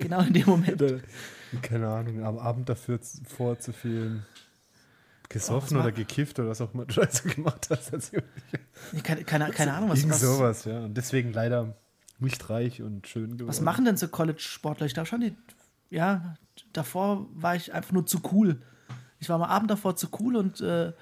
Genau 0.00 0.20
in 0.22 0.32
dem 0.32 0.46
Moment. 0.46 0.82
keine 1.62 1.88
Ahnung, 1.88 2.24
am 2.24 2.38
Abend 2.38 2.68
dafür 2.68 3.00
z- 3.00 3.26
vor 3.28 3.58
zu 3.60 3.72
viel 3.72 4.22
gesoffen 5.28 5.76
Oh, 5.76 5.80
oder 5.80 5.92
gekifft 5.92 6.38
oder 6.38 6.48
was 6.48 6.60
auch 6.60 6.72
immer 6.74 6.84
du 6.84 6.94
Scheiße 7.02 7.28
gemacht 7.28 7.68
hast. 7.70 7.92
Also, 7.92 8.18
Nee, 8.92 9.00
keine, 9.00 9.24
keine, 9.24 9.50
keine 9.50 9.74
Ahnung, 9.74 9.90
was, 9.90 9.98
irgend 10.00 10.12
was, 10.14 10.20
sowas, 10.20 10.64
ja. 10.64 10.80
Und 10.80 10.94
deswegen 10.94 11.32
leider 11.32 11.76
nicht 12.18 12.48
reich 12.48 12.82
und 12.82 13.06
schön 13.06 13.32
geworden. 13.32 13.48
was 13.48 13.60
machen 13.60 13.84
denn 13.84 13.96
so 13.96 14.08
College-Sportler? 14.08 14.86
Ich 14.86 14.94
glaube 14.94 15.06
schon, 15.06 15.20
die, 15.20 15.36
ja, 15.90 16.36
davor 16.72 17.26
war 17.34 17.56
ich 17.56 17.72
einfach 17.72 17.92
nur 17.92 18.06
zu 18.06 18.20
cool. 18.32 18.60
Ich 19.18 19.28
war 19.28 19.36
am 19.36 19.42
Abend 19.42 19.70
davor 19.70 19.96
zu 19.96 20.08
cool 20.20 20.36
und 20.36 20.60
äh, 20.60 20.92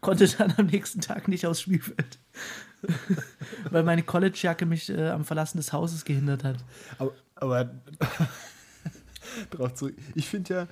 konnte 0.00 0.26
dann 0.38 0.54
am 0.56 0.66
nächsten 0.66 1.00
Tag 1.00 1.28
nicht 1.28 1.46
aufs 1.46 1.62
Spielfeld. 1.62 2.18
Weil 3.70 3.82
meine 3.82 4.02
College-Jacke 4.02 4.66
mich 4.66 4.90
äh, 4.90 5.08
am 5.08 5.24
Verlassen 5.24 5.56
des 5.56 5.72
Hauses 5.72 6.04
gehindert 6.04 6.44
hat. 6.44 6.56
Aber, 6.98 7.12
aber 7.36 7.70
drauf 9.50 9.74
zurück. 9.74 9.96
Ich 10.14 10.28
finde 10.28 10.54
ja 10.54 10.68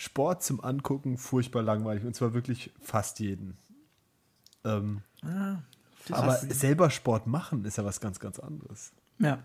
Sport 0.00 0.42
zum 0.42 0.64
Angucken 0.64 1.18
furchtbar 1.18 1.62
langweilig 1.62 2.06
und 2.06 2.16
zwar 2.16 2.32
wirklich 2.32 2.70
fast 2.80 3.20
jeden. 3.20 3.58
Ähm, 4.64 5.02
Ah, 5.22 5.56
aber 6.10 6.36
selber 6.38 6.88
Sport 6.88 7.26
machen 7.26 7.66
ist 7.66 7.76
ja 7.76 7.84
was 7.84 8.00
ganz, 8.00 8.18
ganz 8.18 8.38
anderes. 8.38 8.92
ja. 9.18 9.42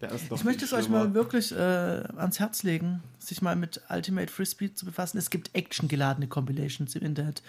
Ja, 0.00 0.08
Ich 0.32 0.44
möchte 0.44 0.64
es 0.64 0.72
euch 0.72 0.88
mal 0.88 1.12
wirklich 1.12 1.50
äh, 1.50 1.56
ans 1.58 2.38
Herz 2.38 2.62
legen, 2.62 3.02
sich 3.18 3.42
mal 3.42 3.56
mit 3.56 3.82
Ultimate 3.90 4.32
Frisbee 4.32 4.72
zu 4.72 4.86
befassen. 4.86 5.18
Es 5.18 5.28
gibt 5.28 5.52
actiongeladene 5.56 6.28
Compilations 6.28 6.94
im 6.94 7.02
Internet. 7.02 7.42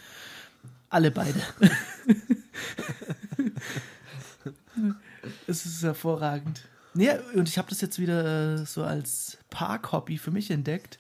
Alle 0.90 1.12
beide. 1.12 1.40
es 5.48 5.66
ist 5.66 5.84
hervorragend. 5.84 6.64
Nee, 6.96 7.12
und 7.36 7.48
ich 7.48 7.58
habe 7.60 7.70
das 7.70 7.82
jetzt 7.82 8.00
wieder 8.00 8.56
äh, 8.56 8.66
so 8.66 8.84
als 8.84 9.38
Park-Hobby 9.52 10.18
für 10.18 10.32
mich 10.32 10.50
entdeckt 10.50 11.00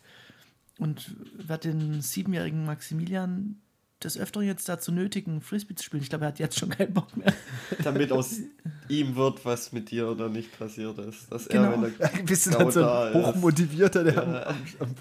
und 0.80 1.16
werde 1.48 1.70
den 1.72 2.02
siebenjährigen 2.02 2.66
Maximilian 2.66 3.62
des 4.04 4.18
Öfteren 4.18 4.46
jetzt 4.48 4.70
dazu 4.70 4.94
nötigen, 4.94 5.42
Frisbee 5.42 5.76
zu 5.76 5.84
spielen. 5.84 6.02
Ich 6.02 6.10
glaube, 6.10 6.24
er 6.24 6.30
hat 6.30 6.40
jetzt 6.40 6.58
schon 6.58 6.70
keinen 6.70 6.94
Bock 6.94 7.16
mehr. 7.18 7.34
Damit 7.84 8.14
aus 8.14 8.38
ihm 8.88 9.16
wird, 9.18 9.44
was 9.44 9.74
mit 9.74 9.92
dir 9.92 10.08
oder 10.08 10.30
nicht 10.30 10.58
passiert 10.58 10.98
ist. 11.00 11.30
Dass 11.32 11.50
Genau. 11.50 11.72
er, 11.74 11.82
wenn 11.82 11.94
er 12.00 12.10
Bist 12.24 12.46
du 12.46 12.52
dann 12.52 12.72
so 12.72 12.90
ein 12.90 13.14
hochmotivierter, 13.14 14.06
der 14.06 14.14
Ja. 14.16 14.48
am, 14.48 14.56
am, 14.80 14.96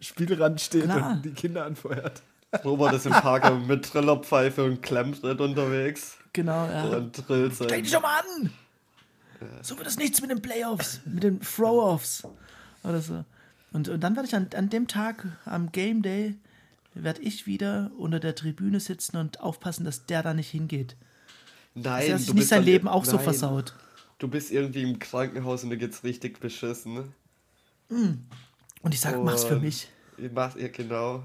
Spielrand 0.00 0.60
steht 0.60 0.84
Klar. 0.84 1.12
und 1.12 1.24
die 1.24 1.32
Kinder 1.32 1.66
anfeuert? 1.66 2.22
Robert 2.64 2.94
ist 2.94 3.06
im 3.06 3.12
Park 3.12 3.52
mit 3.66 3.84
Trillerpfeife 3.84 4.62
und 4.64 4.80
Klemmbrett 4.80 5.40
unterwegs. 5.40 6.16
Genau, 6.32 6.66
ja. 6.68 6.84
und 6.84 7.12
drillt 7.28 7.54
Stell 7.54 7.68
sein. 7.68 7.82
dich 7.82 7.92
doch 7.92 8.02
mal 8.02 8.20
an! 8.20 8.50
So 9.62 9.76
wird 9.78 9.86
es 9.88 9.96
nichts 9.96 10.20
mit 10.20 10.30
den 10.30 10.42
Playoffs, 10.42 11.00
mit 11.04 11.22
den 11.24 11.40
Throw-Offs 11.40 12.24
oder 12.84 13.00
so. 13.00 13.24
Und, 13.72 13.88
und 13.88 14.00
dann 14.00 14.16
werde 14.16 14.28
ich 14.28 14.34
an, 14.34 14.48
an 14.54 14.68
dem 14.68 14.88
Tag, 14.88 15.26
am 15.44 15.70
Game 15.72 16.02
Day, 16.02 16.36
werde 16.94 17.22
ich 17.22 17.46
wieder 17.46 17.90
unter 17.96 18.18
der 18.18 18.34
Tribüne 18.34 18.80
sitzen 18.80 19.16
und 19.16 19.40
aufpassen, 19.40 19.84
dass 19.84 20.06
der 20.06 20.22
da 20.22 20.34
nicht 20.34 20.50
hingeht. 20.50 20.96
Nein, 21.74 21.84
Dass 21.84 22.04
er 22.08 22.18
sich 22.18 22.26
du 22.26 22.32
nicht 22.32 22.40
bist 22.40 22.50
sein 22.50 22.64
Leben 22.64 22.88
auch 22.88 23.04
so 23.04 23.16
nein. 23.16 23.24
versaut. 23.24 23.74
Du 24.18 24.28
bist 24.28 24.50
irgendwie 24.50 24.82
im 24.82 24.98
Krankenhaus 24.98 25.62
und 25.62 25.70
dir 25.70 25.76
geht's 25.76 26.02
richtig 26.02 26.40
beschissen. 26.40 26.94
ne? 26.94 28.18
Und 28.82 28.94
ich 28.94 29.00
sage, 29.00 29.18
mach's 29.18 29.44
für 29.44 29.58
mich. 29.58 29.88
Macht 30.34 30.56
ihr 30.56 30.68
genau. 30.68 31.22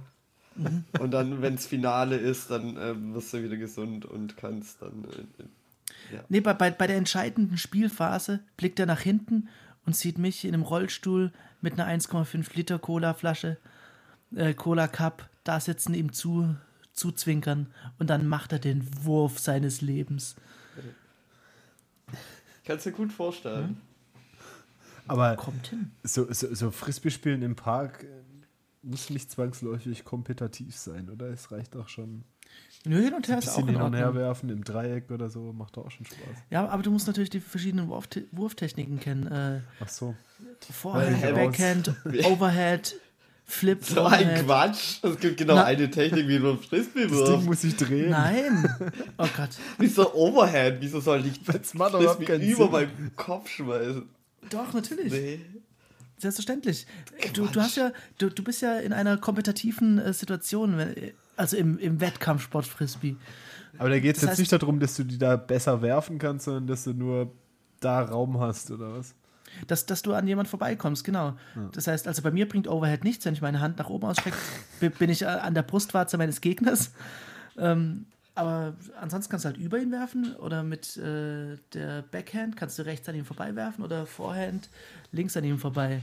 Mhm. 0.55 0.85
Und 0.99 1.11
dann, 1.11 1.41
wenn's 1.41 1.65
Finale 1.65 2.15
ist, 2.15 2.49
dann 2.49 2.77
ähm, 2.79 3.13
wirst 3.13 3.33
du 3.33 3.43
wieder 3.43 3.57
gesund 3.57 4.05
und 4.05 4.37
kannst 4.37 4.81
dann. 4.81 5.03
Äh, 5.05 6.15
ja. 6.15 6.23
Nee, 6.29 6.39
bei, 6.39 6.53
bei, 6.53 6.71
bei 6.71 6.87
der 6.87 6.95
entscheidenden 6.97 7.57
Spielphase 7.57 8.39
blickt 8.55 8.79
er 8.79 8.85
nach 8.85 9.01
hinten 9.01 9.49
und 9.85 9.95
sieht 9.95 10.17
mich 10.17 10.45
in 10.45 10.53
einem 10.53 10.63
Rollstuhl 10.63 11.33
mit 11.65 11.79
einer 11.79 11.87
1,5 11.87 12.55
Liter 12.55 12.79
Cola-Flasche, 12.79 13.57
äh, 14.35 14.53
Cola-Cup, 14.53 15.27
da 15.43 15.59
sitzen, 15.59 15.93
ihm 15.95 16.13
zu, 16.13 16.55
zuzwinkern 16.93 17.73
und 17.99 18.09
dann 18.09 18.27
macht 18.27 18.53
er 18.53 18.59
den 18.59 18.87
Wurf 19.03 19.39
seines 19.39 19.81
Lebens. 19.81 20.35
Kannst 22.63 22.85
du 22.85 22.91
dir 22.91 22.95
gut 22.95 23.11
vorstellen. 23.11 23.81
Aber 25.07 25.35
Kommt 25.35 25.67
hin. 25.67 25.91
so, 26.03 26.31
so, 26.31 26.53
so 26.53 26.71
Frisbee-Spielen 26.71 27.41
im 27.41 27.55
Park 27.55 28.03
äh, 28.03 28.07
muss 28.81 29.09
nicht 29.09 29.31
zwangsläufig 29.31 30.03
kompetitiv 30.03 30.75
sein, 30.77 31.09
oder? 31.09 31.27
Es 31.27 31.51
reicht 31.51 31.75
auch 31.75 31.89
schon. 31.89 32.23
Nö, 32.85 33.01
hin 33.01 33.13
und 33.13 33.27
her 33.27 33.35
Ein 33.35 33.39
ist 33.39 33.49
auch 33.49 33.55
bisschen 33.55 33.69
in 33.69 33.75
hin 33.75 33.81
und 33.83 33.93
her 33.95 34.13
werfen 34.15 34.49
im 34.49 34.63
Dreieck 34.63 35.09
oder 35.11 35.29
so, 35.29 35.51
macht 35.53 35.77
auch 35.77 35.89
schon 35.91 36.05
Spaß. 36.05 36.17
Ja, 36.51 36.67
aber 36.67 36.83
du 36.83 36.91
musst 36.91 37.07
natürlich 37.07 37.29
die 37.29 37.39
verschiedenen 37.39 37.87
Wurfte 37.89 38.25
Wurftechniken 38.31 38.99
kennen. 38.99 39.27
Äh, 39.27 39.61
Ach 39.83 39.89
so. 39.89 40.15
Vorhand, 40.71 41.21
Backhand, 41.21 41.93
Overhead, 42.25 42.95
Flip, 43.45 43.83
So 43.83 44.03
ein 44.03 44.23
Overhead. 44.25 44.45
Quatsch. 44.45 44.97
Es 45.03 45.19
gibt 45.19 45.37
genau 45.37 45.55
Na- 45.55 45.65
eine 45.65 45.89
Technik, 45.89 46.27
wie 46.27 46.39
du 46.39 46.51
ein 46.51 46.59
Frisbee 46.59 47.03
Das 47.03 47.11
Ding 47.11 47.27
wirfst. 47.27 47.45
muss 47.45 47.63
ich 47.63 47.75
drehen. 47.75 48.09
Nein. 48.09 48.67
Oh 49.17 49.27
Gott. 49.37 49.49
Wieso 49.77 50.13
Overhead? 50.13 50.77
Wieso 50.79 50.99
soll 50.99 51.25
ich 51.25 51.41
Das 51.43 51.71
doch 51.71 52.15
Frisbee 52.17 52.51
über 52.51 52.69
meinen 52.69 53.11
Kopf 53.15 53.49
schmeißen? 53.49 54.03
Doch, 54.49 54.73
natürlich. 54.73 55.11
Nee. 55.11 55.39
Selbstverständlich. 56.17 56.85
Du, 57.33 57.45
du 57.47 57.61
hast 57.61 57.75
ja, 57.77 57.91
du, 58.17 58.29
du 58.29 58.43
bist 58.43 58.61
ja 58.61 58.77
in 58.79 58.93
einer 58.93 59.17
kompetitiven 59.17 59.99
äh, 59.99 60.13
Situation, 60.13 60.77
wenn, 60.77 60.95
also 61.37 61.57
im, 61.57 61.77
im 61.77 61.99
Wettkampfsport 62.01 62.65
Frisbee. 62.65 63.15
Aber 63.77 63.89
da 63.89 63.99
geht 63.99 64.15
es 64.15 64.21
jetzt 64.23 64.31
heißt- 64.35 64.39
nicht 64.39 64.51
darum, 64.51 64.79
dass 64.79 64.95
du 64.95 65.03
die 65.03 65.17
da 65.17 65.35
besser 65.35 65.81
werfen 65.81 66.17
kannst, 66.17 66.45
sondern 66.45 66.67
dass 66.67 66.83
du 66.85 66.93
nur 66.93 67.31
da 67.81 68.01
Raum 68.01 68.39
hast, 68.39 68.71
oder 68.71 68.93
was? 68.93 69.13
Dass, 69.67 69.85
dass 69.85 70.01
du 70.01 70.13
an 70.13 70.27
jemand 70.27 70.47
vorbeikommst, 70.49 71.03
genau. 71.03 71.35
Das 71.71 71.87
heißt, 71.87 72.07
also 72.07 72.21
bei 72.21 72.31
mir 72.31 72.47
bringt 72.47 72.67
Overhead 72.67 73.03
nichts, 73.03 73.25
wenn 73.25 73.33
ich 73.33 73.41
meine 73.41 73.59
Hand 73.61 73.77
nach 73.77 73.89
oben 73.89 74.05
ausstrecke, 74.07 74.35
bi- 74.79 74.89
bin 74.89 75.09
ich 75.09 75.21
äh, 75.21 75.25
an 75.25 75.53
der 75.53 75.63
Brustwarze 75.63 76.17
meines 76.17 76.41
Gegners. 76.41 76.91
Ähm, 77.57 78.05
aber 78.33 78.73
ansonsten 78.99 79.31
kannst 79.31 79.45
du 79.45 79.47
halt 79.47 79.55
über 79.57 79.77
ihn 79.79 79.89
werfen 79.93 80.35
oder 80.35 80.61
mit 80.61 80.97
äh, 80.97 81.55
der 81.73 82.01
Backhand 82.01 82.57
kannst 82.57 82.77
du 82.77 82.81
rechts 82.85 83.07
an 83.07 83.15
ihm 83.15 83.23
vorbei 83.23 83.55
werfen 83.55 83.81
oder 83.81 84.05
Vorhand 84.05 84.69
links 85.13 85.37
an 85.37 85.45
ihm 85.45 85.57
vorbei. 85.57 86.01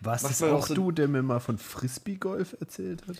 Was 0.00 0.42
auch 0.42 0.66
so- 0.66 0.72
du, 0.74 0.90
der 0.90 1.06
mir 1.06 1.22
mal 1.22 1.38
von 1.38 1.58
Frisbee-Golf 1.58 2.56
erzählt 2.60 3.06
hat? 3.06 3.16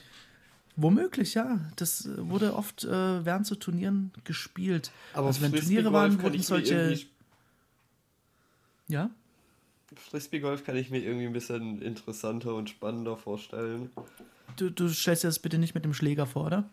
Womöglich, 0.77 1.35
ja. 1.35 1.61
Das 1.77 2.07
äh, 2.07 2.29
wurde 2.29 2.55
oft 2.55 2.85
äh, 2.85 3.25
während 3.25 3.47
so 3.47 3.55
Turnieren 3.55 4.13
gespielt. 4.25 4.91
Aber 5.13 5.27
also 5.29 5.43
wenn 5.43 5.51
Frisbee-Golf 5.51 5.85
Turniere 5.85 5.93
waren, 5.93 6.23
wurden 6.23 6.43
solche. 6.43 6.99
Ja? 8.89 9.11
Frisbee-Golf 9.95 10.65
kann 10.65 10.77
ich 10.77 10.91
mir 10.91 10.99
irgendwie 10.99 11.27
ein 11.27 11.33
bisschen 11.33 11.83
interessanter 11.83 12.55
und 12.55 12.71
spannender 12.71 13.17
vorstellen. 13.17 13.91
Du, 14.57 14.71
du 14.71 14.89
stellst 14.89 15.25
dir 15.25 15.29
das 15.29 15.39
bitte 15.39 15.59
nicht 15.59 15.75
mit 15.75 15.85
dem 15.85 15.95
Schläger 15.95 16.27
vor, 16.27 16.47
oder? 16.47 16.71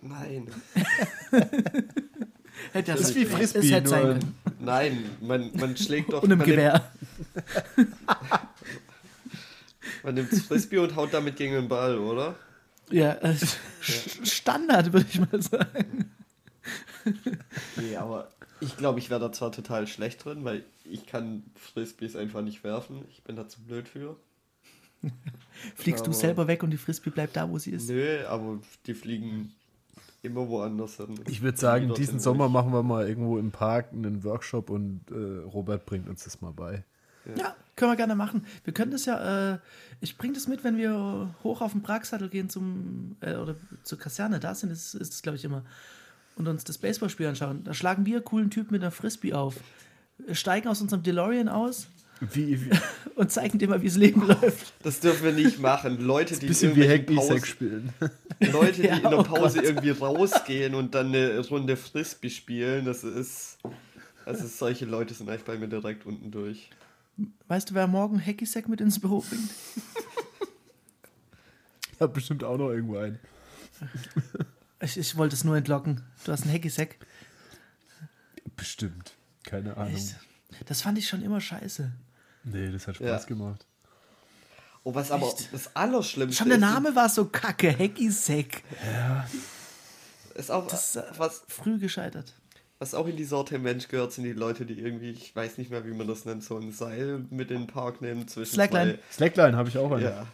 Nein. 0.00 0.48
Hätte 2.72 2.92
Das 2.92 3.00
ist 3.00 3.14
wie 3.14 3.24
Frisbee, 3.24 3.60
Es 3.60 3.70
hätte 3.70 3.88
sein 3.88 4.02
können. 4.02 4.34
Nein, 4.60 5.04
man, 5.20 5.50
man 5.54 5.76
schlägt 5.76 6.12
doch. 6.12 6.22
Und 6.22 6.30
im 6.30 6.38
Gewehr. 6.40 6.92
Nimmt, 7.76 7.92
man 10.02 10.14
nimmt 10.14 10.32
das 10.32 10.40
Frisbee 10.46 10.78
und 10.78 10.94
haut 10.94 11.12
damit 11.12 11.36
gegen 11.36 11.54
den 11.54 11.68
Ball, 11.68 11.98
oder? 11.98 12.36
Ja, 12.90 13.12
äh, 13.14 13.34
Sch- 13.82 14.26
Standard, 14.30 14.92
würde 14.92 15.06
ich 15.10 15.18
mal 15.20 15.40
sagen. 15.42 16.10
Nee, 17.76 17.96
aber 17.96 18.30
ich 18.60 18.76
glaube, 18.76 18.98
ich 18.98 19.10
wäre 19.10 19.20
da 19.20 19.32
zwar 19.32 19.50
total 19.52 19.86
schlecht 19.86 20.24
drin, 20.24 20.44
weil 20.44 20.64
ich 20.84 21.06
kann 21.06 21.42
Frisbees 21.56 22.16
einfach 22.16 22.42
nicht 22.42 22.62
werfen. 22.64 23.04
Ich 23.10 23.22
bin 23.24 23.36
da 23.36 23.48
zu 23.48 23.60
blöd 23.62 23.88
für. 23.88 24.16
Fliegst 25.74 26.06
du 26.06 26.10
Aber- 26.10 26.14
selber 26.18 26.46
weg 26.46 26.62
und 26.62 26.70
die 26.70 26.76
Frisbee 26.76 27.10
bleibt 27.10 27.36
da, 27.36 27.48
wo 27.50 27.58
sie 27.58 27.72
ist. 27.72 27.88
Nö, 27.88 28.24
aber 28.26 28.58
die 28.86 28.94
fliegen 28.94 29.52
immer 30.22 30.48
woanders 30.48 30.96
hin. 30.98 31.18
Ich 31.28 31.42
würde 31.42 31.58
sagen, 31.58 31.92
diesen 31.94 32.20
Sommer 32.20 32.46
ich- 32.46 32.52
machen 32.52 32.72
wir 32.72 32.82
mal 32.84 33.08
irgendwo 33.08 33.38
im 33.38 33.50
Park 33.50 33.92
einen 33.92 34.22
Workshop 34.22 34.70
und 34.70 35.00
äh, 35.10 35.14
Robert 35.44 35.84
bringt 35.86 36.08
uns 36.08 36.22
das 36.24 36.40
mal 36.40 36.52
bei. 36.52 36.84
Ja, 37.36 37.56
können 37.76 37.92
wir 37.92 37.96
gerne 37.96 38.14
machen. 38.14 38.44
Wir 38.64 38.72
können 38.74 38.90
das 38.90 39.06
ja, 39.06 39.54
äh, 39.54 39.58
ich 40.00 40.16
bringe 40.18 40.34
das 40.34 40.46
mit, 40.48 40.62
wenn 40.64 40.76
wir 40.76 41.34
hoch 41.42 41.60
auf 41.62 41.72
den 41.72 41.82
Pragsattel 41.82 42.28
gehen 42.28 42.48
zum, 42.50 43.16
äh, 43.20 43.34
oder 43.34 43.56
zur 43.82 43.98
Kaserne, 43.98 44.40
da 44.40 44.54
sind, 44.54 44.70
ist, 44.70 44.94
ist 44.94 45.12
es, 45.14 45.22
glaube 45.22 45.36
ich, 45.36 45.44
immer, 45.44 45.64
und 46.36 46.48
uns 46.48 46.64
das 46.64 46.78
Baseballspiel 46.78 47.26
anschauen. 47.26 47.62
Da 47.64 47.74
schlagen 47.74 48.06
wir 48.06 48.20
coolen 48.20 48.50
Typen 48.50 48.72
mit 48.72 48.82
einer 48.82 48.90
Frisbee 48.90 49.32
auf, 49.34 49.56
steigen 50.32 50.68
aus 50.68 50.80
unserem 50.80 51.02
DeLorean 51.02 51.48
aus 51.48 51.88
Wie, 52.20 52.64
wie 52.64 52.70
und 53.16 53.30
zeigen 53.32 53.58
dir 53.58 53.68
mal, 53.68 53.82
wie 53.82 53.86
das 53.88 53.96
Leben 53.96 54.26
läuft. 54.26 54.72
Das 54.82 55.00
dürfen 55.00 55.24
wir 55.24 55.32
nicht 55.32 55.58
machen. 55.58 55.98
Leute, 56.00 56.38
die 56.38 56.46
bisschen 56.46 56.76
wie 56.76 56.86
Sack 56.86 57.06
Pausen- 57.06 57.44
spielen. 57.44 57.92
Leute, 58.52 58.82
die 58.82 58.88
Ja, 58.88 58.96
in 58.96 59.02
der 59.02 59.18
oh 59.18 59.22
Pause 59.22 59.58
Gott. 59.58 59.64
irgendwie 59.66 59.90
rausgehen 59.90 60.74
und 60.74 60.94
dann 60.94 61.08
eine 61.08 61.38
Runde 61.40 61.76
Frisbee 61.76 62.30
spielen, 62.30 62.84
das 62.84 63.02
ist. 63.04 63.58
Also 64.24 64.46
solche 64.46 64.84
Leute 64.84 65.14
sind 65.14 65.28
eigentlich 65.28 65.42
bei 65.44 65.58
mir 65.58 65.66
direkt 65.68 66.06
unten 66.06 66.30
durch. 66.30 66.70
Weißt 67.48 67.70
du, 67.70 67.74
wer 67.74 67.86
morgen 67.86 68.20
Hacky-Sack 68.24 68.68
mit 68.68 68.80
ins 68.80 69.00
Büro 69.00 69.20
bringt? 69.20 69.50
Hat 72.00 72.14
bestimmt 72.14 72.44
auch 72.44 72.58
noch 72.58 72.70
irgendwo 72.70 72.98
einen. 72.98 73.18
Ich, 74.84 74.96
ich 74.96 75.16
wollte 75.16 75.36
es 75.36 75.44
nur 75.44 75.56
entlocken. 75.56 76.02
Du 76.24 76.32
hast 76.32 76.42
einen 76.42 76.52
Hacky-Sack. 76.52 76.96
Bestimmt. 78.56 79.12
Keine 79.44 79.76
Ahnung. 79.76 79.94
Echt? 79.94 80.16
Das 80.66 80.82
fand 80.82 80.98
ich 80.98 81.06
schon 81.08 81.22
immer 81.22 81.40
scheiße. 81.40 81.92
Nee, 82.42 82.72
das 82.72 82.88
hat 82.88 82.98
Ja. 82.98 83.10
Spaß 83.14 83.28
gemacht. 83.28 83.64
Oh, 84.82 84.92
was 84.92 85.12
aber 85.12 85.28
Echt? 85.28 85.52
das 85.52 85.76
Allerschlimmste 85.76 86.36
Schon 86.38 86.48
der 86.48 86.56
ist, 86.58 86.62
Name 86.62 86.96
war 86.96 87.08
so 87.08 87.26
kacke, 87.26 87.70
Hacky-Sack. 87.72 88.64
ist 90.34 90.50
auch 90.50 90.66
Das 90.66 90.96
äh, 90.96 91.04
was, 91.16 91.44
früh 91.46 91.78
gescheitert. 91.78 92.34
Was 92.82 92.94
auch 92.94 93.06
in 93.06 93.14
die 93.16 93.22
Sorte 93.24 93.60
Mensch 93.60 93.86
gehört, 93.86 94.12
sind 94.12 94.24
die 94.24 94.32
Leute, 94.32 94.66
die 94.66 94.74
irgendwie, 94.80 95.10
ich 95.10 95.36
weiß 95.36 95.56
nicht 95.58 95.70
mehr, 95.70 95.86
wie 95.86 95.92
man 95.92 96.08
das 96.08 96.24
nennt, 96.24 96.42
so 96.42 96.58
ein 96.58 96.72
Seil 96.72 97.24
mit 97.30 97.52
in 97.52 97.58
den 97.58 97.66
Park 97.68 98.02
nehmen 98.02 98.26
zwischen 98.26 98.54
Slackline. 98.54 98.98
Slackline 99.12 99.56
habe 99.56 99.68
ich 99.68 99.78
auch 99.78 99.86
zwei. 99.88 99.96
einen. 99.98 100.04
Ja. 100.04 100.26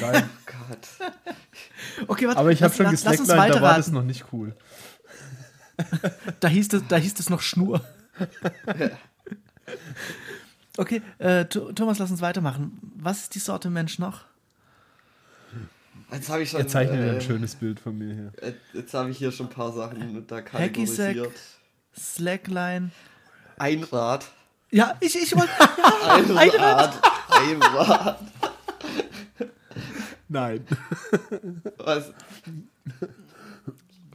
Geil. 0.00 0.24
Gott. 0.46 2.08
Okay, 2.08 2.26
warte. 2.26 2.40
Aber 2.40 2.50
ich 2.50 2.60
habe 2.60 2.70
lass- 2.70 2.76
schon 2.76 2.90
geslacklined, 2.90 3.54
da 3.54 3.62
war 3.62 3.76
das 3.76 3.92
noch 3.92 4.02
nicht 4.02 4.24
cool. 4.32 4.54
Da 6.40 6.48
hieß 6.48 6.72
es, 6.74 6.82
da 6.88 6.96
hieß 6.96 7.18
es 7.18 7.30
noch 7.30 7.40
Schnur. 7.40 7.80
Okay, 10.76 11.02
äh, 11.18 11.44
Th- 11.44 11.74
Thomas, 11.74 11.98
lass 11.98 12.10
uns 12.10 12.20
weitermachen. 12.20 12.78
Was 12.96 13.22
ist 13.22 13.34
die 13.34 13.38
Sorte 13.40 13.70
Mensch 13.70 13.98
noch? 13.98 14.24
Jetzt 16.12 16.28
habe 16.28 16.42
ich 16.42 16.50
schon. 16.50 16.60
Er 16.60 16.68
zeichnet 16.68 17.00
äh, 17.00 17.10
ein 17.14 17.20
schönes 17.20 17.54
Bild 17.54 17.80
von 17.80 17.96
mir 17.96 18.12
hier. 18.14 18.32
äh, 18.42 18.52
Jetzt 18.74 18.92
habe 18.94 19.10
ich 19.10 19.18
hier 19.18 19.32
schon 19.32 19.46
ein 19.46 19.52
paar 19.52 19.72
Sachen 19.72 20.26
da 20.26 20.36
Hacky 20.36 20.50
kategorisiert. 20.50 21.32
Slackline. 21.96 22.90
Einrad. 23.58 24.26
Ja, 24.70 24.96
ich, 25.00 25.16
ich 25.16 25.36
wollte. 25.36 25.52
Ja, 25.58 26.36
Einrad. 26.36 27.02
Einrad. 27.28 28.18
Nein. 30.28 30.66
Was? 31.76 32.12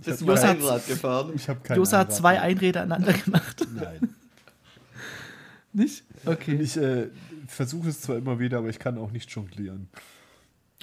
Bist 0.03 0.21
du 0.21 0.31
Einrad 0.31 0.87
gefahren? 0.87 1.31
Ich 1.35 1.47
habe 1.47 1.59
keine 1.61 1.77
Josa 1.77 1.99
hat 1.99 2.13
zwei 2.13 2.33
mehr. 2.33 2.41
Einräder 2.43 2.81
aneinander 2.81 3.13
gemacht. 3.13 3.67
Nein. 3.75 4.15
Nicht? 5.73 6.03
Okay. 6.25 6.55
Ich 6.55 6.75
äh, 6.77 7.09
versuche 7.47 7.89
es 7.89 8.01
zwar 8.01 8.17
immer 8.17 8.39
wieder, 8.39 8.57
aber 8.57 8.69
ich 8.69 8.79
kann 8.79 8.97
auch 8.97 9.11
nicht 9.11 9.29
jonglieren. 9.29 9.89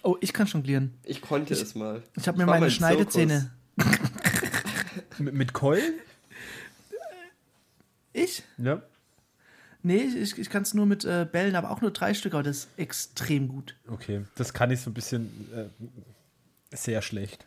Oh, 0.05 0.17
ich 0.21 0.33
kann 0.33 0.47
jonglieren. 0.47 0.95
Ich 1.03 1.21
konnte 1.21 1.55
es 1.55 1.75
mal. 1.75 2.03
Ich 2.17 2.29
habe 2.29 2.39
mir 2.39 2.47
meine 2.47 2.71
Schneidezähne. 2.71 3.51
Mit, 5.19 5.35
mit 5.35 5.53
Keulen? 5.53 5.95
Ich? 8.15 8.43
Ja. 8.57 8.81
Nee, 9.83 9.99
ich, 9.99 10.39
ich 10.39 10.49
kann 10.49 10.63
es 10.63 10.73
nur 10.73 10.87
mit 10.87 11.05
äh, 11.05 11.27
Bällen, 11.31 11.57
aber 11.57 11.71
auch 11.71 11.83
nur 11.83 11.91
drei 11.91 12.15
Stück, 12.15 12.33
aber 12.33 12.43
das 12.43 12.57
ist 12.61 12.69
extrem 12.79 13.49
gut. 13.49 13.77
Okay. 13.87 14.25
Das 14.37 14.55
kann 14.55 14.71
ich 14.71 14.81
so 14.81 14.89
ein 14.89 14.95
bisschen 14.95 15.29
äh, 15.55 15.67
sehr 16.75 17.03
schlecht. 17.03 17.47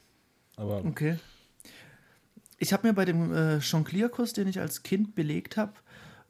Aber 0.56 0.86
Okay. 0.86 1.18
ich 2.60 2.74
habe 2.74 2.86
mir 2.88 2.94
bei 2.94 3.06
dem 3.06 3.34
äh, 3.34 3.58
Jonglierkurs, 3.58 4.34
den 4.34 4.48
ich 4.48 4.60
als 4.60 4.84
Kind 4.84 5.16
belegt 5.16 5.58
habe, 5.58 5.74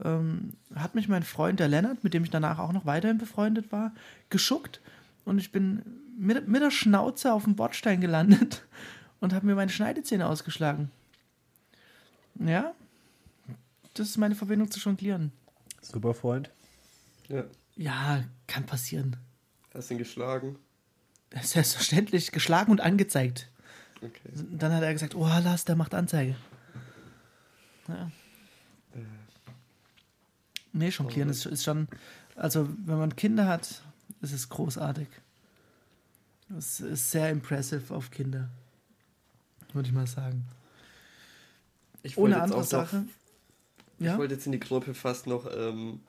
ähm, 0.04 0.54
hat 0.76 0.96
mich 0.96 1.10
mein 1.10 1.24
Freund, 1.24 1.60
der 1.60 1.68
Lennart, 1.68 2.04
mit 2.06 2.14
dem 2.14 2.24
ich 2.24 2.30
danach 2.30 2.60
auch 2.60 2.72
noch 2.72 2.86
weiterhin 2.86 3.18
befreundet 3.18 3.72
war, 3.74 3.94
geschuckt 4.30 4.80
und 5.26 5.40
ich 5.40 5.52
bin 5.52 5.82
mit, 6.18 6.48
mit 6.48 6.62
der 6.62 6.72
Schnauze 6.72 7.34
auf 7.34 7.44
dem 7.44 7.56
Bordstein 7.56 8.00
gelandet 8.00 8.64
und 9.20 9.34
habe 9.34 9.46
mir 9.46 9.56
meine 9.56 9.72
Schneidezähne 9.72 10.28
ausgeschlagen. 10.28 10.90
Ja, 12.36 12.72
das 14.00 14.10
ist 14.10 14.18
meine 14.18 14.36
Verbindung 14.36 14.70
zu 14.70 14.80
Jonglieren. 14.80 15.32
Super 15.82 16.14
Freund. 16.14 16.50
Ja. 17.28 17.46
Ja, 17.76 18.24
kann 18.48 18.66
passieren. 18.66 19.18
Hast 19.74 19.92
ihn 19.92 19.98
geschlagen? 19.98 20.58
Selbstverständlich 21.42 22.32
geschlagen 22.32 22.72
und 22.72 22.82
angezeigt. 22.82 23.50
Okay. 23.98 24.30
Dann 24.52 24.74
hat 24.74 24.84
er 24.84 24.94
gesagt, 24.94 25.16
oh 25.16 25.26
Lars, 25.26 25.66
der 25.66 25.76
macht 25.76 25.94
Anzeige. 25.94 26.36
Ja. 27.88 28.12
Nee, 30.74 30.90
Jonglieren 30.90 31.30
ist, 31.30 31.46
ist 31.46 31.64
schon, 31.64 31.88
also 32.36 32.70
wenn 32.86 32.98
man 32.98 33.16
Kinder 33.16 33.48
hat, 33.48 33.82
ist 34.22 34.34
es 34.34 34.50
großartig. 34.50 35.08
Es 36.58 36.80
ist 36.80 37.12
sehr 37.12 37.30
impressive 37.30 37.94
auf 37.94 38.12
Kinder. 38.12 38.50
Würde 39.74 39.90
ich 39.90 39.94
mal 39.94 40.08
sagen. 40.08 40.46
Ich 42.04 42.18
Ohne 42.18 42.42
andere 42.42 42.60
auch 42.60 42.94
Sache. 43.98 44.06
Ich 44.06 44.12
Ja? 44.14 44.18
wollte 44.18 44.34
jetzt 44.36 44.46
in 44.46 44.52
die 44.52 44.60
Gruppe 44.60 44.94
fast 44.94 45.28
noch 45.28 45.46
ähm, 45.56 46.02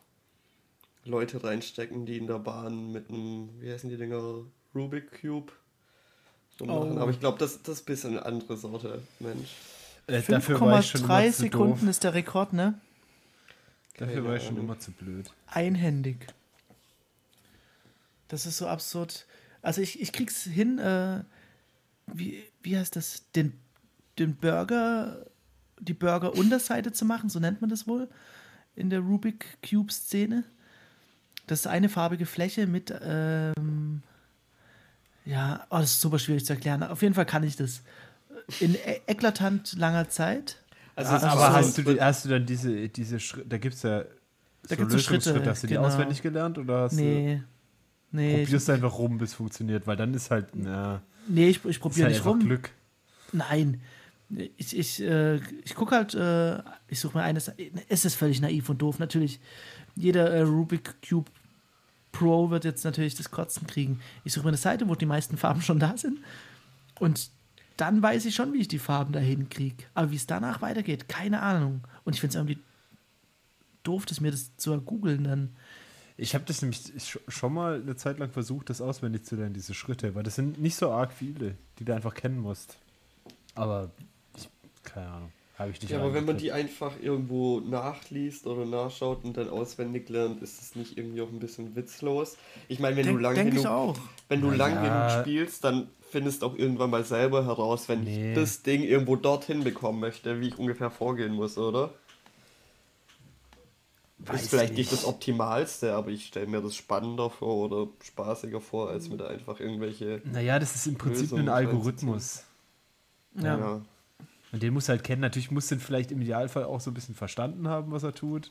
Leute 1.05 1.43
reinstecken, 1.43 2.07
die 2.07 2.19
in 2.19 2.27
der 2.27 2.39
Bahn 2.39 2.93
mit 2.93 3.09
einem, 3.09 3.49
wie 3.61 3.73
heißen 3.73 3.89
die 3.91 3.97
Dinger, 3.97 4.45
Rubik 4.75 5.21
Cube 5.21 5.53
so 6.59 6.65
machen. 6.67 6.99
Oh. 6.99 7.01
Aber 7.01 7.11
ich 7.11 7.21
glaube, 7.21 7.39
das, 7.39 7.63
das 7.63 7.77
ist 7.77 7.83
ein 7.83 7.87
bisschen 7.87 8.11
eine 8.11 8.27
andere 8.27 8.57
Sorte 8.57 9.03
Mensch. 9.21 9.55
Äh, 10.07 10.23
dafür 10.23 10.61
war 10.61 10.81
ich 10.81 10.87
schon 10.91 11.03
5,3 11.03 11.23
immer 11.25 11.33
zu 11.33 11.43
Sekunden 11.43 11.81
doof. 11.81 11.89
ist 11.91 12.05
der 12.05 12.15
Rekord, 12.15 12.53
ne? 12.53 12.81
Dafür 13.97 14.15
Keine 14.15 14.27
war 14.29 14.37
ich 14.37 14.43
schon 14.43 14.53
Ahnung. 14.53 14.65
immer 14.65 14.79
zu 14.79 14.93
blöd. 14.93 15.31
Einhändig. 15.47 16.27
Das 18.29 18.47
ist 18.47 18.59
so 18.59 18.67
absurd. 18.67 19.27
Also 19.63 19.81
ich, 19.81 20.01
ich 20.01 20.13
krieg's 20.13 20.43
hin, 20.45 20.79
äh, 20.79 21.25
wie, 22.07 22.45
wie 22.63 22.77
heißt 22.79 22.95
das, 22.97 23.25
den, 23.35 23.55
den 24.19 24.37
Burger, 24.37 25.27
die 25.81 25.95
Burger-Unterseite 25.95 26.93
zu 26.93 27.05
machen, 27.05 27.29
so 27.29 27.39
nennt 27.41 27.61
man 27.61 27.71
das 27.71 27.87
wohl, 27.87 28.09
in 28.77 28.91
der 28.91 29.01
Rubik 29.01 29.59
Cube-Szene. 29.69 30.45
Das 31.47 31.61
ist 31.61 31.67
eine 31.67 31.89
farbige 31.89 32.27
Fläche 32.27 32.67
mit, 32.67 32.93
ähm, 33.03 34.03
ja, 35.25 35.67
oh, 35.71 35.79
das 35.79 35.93
ist 35.93 36.01
super 36.01 36.19
schwierig 36.19 36.45
zu 36.45 36.53
erklären. 36.55 36.83
Auf 36.83 37.03
jeden 37.03 37.15
Fall 37.15 37.27
kann 37.27 37.43
ich 37.43 37.57
das. 37.57 37.83
In 38.61 38.75
e 38.75 39.01
eklatant 39.07 39.75
langer 39.77 40.09
Zeit. 40.09 40.57
Also 40.97 41.13
Ah, 41.13 41.17
es 41.17 41.23
ist 41.23 41.29
aber 41.29 41.41
so- 41.41 41.53
hast 41.53 41.79
du, 41.79 41.83
die, 41.83 42.01
hast 42.01 42.25
du 42.25 42.29
dann 42.31 42.47
diese, 42.47 42.89
diese 42.89 43.21
Schritte, 43.21 43.47
da 43.49 43.59
gibt 43.59 43.75
es 43.75 43.83
ja 43.83 44.05
Da 44.69 44.77
gibt's 44.77 44.93
so 44.93 44.99
Schritte. 44.99 45.45
Hast 45.47 45.63
du 45.63 45.67
die 45.67 45.75
genau. 45.75 45.87
auswendig 45.87 46.23
gelernt 46.23 46.59
oder 46.59 46.83
hast 46.83 46.93
Nee. 46.95 47.37
du, 47.37 47.45
Nee, 48.11 48.45
probierst 48.45 48.71
einfach 48.71 48.97
rum, 48.99 49.19
bis 49.19 49.31
es 49.31 49.35
funktioniert? 49.37 49.87
Weil 49.87 49.97
dann 49.97 50.15
ist 50.15 50.31
halt, 50.31 50.49
na, 50.55 51.03
nee, 51.29 51.51
ich, 51.51 51.63
ich 51.67 51.79
probiere 51.79 52.05
halt 52.07 52.13
nicht 52.15 52.21
einfach 52.21 52.31
rum. 52.31 52.41
Glück. 52.41 52.71
Nein. 53.33 53.83
Ich, 54.31 54.77
ich, 54.77 55.01
äh, 55.01 55.37
ich 55.65 55.75
gucke 55.75 55.97
halt, 55.97 56.15
äh, 56.15 56.59
ich 56.89 57.01
suche 57.01 57.17
mir 57.17 57.25
eines. 57.25 57.51
Es 57.89 58.05
ist 58.05 58.15
völlig 58.15 58.41
naiv 58.41 58.69
und 58.69 58.83
doof. 58.83 58.99
Natürlich, 58.99 59.41
jeder 59.97 60.31
äh, 60.31 60.43
Rubik 60.43 60.97
Cube 61.09 61.31
Pro 62.13 62.51
wird 62.51 62.65
jetzt 62.65 62.85
natürlich 62.85 63.15
das 63.15 63.31
Kotzen 63.31 63.67
kriegen. 63.67 64.01
Ich 64.25 64.33
suche 64.33 64.45
mir 64.45 64.49
eine 64.49 64.57
Seite, 64.59 64.89
wo 64.89 64.95
die 64.95 65.07
meisten 65.07 65.37
Farben 65.37 65.63
schon 65.63 65.79
da 65.79 65.97
sind. 65.97 66.19
Und 66.99 67.31
dann 67.77 68.03
weiß 68.03 68.27
ich 68.27 68.35
schon, 68.35 68.53
wie 68.53 68.59
ich 68.61 68.69
die 68.69 68.79
Farben 68.79 69.13
dahin 69.13 69.49
kriege. 69.49 69.85
Aber 69.95 70.11
wie 70.11 70.17
es 70.17 70.27
danach 70.27 70.61
weitergeht, 70.61 71.09
keine 71.09 71.41
Ahnung. 71.41 71.83
Und 72.05 72.15
ich 72.15 72.21
finde 72.21 72.33
es 72.33 72.37
irgendwie 72.37 72.59
doof, 73.83 74.05
das 74.05 74.21
mir 74.21 74.31
das 74.31 74.57
zu 74.57 74.79
googeln 74.81 75.25
dann. 75.25 75.57
Ich 76.17 76.35
habe 76.35 76.45
das 76.45 76.61
nämlich 76.61 76.81
sch- 76.81 77.21
schon 77.29 77.55
mal 77.55 77.81
eine 77.81 77.95
Zeit 77.97 78.19
lang 78.19 78.33
versucht, 78.33 78.69
das 78.71 78.81
auswendig 78.81 79.25
zu 79.25 79.37
lernen, 79.37 79.55
diese 79.55 79.73
Schritte, 79.73 80.15
weil 80.15 80.25
das 80.25 80.35
sind 80.35 80.61
nicht 80.61 80.75
so 80.75 80.91
arg 80.91 81.13
viele, 81.13 81.55
die 81.79 81.85
du 81.85 81.95
einfach 81.95 82.15
kennen 82.15 82.41
musst. 82.41 82.77
Aber 83.55 83.91
keine 84.93 85.09
Ahnung, 85.09 85.33
habe 85.59 85.71
ich 85.71 85.81
nicht 85.81 85.91
Ja, 85.91 85.99
aber 86.01 86.15
wenn 86.15 86.25
man 86.25 86.37
die 86.37 86.53
einfach 86.53 86.93
irgendwo 87.01 87.61
nachliest 87.61 88.47
oder 88.47 88.65
nachschaut 88.65 89.25
und 89.25 89.37
dann 89.37 89.49
auswendig 89.49 90.09
lernt, 90.09 90.43
ist 90.43 90.61
es 90.63 90.75
nicht 90.77 90.97
irgendwie 90.99 91.21
auch 91.23 91.29
ein 91.29 91.39
bisschen 91.41 91.75
witzlos. 91.77 92.37
Ich 92.69 92.79
meine, 92.81 92.97
wenn 92.97 93.07
du 93.07 93.13
Denk, 93.13 93.23
lang 93.23 93.35
denk 93.35 93.49
ich 93.49 93.55
genug, 93.63 93.67
auch. 93.67 93.99
wenn 94.29 94.41
du 94.41 94.49
Na 94.51 94.57
lang 94.57 94.75
ja. 94.85 95.09
genug 95.09 95.21
spielst, 95.25 95.65
dann 95.65 95.89
findest 96.11 96.43
du 96.43 96.47
auch 96.47 96.57
irgendwann 96.57 96.91
mal 96.91 97.05
selber 97.05 97.45
heraus, 97.45 97.89
wenn 97.89 98.05
Nee. 98.05 98.31
ich 98.31 98.35
das 98.35 98.63
Ding 98.63 98.83
irgendwo 98.83 99.17
dorthin 99.17 99.63
bekommen 99.65 100.01
möchte, 100.01 100.41
wie 100.41 100.49
ich 100.49 100.59
ungefähr 100.59 100.91
vorgehen 100.91 101.35
muss, 101.35 101.59
oder? 101.59 101.91
Weiß 104.21 104.43
ist 104.43 104.51
vielleicht 104.51 104.71
nicht. 104.71 104.79
nicht 104.79 104.93
das 104.93 105.05
Optimalste, 105.05 105.95
aber 105.95 106.11
ich 106.11 106.27
stelle 106.27 106.49
mir 106.49 106.61
das 106.61 106.75
spannender 106.75 107.31
vor 107.31 107.55
oder 107.67 107.89
spaßiger 108.03 108.61
vor, 108.61 108.89
als 108.91 109.09
mit 109.09 109.23
einfach 109.23 109.61
irgendwelche. 109.61 110.21
Naja, 110.25 110.59
das 110.59 110.75
ist 110.75 110.87
im 110.89 110.97
Prinzip 110.97 111.23
Lösungen 111.23 111.49
ein 111.49 111.55
Algorithmus. 111.55 112.43
Ja. 113.35 113.81
Und 114.53 114.63
den 114.63 114.73
muss 114.73 114.89
halt 114.89 115.05
kennen. 115.05 115.21
Natürlich 115.21 115.51
muss 115.51 115.69
den 115.69 115.81
vielleicht 115.81 116.11
im 116.11 116.21
Idealfall 116.21 116.65
auch 116.65 116.81
so 116.81 116.91
ein 116.91 116.95
bisschen 116.95 117.15
verstanden 117.15 117.69
haben, 117.69 117.91
was 117.93 118.03
er 118.03 118.15
tut. 118.15 118.51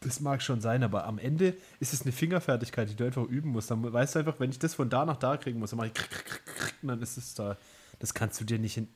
Das 0.00 0.20
mag 0.20 0.42
schon 0.42 0.60
sein, 0.60 0.82
aber 0.82 1.06
am 1.06 1.18
Ende 1.18 1.56
ist 1.80 1.92
es 1.92 2.02
eine 2.02 2.12
Fingerfertigkeit, 2.12 2.88
die 2.88 2.94
du 2.94 3.04
einfach 3.04 3.24
üben 3.24 3.50
musst. 3.50 3.70
Dann 3.70 3.92
weißt 3.92 4.14
du 4.14 4.18
einfach, 4.20 4.38
wenn 4.38 4.50
ich 4.50 4.58
das 4.58 4.74
von 4.74 4.88
da 4.88 5.04
nach 5.04 5.16
da 5.16 5.36
kriegen 5.36 5.58
muss, 5.58 5.70
dann 5.70 5.78
mache 5.78 5.88
ich 5.88 5.94
krick, 5.94 6.10
krick, 6.10 6.46
krick, 6.46 6.74
und 6.82 6.88
dann 6.88 7.02
ist 7.02 7.16
es 7.16 7.34
da. 7.34 7.56
Das 7.98 8.14
kannst 8.14 8.40
du 8.40 8.44
dir 8.44 8.58
nicht 8.58 8.74
hin. 8.74 8.88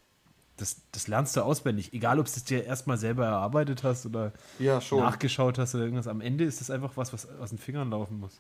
Das, 0.61 0.77
das 0.93 1.09
lernst 1.09 1.37
du 1.37 1.41
auswendig. 1.43 1.95
Egal, 1.95 2.19
ob 2.19 2.27
du 2.27 2.33
es 2.33 2.45
dir 2.45 2.65
erstmal 2.65 2.99
selber 2.99 3.25
erarbeitet 3.27 3.83
hast 3.83 4.05
oder 4.05 4.33
Ja, 4.59 4.81
schon. 4.81 5.01
nachgeschaut 5.01 5.59
hast 5.59 5.75
oder 5.75 5.85
irgendwas. 5.85 6.07
Am 6.07 6.21
Ende 6.21 6.45
ist 6.45 6.61
es 6.61 6.71
einfach 6.71 6.97
was, 6.97 7.13
was 7.15 7.27
aus 7.41 7.49
den 7.49 7.59
Fingern 7.59 7.91
laufen 7.91 8.21
muss. 8.21 8.33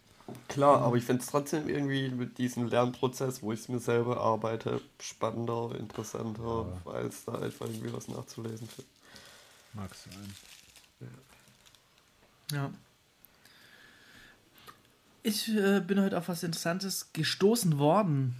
Klar, 0.48 0.82
aber 0.82 0.96
ich 0.96 1.04
finde 1.04 1.22
es 1.22 1.28
trotzdem 1.30 1.68
irgendwie 1.68 2.10
mit 2.10 2.36
diesem 2.38 2.68
Lernprozess, 2.68 3.42
wo 3.42 3.52
ich 3.52 3.60
es 3.60 3.68
mir 3.68 3.78
selber 3.78 4.20
arbeite, 4.20 4.80
spannender, 5.00 5.70
interessanter, 5.78 6.66
als 6.84 7.24
da 7.24 7.32
einfach 7.36 7.66
irgendwie 7.66 7.92
was 7.92 8.06
nachzulesen. 8.08 8.68
Mag 9.72 9.94
sein. 9.94 10.34
Ja. 12.52 12.70
Ich 15.22 15.48
äh, 15.48 15.80
bin 15.80 16.00
heute 16.00 16.18
auf 16.18 16.28
was 16.28 16.42
Interessantes 16.42 17.12
gestoßen 17.12 17.78
worden. 17.78 18.36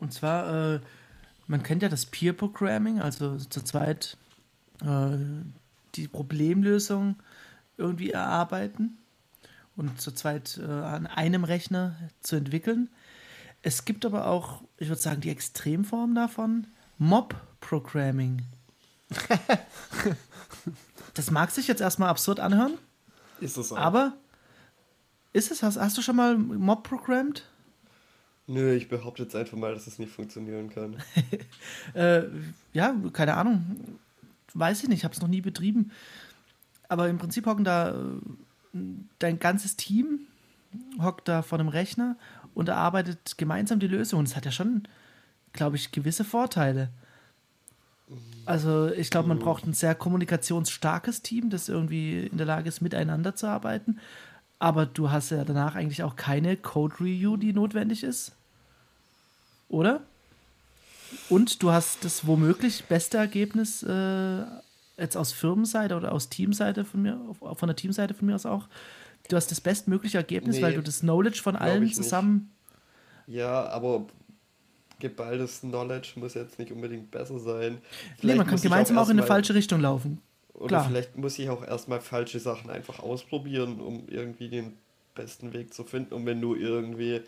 Und 0.00 0.12
zwar, 0.12 0.74
äh, 0.74 0.80
man 1.52 1.62
kennt 1.62 1.82
ja 1.82 1.90
das 1.90 2.06
Peer 2.06 2.32
Programming, 2.32 2.98
also 2.98 3.36
zu 3.36 3.62
zweit 3.62 4.16
äh, 4.80 5.18
die 5.94 6.08
Problemlösung 6.08 7.16
irgendwie 7.76 8.10
erarbeiten 8.10 8.96
und 9.76 10.00
zu 10.00 10.12
zweit 10.12 10.58
äh, 10.58 10.64
an 10.64 11.06
einem 11.06 11.44
Rechner 11.44 11.94
zu 12.20 12.36
entwickeln. 12.36 12.88
Es 13.60 13.84
gibt 13.84 14.06
aber 14.06 14.28
auch, 14.28 14.62
ich 14.78 14.88
würde 14.88 15.02
sagen, 15.02 15.20
die 15.20 15.28
Extremform 15.28 16.14
davon, 16.14 16.68
Mob 16.96 17.36
Programming. 17.60 18.44
das 21.12 21.30
mag 21.30 21.50
sich 21.50 21.68
jetzt 21.68 21.82
erstmal 21.82 22.08
absurd 22.08 22.40
anhören. 22.40 22.78
Ist 23.40 23.58
es 23.58 23.72
auch. 23.72 23.76
Aber 23.76 24.14
ist 25.34 25.50
es, 25.50 25.62
hast, 25.62 25.76
hast 25.76 25.98
du 25.98 26.02
schon 26.02 26.16
mal 26.16 26.38
Mob 26.38 26.82
programmed? 26.82 27.44
Nö, 28.46 28.74
ich 28.74 28.88
behaupte 28.88 29.22
jetzt 29.22 29.36
einfach 29.36 29.56
mal, 29.56 29.72
dass 29.72 29.86
es 29.86 29.98
nicht 29.98 30.12
funktionieren 30.12 30.70
kann. 30.70 30.96
Äh, 31.94 32.24
ja, 32.72 32.94
keine 33.12 33.34
Ahnung. 33.34 33.98
Weiß 34.54 34.82
ich 34.82 34.88
nicht, 34.88 35.04
habe 35.04 35.14
es 35.14 35.20
noch 35.20 35.28
nie 35.28 35.40
betrieben. 35.40 35.90
Aber 36.88 37.08
im 37.08 37.18
Prinzip 37.18 37.46
hocken 37.46 37.64
da 37.64 37.90
äh, 37.90 38.78
dein 39.18 39.38
ganzes 39.38 39.76
Team 39.76 40.20
hockt 41.00 41.28
da 41.28 41.42
vor 41.42 41.58
dem 41.58 41.68
Rechner 41.68 42.16
und 42.54 42.68
erarbeitet 42.68 43.36
gemeinsam 43.38 43.78
die 43.78 43.86
Lösung. 43.86 44.20
Und 44.20 44.28
es 44.28 44.36
hat 44.36 44.44
ja 44.44 44.52
schon, 44.52 44.82
glaube 45.52 45.76
ich, 45.76 45.92
gewisse 45.92 46.24
Vorteile. 46.24 46.90
Also 48.44 48.88
ich 48.88 49.10
glaube, 49.10 49.28
man 49.28 49.38
braucht 49.38 49.66
ein 49.66 49.72
sehr 49.72 49.94
kommunikationsstarkes 49.94 51.22
Team, 51.22 51.50
das 51.50 51.68
irgendwie 51.68 52.26
in 52.26 52.36
der 52.36 52.46
Lage 52.46 52.68
ist, 52.68 52.80
miteinander 52.80 53.36
zu 53.36 53.46
arbeiten. 53.46 53.98
Aber 54.62 54.86
du 54.86 55.10
hast 55.10 55.30
ja 55.30 55.44
danach 55.44 55.74
eigentlich 55.74 56.04
auch 56.04 56.14
keine 56.14 56.56
Code-Review, 56.56 57.36
die 57.36 57.52
notwendig 57.52 58.04
ist. 58.04 58.30
Oder? 59.68 60.02
Und 61.28 61.64
du 61.64 61.72
hast 61.72 62.04
das 62.04 62.28
womöglich 62.28 62.84
beste 62.84 63.18
Ergebnis 63.18 63.82
äh, 63.82 64.44
jetzt 64.96 65.16
aus 65.16 65.32
Firmenseite 65.32 65.96
oder 65.96 66.12
aus 66.12 66.28
Teamseite 66.28 66.84
von 66.84 67.02
mir, 67.02 67.18
von 67.40 67.66
der 67.66 67.74
Teamseite 67.74 68.14
von 68.14 68.26
mir 68.26 68.36
aus 68.36 68.46
auch. 68.46 68.68
Du 69.28 69.34
hast 69.34 69.50
das 69.50 69.60
bestmögliche 69.60 70.18
Ergebnis, 70.18 70.56
Nee, 70.56 70.62
weil 70.62 70.74
du 70.74 70.82
das 70.82 71.00
Knowledge 71.00 71.40
von 71.42 71.56
allen 71.56 71.82
ich 71.82 71.88
nicht. 71.88 71.96
zusammen. 71.96 72.52
Ja, 73.26 73.66
aber 73.66 74.06
geballtes 75.00 75.62
Knowledge 75.62 76.12
muss 76.14 76.34
jetzt 76.34 76.60
nicht 76.60 76.70
unbedingt 76.70 77.10
besser 77.10 77.40
sein. 77.40 77.72
Nee, 77.72 77.80
Vielleicht 78.18 78.36
man 78.38 78.46
kann 78.46 78.60
gemeinsam 78.60 78.96
auch 78.98 79.08
in 79.08 79.18
eine 79.18 79.26
falsche 79.26 79.54
Richtung 79.54 79.80
laufen. 79.80 80.20
Oder 80.62 80.68
klar. 80.68 80.84
vielleicht 80.88 81.16
muss 81.16 81.38
ich 81.38 81.50
auch 81.50 81.66
erstmal 81.66 82.00
falsche 82.00 82.38
Sachen 82.38 82.70
einfach 82.70 83.00
ausprobieren, 83.00 83.80
um 83.80 84.04
irgendwie 84.08 84.48
den 84.48 84.76
besten 85.14 85.52
Weg 85.52 85.74
zu 85.74 85.82
finden. 85.82 86.14
Und 86.14 86.24
wenn 86.24 86.40
du 86.40 86.54
irgendwie 86.54 87.20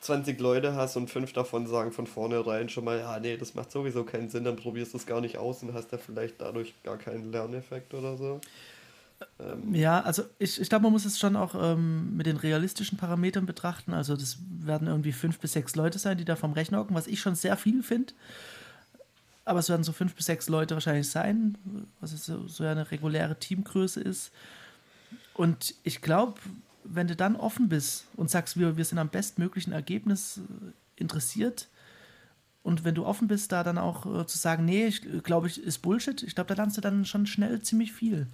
20 0.00 0.40
Leute 0.40 0.74
hast 0.74 0.96
und 0.96 1.08
fünf 1.08 1.32
davon 1.32 1.68
sagen 1.68 1.92
von 1.92 2.08
vornherein 2.08 2.68
schon 2.68 2.84
mal, 2.84 2.98
ja, 2.98 3.20
nee, 3.20 3.36
das 3.36 3.54
macht 3.54 3.70
sowieso 3.70 4.02
keinen 4.02 4.28
Sinn, 4.30 4.44
dann 4.44 4.56
probierst 4.56 4.94
du 4.94 4.98
es 4.98 5.06
gar 5.06 5.20
nicht 5.20 5.38
aus 5.38 5.62
und 5.62 5.74
hast 5.74 5.92
da 5.92 5.98
vielleicht 5.98 6.40
dadurch 6.40 6.74
gar 6.82 6.98
keinen 6.98 7.30
Lerneffekt 7.30 7.94
oder 7.94 8.16
so. 8.16 8.40
Ähm. 9.38 9.72
Ja, 9.72 10.00
also 10.00 10.24
ich, 10.40 10.60
ich 10.60 10.68
glaube, 10.68 10.82
man 10.82 10.92
muss 10.92 11.04
es 11.04 11.20
schon 11.20 11.36
auch 11.36 11.54
ähm, 11.54 12.16
mit 12.16 12.26
den 12.26 12.36
realistischen 12.36 12.98
Parametern 12.98 13.46
betrachten. 13.46 13.94
Also 13.94 14.16
das 14.16 14.38
werden 14.60 14.88
irgendwie 14.88 15.12
fünf 15.12 15.38
bis 15.38 15.52
sechs 15.52 15.76
Leute 15.76 16.00
sein, 16.00 16.18
die 16.18 16.24
da 16.24 16.34
vom 16.34 16.52
Rechner 16.52 16.78
hocken, 16.78 16.96
was 16.96 17.06
ich 17.06 17.20
schon 17.20 17.36
sehr 17.36 17.56
viel 17.56 17.84
finde. 17.84 18.12
Aber 19.46 19.60
es 19.60 19.70
werden 19.70 19.84
so 19.84 19.92
fünf 19.92 20.14
bis 20.14 20.26
sechs 20.26 20.50
Leute 20.50 20.74
wahrscheinlich 20.74 21.08
sein, 21.08 21.56
was 22.00 22.10
so, 22.10 22.46
so 22.46 22.64
eine 22.64 22.90
reguläre 22.90 23.38
Teamgröße 23.38 24.00
ist. 24.00 24.32
Und 25.32 25.74
ich 25.84 26.02
glaube, 26.02 26.38
wenn 26.84 27.06
du 27.06 27.16
dann 27.16 27.36
offen 27.36 27.70
bist 27.70 28.04
und 28.16 28.30
sagst, 28.30 28.58
wir, 28.58 28.76
wir 28.76 28.84
sind 28.84 28.98
am 28.98 29.08
bestmöglichen 29.08 29.72
Ergebnis 29.72 30.38
äh, 30.38 31.00
interessiert, 31.00 31.68
und 32.66 32.82
wenn 32.82 32.96
du 32.96 33.06
offen 33.06 33.28
bist, 33.28 33.52
da 33.52 33.62
dann 33.62 33.78
auch 33.78 34.06
äh, 34.22 34.26
zu 34.26 34.38
sagen, 34.38 34.64
nee, 34.64 34.86
ich 34.86 35.00
glaube, 35.22 35.46
ich 35.46 35.62
ist 35.62 35.78
Bullshit, 35.82 36.20
ich 36.24 36.34
glaube, 36.34 36.48
da 36.48 36.54
lernst 36.54 36.76
du 36.76 36.80
dann 36.80 37.04
schon 37.04 37.24
schnell 37.24 37.62
ziemlich 37.62 37.92
viel. 37.92 38.26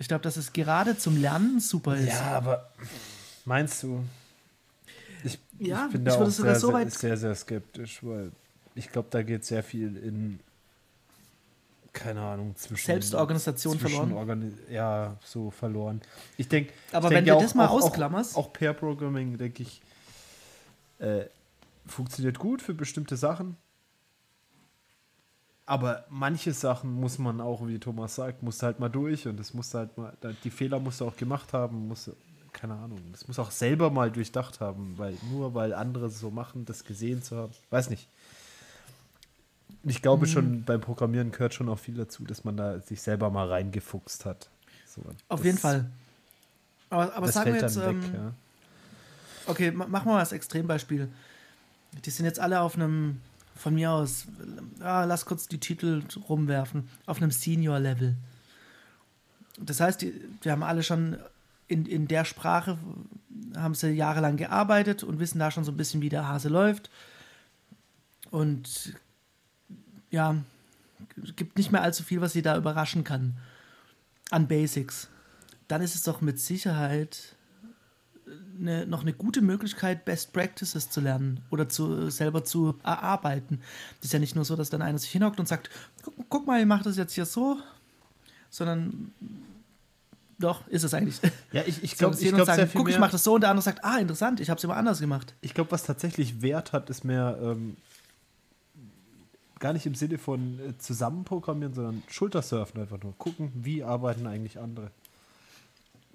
Ich 0.00 0.08
glaube, 0.08 0.22
dass 0.22 0.36
es 0.36 0.52
gerade 0.52 0.98
zum 0.98 1.16
Lernen 1.16 1.60
super 1.60 1.96
ist. 1.96 2.08
Ja, 2.08 2.36
aber 2.36 2.72
meinst 3.44 3.84
du? 3.84 4.02
Ich, 5.22 5.38
ja, 5.60 5.86
ich 5.86 5.92
bin 5.92 6.04
da 6.04 6.16
auch 6.16 6.28
sehr, 6.28 6.56
so 6.56 6.72
sehr, 6.72 6.90
sehr, 6.90 7.16
sehr 7.16 7.34
skeptisch, 7.36 8.00
weil 8.02 8.32
ich 8.78 8.90
glaube, 8.90 9.08
da 9.10 9.22
geht 9.22 9.44
sehr 9.44 9.62
viel 9.62 9.96
in 9.96 10.40
keine 11.92 12.20
Ahnung, 12.20 12.54
zwischen. 12.54 12.86
Selbstorganisation 12.86 13.78
zwischen 13.78 13.96
verloren. 13.96 14.12
Organi 14.12 14.52
ja, 14.70 15.16
so 15.24 15.50
verloren. 15.50 16.00
Ich 16.36 16.48
denke. 16.48 16.72
Aber 16.92 17.08
ich 17.08 17.14
wenn 17.14 17.24
denk 17.24 17.38
du 17.38 17.42
das 17.42 17.54
mal 17.54 17.66
auch, 17.66 17.82
ausklammerst. 17.82 18.36
Auch, 18.36 18.46
auch 18.46 18.52
Pair 18.52 18.72
Programming, 18.72 19.36
denke 19.36 19.64
ich, 19.64 19.82
äh, 21.00 21.24
funktioniert 21.86 22.38
gut 22.38 22.62
für 22.62 22.74
bestimmte 22.74 23.16
Sachen. 23.16 23.56
Aber 25.66 26.06
manche 26.08 26.52
Sachen 26.52 26.92
muss 26.92 27.18
man 27.18 27.40
auch, 27.40 27.66
wie 27.66 27.78
Thomas 27.78 28.14
sagt, 28.14 28.42
musst 28.42 28.62
halt 28.62 28.78
mal 28.78 28.88
durch 28.88 29.26
und 29.26 29.38
das 29.38 29.52
muss 29.52 29.74
halt 29.74 29.98
mal, 29.98 30.16
die 30.44 30.50
Fehler 30.50 30.78
musst 30.78 31.00
du 31.00 31.06
auch 31.06 31.16
gemacht 31.16 31.52
haben, 31.52 31.88
musst 31.88 32.10
keine 32.52 32.74
Ahnung, 32.74 32.98
das 33.12 33.28
muss 33.28 33.38
auch 33.38 33.50
selber 33.50 33.90
mal 33.90 34.10
durchdacht 34.10 34.60
haben, 34.60 34.94
weil 34.96 35.14
nur 35.30 35.52
weil 35.54 35.74
andere 35.74 36.08
so 36.08 36.30
machen, 36.30 36.64
das 36.64 36.84
gesehen 36.84 37.22
zu 37.22 37.36
haben, 37.36 37.52
weiß 37.68 37.90
nicht 37.90 38.08
ich 39.84 40.02
glaube 40.02 40.26
mhm. 40.26 40.30
schon, 40.30 40.64
beim 40.64 40.80
Programmieren 40.80 41.30
gehört 41.30 41.54
schon 41.54 41.68
auch 41.68 41.78
viel 41.78 41.94
dazu, 41.94 42.24
dass 42.24 42.44
man 42.44 42.56
da 42.56 42.80
sich 42.80 43.00
selber 43.02 43.30
mal 43.30 43.48
reingefuchst 43.48 44.24
hat. 44.24 44.50
So, 44.86 45.02
Auf 45.28 45.44
jeden 45.44 45.58
Fall. 45.58 45.90
Aber, 46.90 47.14
aber 47.14 47.28
sagen 47.30 47.54
wir 47.54 47.60
jetzt. 47.60 47.76
Weg, 47.76 47.86
ähm, 47.86 48.14
ja. 48.14 48.32
Okay, 49.46 49.70
machen 49.70 49.90
wir 49.90 50.12
mal 50.12 50.20
das 50.20 50.32
Extrembeispiel. 50.32 51.08
Die 52.04 52.10
sind 52.10 52.26
jetzt 52.26 52.40
alle 52.40 52.60
auf 52.60 52.74
einem, 52.74 53.20
von 53.54 53.74
mir 53.74 53.90
aus, 53.90 54.26
ah, 54.80 55.04
lass 55.04 55.24
kurz 55.24 55.48
die 55.48 55.58
Titel 55.58 56.02
rumwerfen, 56.28 56.88
auf 57.06 57.18
einem 57.18 57.30
Senior-Level. 57.30 58.14
Das 59.58 59.80
heißt, 59.80 60.02
die, 60.02 60.12
die 60.44 60.50
haben 60.50 60.62
alle 60.62 60.82
schon 60.82 61.18
in, 61.66 61.86
in 61.86 62.08
der 62.08 62.24
Sprache, 62.24 62.78
haben 63.56 63.74
sie 63.74 63.90
jahrelang 63.90 64.36
gearbeitet 64.36 65.02
und 65.02 65.18
wissen 65.18 65.38
da 65.38 65.50
schon 65.50 65.64
so 65.64 65.72
ein 65.72 65.76
bisschen, 65.76 66.02
wie 66.02 66.08
der 66.08 66.28
Hase 66.28 66.48
läuft. 66.48 66.90
Und 68.30 68.94
ja, 70.10 70.36
gibt 71.36 71.58
nicht 71.58 71.72
mehr 71.72 71.82
allzu 71.82 72.02
viel, 72.02 72.20
was 72.20 72.32
sie 72.32 72.42
da 72.42 72.56
überraschen 72.56 73.04
kann 73.04 73.36
an 74.30 74.48
Basics. 74.48 75.08
Dann 75.68 75.82
ist 75.82 75.94
es 75.94 76.02
doch 76.02 76.20
mit 76.20 76.38
Sicherheit 76.38 77.36
eine, 78.58 78.86
noch 78.86 79.02
eine 79.02 79.12
gute 79.12 79.40
Möglichkeit, 79.40 80.04
Best 80.04 80.32
Practices 80.32 80.90
zu 80.90 81.00
lernen 81.00 81.40
oder 81.50 81.68
zu, 81.68 82.10
selber 82.10 82.44
zu 82.44 82.78
erarbeiten. 82.82 83.60
Das 84.00 84.06
ist 84.06 84.12
ja 84.12 84.18
nicht 84.18 84.34
nur 84.34 84.44
so, 84.44 84.56
dass 84.56 84.70
dann 84.70 84.82
einer 84.82 84.98
sich 84.98 85.10
hinhockt 85.10 85.40
und 85.40 85.48
sagt, 85.48 85.70
guck, 86.02 86.14
guck 86.28 86.46
mal, 86.46 86.60
ich 86.60 86.66
mache 86.66 86.84
das 86.84 86.96
jetzt 86.96 87.14
hier 87.14 87.26
so, 87.26 87.58
sondern 88.50 89.12
doch, 90.38 90.66
ist 90.68 90.84
es 90.84 90.94
eigentlich. 90.94 91.20
Ja, 91.52 91.62
ich, 91.66 91.82
ich 91.82 91.96
glaube, 91.98 92.16
ich 92.18 92.32
glaube, 92.32 92.70
guck, 92.74 92.88
ich 92.88 92.98
mache 92.98 93.12
das 93.12 93.24
so 93.24 93.34
und 93.34 93.42
der 93.42 93.50
andere 93.50 93.64
sagt, 93.64 93.84
ah, 93.84 93.98
interessant, 93.98 94.40
ich 94.40 94.50
habe 94.50 94.58
es 94.58 94.64
immer 94.64 94.76
anders 94.76 95.00
gemacht. 95.00 95.34
Ich 95.40 95.54
glaube, 95.54 95.70
was 95.72 95.84
tatsächlich 95.84 96.42
Wert 96.42 96.72
hat, 96.72 96.90
ist 96.90 97.04
mehr 97.04 97.38
ähm, 97.40 97.76
gar 99.58 99.72
nicht 99.72 99.86
im 99.86 99.94
Sinne 99.94 100.18
von 100.18 100.58
äh, 100.60 100.78
zusammenprogrammieren, 100.78 101.74
sondern 101.74 102.02
Schultersurfen 102.08 102.80
einfach 102.80 103.02
nur. 103.02 103.16
Gucken, 103.18 103.52
wie 103.54 103.82
arbeiten 103.82 104.26
eigentlich 104.26 104.58
andere. 104.58 104.90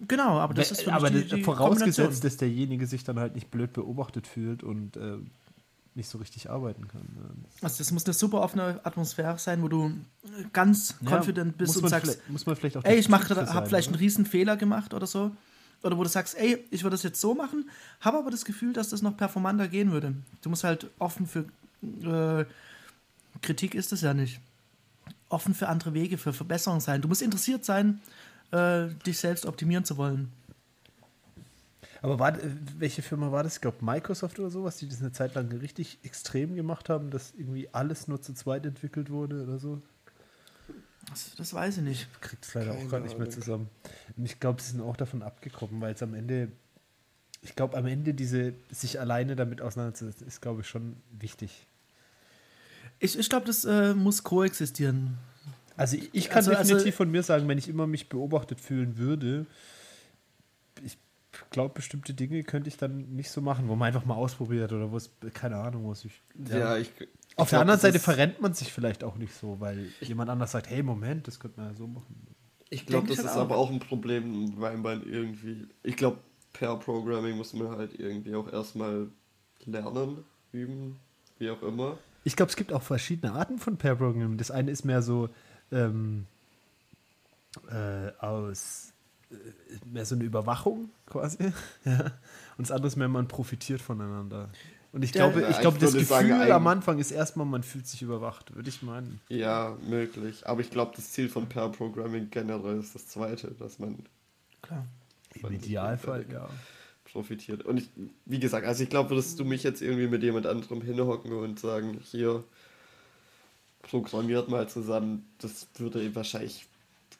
Genau, 0.07 0.39
aber 0.39 0.53
das 0.53 0.71
ist 0.71 0.83
für 0.83 0.93
aber 0.93 1.09
die, 1.09 1.25
die 1.25 1.43
vorausgesetzt, 1.43 2.23
dass 2.23 2.37
derjenige 2.37 2.87
sich 2.87 3.03
dann 3.03 3.19
halt 3.19 3.35
nicht 3.35 3.51
blöd 3.51 3.73
beobachtet 3.73 4.27
fühlt 4.27 4.63
und 4.63 4.97
äh, 4.97 5.17
nicht 5.95 6.09
so 6.09 6.17
richtig 6.17 6.49
arbeiten 6.49 6.87
kann. 6.87 7.01
Also 7.61 7.77
das 7.77 7.91
muss 7.91 8.05
eine 8.05 8.13
super 8.13 8.41
offene 8.41 8.79
Atmosphäre 8.83 9.37
sein, 9.37 9.61
wo 9.61 9.67
du 9.67 9.91
ganz 10.51 10.95
ja, 11.01 11.17
confident 11.17 11.57
bist 11.57 11.77
und 11.77 11.87
sagst, 11.87 12.19
muss 12.29 12.45
man 12.45 12.55
vielleicht 12.55 12.77
auch 12.77 12.83
ey, 12.83 12.97
ich 12.97 13.09
habe 13.09 13.23
vielleicht 13.67 13.89
oder? 13.89 13.95
einen 13.95 14.03
riesen 14.03 14.25
Fehler 14.25 14.57
gemacht 14.57 14.93
oder 14.93 15.07
so. 15.07 15.31
Oder 15.83 15.97
wo 15.97 16.03
du 16.03 16.09
sagst, 16.09 16.37
ey, 16.37 16.65
ich 16.71 16.83
würde 16.83 16.93
das 16.93 17.03
jetzt 17.03 17.19
so 17.19 17.35
machen, 17.35 17.69
habe 17.99 18.17
aber 18.17 18.31
das 18.31 18.45
Gefühl, 18.45 18.71
dass 18.71 18.89
das 18.89 19.01
noch 19.01 19.17
performanter 19.17 19.67
gehen 19.67 19.91
würde. 19.91 20.13
Du 20.41 20.49
musst 20.49 20.63
halt 20.63 20.89
offen 20.97 21.27
für 21.27 21.45
äh, 21.81 22.45
Kritik 23.43 23.75
ist 23.75 23.93
es 23.93 24.01
ja 24.01 24.13
nicht. 24.13 24.39
Offen 25.29 25.53
für 25.53 25.67
andere 25.67 25.93
Wege, 25.93 26.17
für 26.17 26.33
Verbesserung 26.33 26.79
sein. 26.79 27.01
Du 27.01 27.07
musst 27.07 27.21
interessiert 27.21 27.63
sein, 27.65 28.01
äh, 28.51 28.87
dich 29.05 29.19
selbst 29.19 29.45
optimieren 29.45 29.85
zu 29.85 29.97
wollen. 29.97 30.31
Aber 32.01 32.19
war, 32.19 32.37
welche 32.77 33.01
Firma 33.01 33.31
war 33.31 33.43
das? 33.43 33.55
Ich 33.55 33.61
glaube 33.61 33.77
Microsoft 33.83 34.37
oder 34.39 34.49
sowas, 34.49 34.77
die 34.77 34.89
das 34.89 34.99
eine 34.99 35.13
Zeit 35.13 35.35
lang 35.35 35.49
richtig 35.53 35.99
extrem 36.03 36.55
gemacht 36.55 36.89
haben, 36.89 37.11
dass 37.11 37.33
irgendwie 37.37 37.69
alles 37.71 38.09
nur 38.09 38.21
zu 38.21 38.33
zweit 38.33 38.65
entwickelt 38.65 39.09
wurde 39.09 39.43
oder 39.43 39.57
so? 39.57 39.81
Das, 41.09 41.35
das 41.35 41.53
weiß 41.53 41.77
ich 41.77 41.83
nicht. 41.83 42.21
Kriegt 42.21 42.43
es 42.45 42.53
leider 42.53 42.73
Keine 42.73 42.85
auch 42.85 42.91
gar 42.91 42.99
nicht 42.99 43.17
mehr 43.17 43.29
zusammen. 43.29 43.69
Und 44.17 44.25
ich 44.25 44.39
glaube, 44.39 44.61
sie 44.61 44.71
sind 44.71 44.81
auch 44.81 44.97
davon 44.97 45.21
abgekommen, 45.21 45.79
weil 45.79 45.93
es 45.93 46.03
am 46.03 46.13
Ende, 46.13 46.51
ich 47.41 47.55
glaube, 47.55 47.77
am 47.77 47.85
Ende 47.85 48.13
diese, 48.13 48.53
sich 48.69 48.99
alleine 48.99 49.37
damit 49.37 49.61
auseinanderzusetzen, 49.61 50.27
ist, 50.27 50.41
glaube 50.41 50.61
ich, 50.61 50.67
schon 50.67 50.97
wichtig. 51.11 51.67
Ich, 53.03 53.19
ich 53.19 53.29
glaube, 53.29 53.45
das 53.45 53.65
äh, 53.65 53.93
muss 53.93 54.23
koexistieren. 54.23 55.17
Also 55.75 55.97
ich, 55.97 56.09
ich 56.13 56.29
kann 56.29 56.37
also, 56.37 56.51
also 56.51 56.61
definitiv 56.61 56.93
also, 56.93 56.97
von 56.97 57.11
mir 57.11 57.21
sagen, 57.21 57.49
wenn 57.49 57.57
ich 57.57 57.67
immer 57.67 57.85
mich 57.85 58.07
beobachtet 58.07 58.61
fühlen 58.61 58.97
würde, 58.97 59.45
ich 60.81 60.97
glaube, 61.49 61.73
bestimmte 61.73 62.13
Dinge 62.13 62.41
könnte 62.43 62.69
ich 62.69 62.77
dann 62.77 63.13
nicht 63.13 63.29
so 63.29 63.41
machen, 63.41 63.67
wo 63.67 63.75
man 63.75 63.87
einfach 63.87 64.05
mal 64.05 64.15
ausprobiert 64.15 64.71
oder 64.71 64.89
wo 64.89 64.95
es, 64.95 65.11
keine 65.33 65.57
Ahnung, 65.57 65.89
was 65.89 66.05
ich. 66.05 66.21
Ja, 66.47 66.57
ja 66.57 66.77
ich. 66.77 66.91
Auf 67.35 67.49
der 67.49 67.59
anderen 67.59 67.79
Seite 67.79 67.99
verrennt 67.99 68.39
man 68.39 68.53
sich 68.53 68.71
vielleicht 68.71 69.03
auch 69.03 69.17
nicht 69.17 69.33
so, 69.33 69.59
weil 69.59 69.87
jemand 69.99 70.29
anders 70.29 70.51
sagt, 70.51 70.69
hey, 70.69 70.81
Moment, 70.81 71.27
das 71.27 71.41
könnte 71.41 71.59
man 71.59 71.71
ja 71.71 71.75
so 71.75 71.87
machen. 71.87 72.15
Ich 72.69 72.85
glaube, 72.85 73.07
das 73.07 73.19
ist 73.19 73.27
auch. 73.27 73.41
aber 73.41 73.57
auch 73.57 73.69
ein 73.69 73.79
Problem, 73.79 74.53
weil 74.61 74.77
man 74.77 75.05
irgendwie, 75.05 75.67
ich 75.81 75.97
glaube, 75.97 76.19
per 76.53 76.77
Programming 76.77 77.35
muss 77.35 77.51
man 77.51 77.69
halt 77.69 77.99
irgendwie 77.99 78.33
auch 78.35 78.49
erstmal 78.49 79.07
lernen, 79.65 80.23
üben, 80.53 80.99
wie 81.37 81.49
auch 81.49 81.61
immer. 81.63 81.97
Ich 82.23 82.35
glaube, 82.35 82.49
es 82.49 82.55
gibt 82.55 82.71
auch 82.71 82.81
verschiedene 82.81 83.33
Arten 83.33 83.59
von 83.59 83.77
Pair 83.77 83.95
Programming. 83.95 84.37
Das 84.37 84.51
eine 84.51 84.71
ist 84.71 84.85
mehr 84.85 85.01
so 85.01 85.29
ähm, 85.71 86.25
äh, 87.69 88.11
aus 88.19 88.93
äh, 89.31 89.35
mehr 89.85 90.05
so 90.05 90.15
eine 90.15 90.23
Überwachung 90.23 90.89
quasi. 91.05 91.51
ja. 91.85 92.11
Und 92.57 92.67
das 92.67 92.71
andere 92.71 92.87
ist 92.87 92.95
mehr, 92.95 93.07
man 93.07 93.27
profitiert 93.27 93.81
voneinander. 93.81 94.49
Und 94.91 95.03
ich 95.03 95.11
glaube, 95.11 95.41
ja, 95.41 95.49
ich 95.49 95.59
glaube, 95.59 95.79
das 95.79 95.93
Gefühl 95.93 96.05
sagen, 96.05 96.51
am 96.51 96.67
Anfang 96.67 96.99
ist 96.99 97.09
erstmal, 97.09 97.47
man 97.47 97.63
fühlt 97.63 97.87
sich 97.87 98.03
überwacht, 98.03 98.55
würde 98.55 98.69
ich 98.69 98.83
meinen. 98.83 99.19
Ja, 99.27 99.75
möglich. 99.89 100.47
Aber 100.47 100.61
ich 100.61 100.69
glaube, 100.69 100.93
das 100.95 101.11
Ziel 101.11 101.29
von 101.29 101.49
Pair 101.49 101.69
Programming 101.69 102.29
generell 102.29 102.79
ist 102.79 102.93
das 102.93 103.07
zweite, 103.07 103.51
dass 103.51 103.79
man. 103.79 104.05
Klar. 104.61 104.85
Im 105.33 105.51
Idealfall, 105.51 106.27
ja 106.31 106.47
profitiert. 107.13 107.63
Und 107.63 107.77
ich, 107.77 107.89
wie 108.25 108.39
gesagt, 108.39 108.67
also 108.67 108.83
ich 108.83 108.89
glaube, 108.89 109.11
würdest 109.11 109.39
du 109.39 109.45
mich 109.45 109.63
jetzt 109.63 109.81
irgendwie 109.81 110.07
mit 110.07 110.23
jemand 110.23 110.45
anderem 110.45 110.81
hinhocken 110.81 111.31
und 111.31 111.59
sagen, 111.59 111.99
hier 112.03 112.43
programmiert 113.83 114.49
mal 114.49 114.67
zusammen, 114.67 115.25
das 115.39 115.67
würde 115.77 116.13
wahrscheinlich 116.15 116.65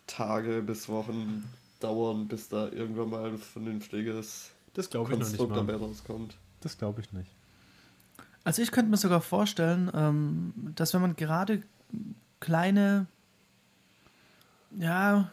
Tage 0.08 0.62
bis 0.62 0.90
Wochen 0.90 1.44
dauern, 1.80 2.28
bis 2.28 2.50
da 2.50 2.70
irgendwann 2.70 3.10
mal 3.10 3.30
ein 3.30 3.38
vernünftiges 3.38 4.50
das 4.74 4.90
Konstrukt 4.90 5.56
dabei 5.56 5.76
rauskommt. 5.76 6.36
Das 6.62 6.78
glaube 6.78 7.02
ich 7.02 7.14
nicht. 7.14 7.30
Also 8.44 8.62
ich 8.62 8.72
könnte 8.72 8.90
mir 8.90 8.98
sogar 8.98 9.22
vorstellen, 9.22 9.92
ähm, 9.94 10.54
dass 10.76 10.94
wenn 10.94 11.02
man 11.02 11.16
gerade 11.16 11.62
kleine, 12.40 13.06
ja, 14.78 15.32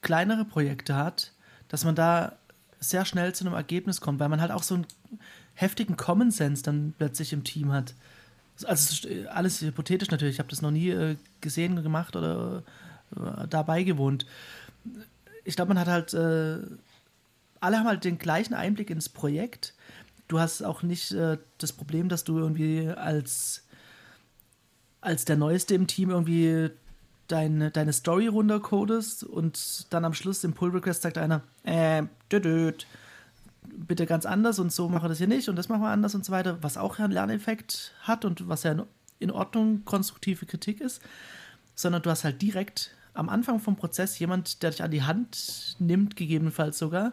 kleinere 0.00 0.44
Projekte 0.44 0.94
hat, 0.96 1.32
dass 1.68 1.84
man 1.84 1.94
da 1.94 2.36
sehr 2.80 3.04
schnell 3.04 3.34
zu 3.34 3.44
einem 3.44 3.54
Ergebnis 3.54 4.00
kommt, 4.00 4.20
weil 4.20 4.28
man 4.28 4.40
halt 4.40 4.52
auch 4.52 4.62
so 4.62 4.74
einen 4.74 4.86
heftigen 5.54 5.96
Common 5.96 6.30
Sense 6.30 6.62
dann 6.62 6.94
plötzlich 6.96 7.32
im 7.32 7.44
Team 7.44 7.72
hat. 7.72 7.94
Also 8.64 9.08
alles 9.30 9.60
hypothetisch 9.60 10.10
natürlich, 10.10 10.36
ich 10.36 10.38
habe 10.40 10.50
das 10.50 10.62
noch 10.62 10.70
nie 10.70 10.90
äh, 10.90 11.16
gesehen, 11.40 11.82
gemacht 11.82 12.16
oder 12.16 12.62
äh, 13.16 13.46
dabei 13.48 13.82
gewohnt. 13.84 14.26
Ich 15.44 15.56
glaube, 15.56 15.74
man 15.74 15.78
hat 15.78 15.88
halt, 15.88 16.14
äh, 16.14 16.58
alle 17.60 17.78
haben 17.78 17.86
halt 17.86 18.04
den 18.04 18.18
gleichen 18.18 18.54
Einblick 18.54 18.90
ins 18.90 19.08
Projekt. 19.08 19.74
du 20.28 20.38
hast 20.38 20.62
auch 20.62 20.82
nicht 20.82 21.12
äh, 21.12 21.38
das 21.58 21.72
Problem, 21.72 22.08
dass 22.08 22.24
du 22.24 22.38
irgendwie 22.38 22.88
als, 22.88 23.64
als 25.00 25.24
der 25.24 25.36
Neueste 25.36 25.74
im 25.74 25.86
Team 25.86 26.10
irgendwie 26.10 26.70
deine, 27.28 27.70
deine 27.70 27.92
Story 27.92 28.26
runtercodest 28.26 29.24
und 29.24 29.86
dann 29.92 30.04
am 30.04 30.14
Schluss 30.14 30.44
im 30.44 30.54
Pull 30.54 30.70
Request 30.70 31.02
sagt 31.02 31.18
einer, 31.18 31.42
äh, 31.62 32.02
dödöd, 32.32 32.86
bitte 33.62 34.06
ganz 34.06 34.26
anders 34.26 34.58
und 34.58 34.72
so 34.72 34.88
machen 34.88 35.04
wir 35.04 35.08
das 35.10 35.18
hier 35.18 35.28
nicht 35.28 35.48
und 35.48 35.56
das 35.56 35.68
machen 35.68 35.82
wir 35.82 35.90
anders 35.90 36.14
und 36.14 36.24
so 36.24 36.32
weiter, 36.32 36.58
was 36.62 36.76
auch 36.76 36.98
einen 36.98 37.12
Lerneffekt 37.12 37.92
hat 38.02 38.24
und 38.24 38.48
was 38.48 38.62
ja 38.62 38.74
in 39.18 39.30
Ordnung 39.30 39.84
konstruktive 39.84 40.46
Kritik 40.46 40.80
ist, 40.80 41.02
sondern 41.74 42.02
du 42.02 42.10
hast 42.10 42.24
halt 42.24 42.40
direkt 42.40 42.94
am 43.14 43.28
Anfang 43.28 43.60
vom 43.60 43.76
Prozess 43.76 44.18
jemand, 44.18 44.62
der 44.62 44.70
dich 44.70 44.82
an 44.82 44.90
die 44.90 45.02
Hand 45.02 45.76
nimmt, 45.78 46.16
gegebenenfalls 46.16 46.78
sogar. 46.78 47.12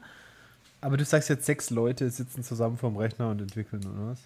Aber 0.82 0.98
du 0.98 1.06
sagst 1.06 1.30
jetzt, 1.30 1.46
sechs 1.46 1.72
Leute 1.72 2.10
sitzen 2.10 2.44
zusammen 2.44 2.78
vorm 2.78 2.96
Rechner 2.96 3.30
und 3.30 3.42
entwickeln, 3.42 3.84
oder 3.86 4.12
was? 4.12 4.20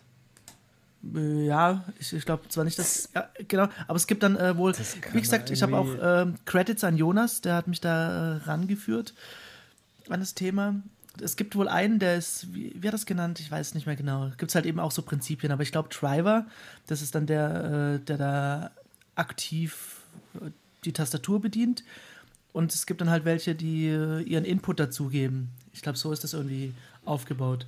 Äh, 1.04 1.46
ja, 1.46 1.84
ich, 2.00 2.14
ich 2.14 2.26
glaube 2.26 2.48
zwar 2.50 2.64
nicht, 2.64 2.78
dass. 2.80 3.10
Ja, 3.14 3.30
genau, 3.48 3.68
aber 3.88 3.96
es 3.96 4.08
gibt 4.08 4.24
dann 4.24 4.36
äh, 4.36 4.58
wohl. 4.58 4.74
Wie 5.14 5.22
gesagt, 5.22 5.50
ich 5.50 5.62
habe 5.64 5.78
auch 5.78 5.94
äh, 5.94 6.28
Credits 6.46 6.84
an 6.84 6.98
Jonas, 6.98 7.42
der 7.42 7.56
hat 7.56 7.68
mich 7.68 7.82
da 7.82 8.36
äh, 8.36 8.38
rangeführt 8.44 9.14
an 10.10 10.20
das 10.20 10.34
Thema. 10.34 10.76
Es 11.22 11.36
gibt 11.36 11.56
wohl 11.56 11.68
einen, 11.68 12.00
der 12.00 12.18
ist, 12.18 12.54
wie, 12.54 12.74
wie 12.76 12.88
hat 12.88 12.94
das 12.94 13.06
genannt? 13.06 13.40
Ich 13.40 13.52
weiß 13.52 13.74
nicht 13.74 13.86
mehr 13.86 13.96
genau. 13.96 14.30
Gibt 14.38 14.52
es 14.52 14.56
halt 14.56 14.66
eben 14.66 14.80
auch 14.80 14.92
so 14.92 15.02
Prinzipien, 15.02 15.52
aber 15.52 15.64
ich 15.64 15.72
glaube, 15.72 15.90
Driver, 15.90 16.46
das 16.88 17.02
ist 17.02 17.16
dann 17.16 17.26
der, 17.26 17.96
äh, 17.96 18.06
der 18.06 18.18
da 18.18 18.72
aktiv 19.16 20.02
äh, 20.36 20.52
die 20.86 20.94
Tastatur 20.94 21.42
bedient. 21.42 21.84
Und 22.54 22.74
es 22.74 22.86
gibt 22.86 23.02
dann 23.02 23.10
halt 23.10 23.26
welche, 23.26 23.54
die 23.54 23.86
ihren 23.86 24.44
Input 24.44 24.80
dazugeben. 24.80 25.50
Ich 25.72 25.84
glaube, 25.84 26.00
so 26.00 26.12
ist 26.12 26.24
das 26.24 26.34
irgendwie 26.34 26.74
aufgebaut 27.06 27.68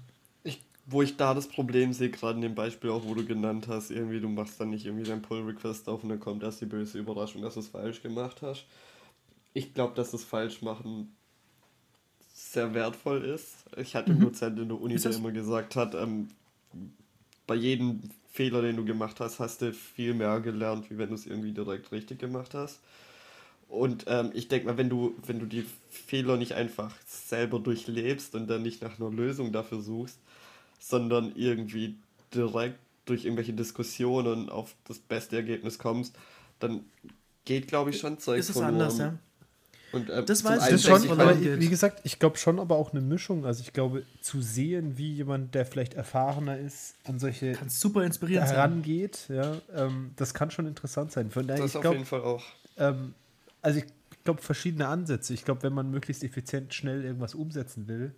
wo 0.92 1.02
ich 1.02 1.18
da 1.18 1.34
das 1.34 1.48
Problem 1.48 1.94
sehe, 1.94 2.10
gerade 2.10 2.36
in 2.36 2.42
dem 2.42 2.56
Beispiel 2.56 2.90
auch, 2.90 3.06
wo 3.06 3.14
du 3.14 3.26
genannt 3.26 3.68
hast, 3.68 3.92
irgendwie, 3.92 4.20
du 4.20 4.28
machst 4.28 4.60
dann 4.60 4.70
nicht 4.70 4.86
irgendwie 4.86 5.04
dein 5.04 5.22
Pull-Request 5.22 5.88
auf 5.90 6.04
und 6.04 6.10
dann 6.10 6.20
kommt 6.20 6.44
erst 6.44 6.62
die 6.62 6.66
böse 6.66 7.00
Überraschung, 7.00 7.42
dass 7.42 7.56
du 7.56 7.62
es 7.62 7.68
falsch 7.68 8.02
gemacht 8.02 8.42
hast. 8.42 8.66
Ich 9.54 9.74
glaube, 9.74 9.96
dass 9.96 10.12
das 10.12 10.24
Falschmachen 10.24 11.16
sehr 12.34 12.74
wertvoll 12.74 13.24
ist. 13.24 13.66
Ich 13.78 13.96
hatte 13.96 14.12
mhm. 14.12 14.18
einen 14.18 14.26
Dozent 14.26 14.60
in 14.60 14.68
der 14.68 14.80
Uni, 14.82 14.96
der 14.96 15.12
immer 15.12 15.32
gesagt 15.32 15.76
hat, 15.76 15.96
ähm, 15.96 16.30
bei 17.48 17.56
jedem 17.56 18.02
Fehler, 18.32 18.62
den 18.62 18.78
du 18.78 18.86
gemacht 18.86 19.20
hast, 19.20 19.40
hast 19.40 19.62
du 19.62 19.74
viel 19.74 20.14
mehr 20.14 20.40
gelernt, 20.40 20.90
wie 20.90 20.98
wenn 20.98 21.10
du 21.10 21.16
es 21.16 21.26
irgendwie 21.26 21.52
direkt 21.52 21.92
richtig 21.92 22.20
gemacht 22.20 22.54
hast. 22.54 22.80
Und 23.68 24.06
ähm, 24.08 24.32
ich 24.34 24.50
denke 24.50 24.68
mal, 24.68 24.78
wenn 24.78 24.90
du, 24.90 25.16
wenn 25.26 25.40
du 25.40 25.46
die 25.46 25.66
Fehler 25.90 26.36
nicht 26.36 26.54
einfach 26.54 26.94
selber 27.06 27.60
durchlebst 27.60 28.36
und 28.36 28.48
dann 28.48 28.64
nicht 28.64 28.82
nach 28.82 29.00
einer 29.00 29.10
Lösung 29.10 29.54
dafür 29.54 29.82
suchst, 29.82 30.20
sondern 30.82 31.34
irgendwie 31.36 31.96
direkt 32.34 32.80
durch 33.06 33.26
irgendwelche 33.26 33.54
Diskussionen 33.54 34.50
auf 34.50 34.76
das 34.88 35.00
beste 35.00 35.38
Ergebnis 35.38 35.78
kommst, 35.78 36.16
dann 36.60 36.86
geht, 37.46 37.68
glaube 37.68 37.92
ich, 37.92 38.00
schon 38.00 38.20
Zeug 38.20 38.40
Ist 38.40 38.50
es 38.50 38.58
anders, 38.58 38.98
ja. 38.98 39.18
Und, 39.92 40.10
äh, 40.10 40.24
das 40.24 40.44
weiß 40.44 40.72
ich 40.72 40.82
schon, 40.82 41.10
aber 41.12 41.38
wie 41.40 41.68
gesagt, 41.68 42.00
ich 42.06 42.18
glaube 42.18 42.38
schon 42.38 42.60
aber 42.60 42.78
auch 42.78 42.92
eine 42.92 43.02
Mischung. 43.02 43.46
Also 43.46 43.62
ich 43.62 43.74
glaube, 43.74 44.06
zu 44.22 44.42
sehen, 44.42 44.98
wie 44.98 45.14
jemand, 45.14 45.54
der 45.54 45.66
vielleicht 45.66 45.96
erfahrener 45.96 46.58
ist, 46.58 46.96
an 47.04 47.20
solche 47.20 47.52
kann 47.52 47.70
super 47.70 48.06
inspirierend 48.06 48.48
herangeht, 48.48 49.26
sein. 49.28 49.36
ja, 49.36 49.62
ähm, 49.76 50.12
das 50.16 50.34
kann 50.34 50.50
schon 50.50 50.66
interessant 50.66 51.12
sein. 51.12 51.30
Von 51.30 51.46
daher, 51.46 51.62
das 51.62 51.76
auf 51.76 51.82
glaub, 51.82 51.94
jeden 51.94 52.06
Fall 52.06 52.22
auch. 52.22 52.44
Ähm, 52.78 53.14
also 53.62 53.80
ich 53.80 53.86
glaube, 54.24 54.42
verschiedene 54.42 54.88
Ansätze. 54.88 55.34
Ich 55.34 55.44
glaube, 55.44 55.64
wenn 55.64 55.74
man 55.74 55.92
möglichst 55.92 56.24
effizient 56.24 56.74
schnell 56.74 57.04
irgendwas 57.04 57.36
umsetzen 57.36 57.90
will, 57.90 58.16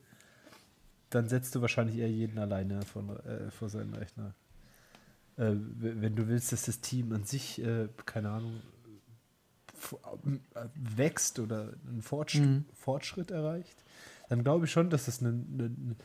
dann 1.14 1.28
setzt 1.28 1.55
du 1.55 1.61
wahrscheinlich 1.61 1.97
eher 1.97 2.09
jeden 2.09 2.38
alleine 2.39 2.82
von, 2.84 3.09
äh, 3.26 3.51
vor 3.51 3.70
seinen 3.70 3.93
Rechner. 3.93 4.34
Äh, 5.38 5.51
wenn 5.55 6.16
du 6.16 6.28
willst, 6.28 6.51
dass 6.51 6.64
das 6.64 6.82
Team 6.82 7.11
an 7.11 7.24
sich, 7.24 7.64
äh, 7.64 7.88
keine 8.05 8.30
Ahnung, 8.30 8.61
äh, 10.55 10.66
wächst 10.76 11.39
oder 11.39 11.74
einen 11.88 12.01
Fortschritt, 12.01 12.43
mhm. 12.43 12.66
Fortschritt 12.74 13.32
erreicht, 13.32 13.84
dann 14.30 14.43
glaube 14.43 14.66
ich 14.66 14.72
schon, 14.72 14.89
dass 14.89 15.05
das 15.05 15.22
ein, 15.22 15.28
ein, 15.57 15.95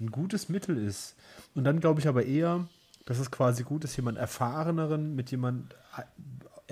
ein 0.00 0.10
gutes 0.10 0.48
Mittel 0.48 0.76
ist. 0.76 1.16
Und 1.54 1.64
dann 1.64 1.80
glaube 1.80 2.00
ich 2.00 2.08
aber 2.08 2.24
eher, 2.24 2.68
dass 3.04 3.18
es 3.18 3.30
quasi 3.30 3.62
gut 3.62 3.84
ist, 3.84 3.96
jemand 3.96 4.18
Erfahreneren 4.18 5.14
mit 5.14 5.30
jemand 5.30 5.74
äh, 5.96 6.02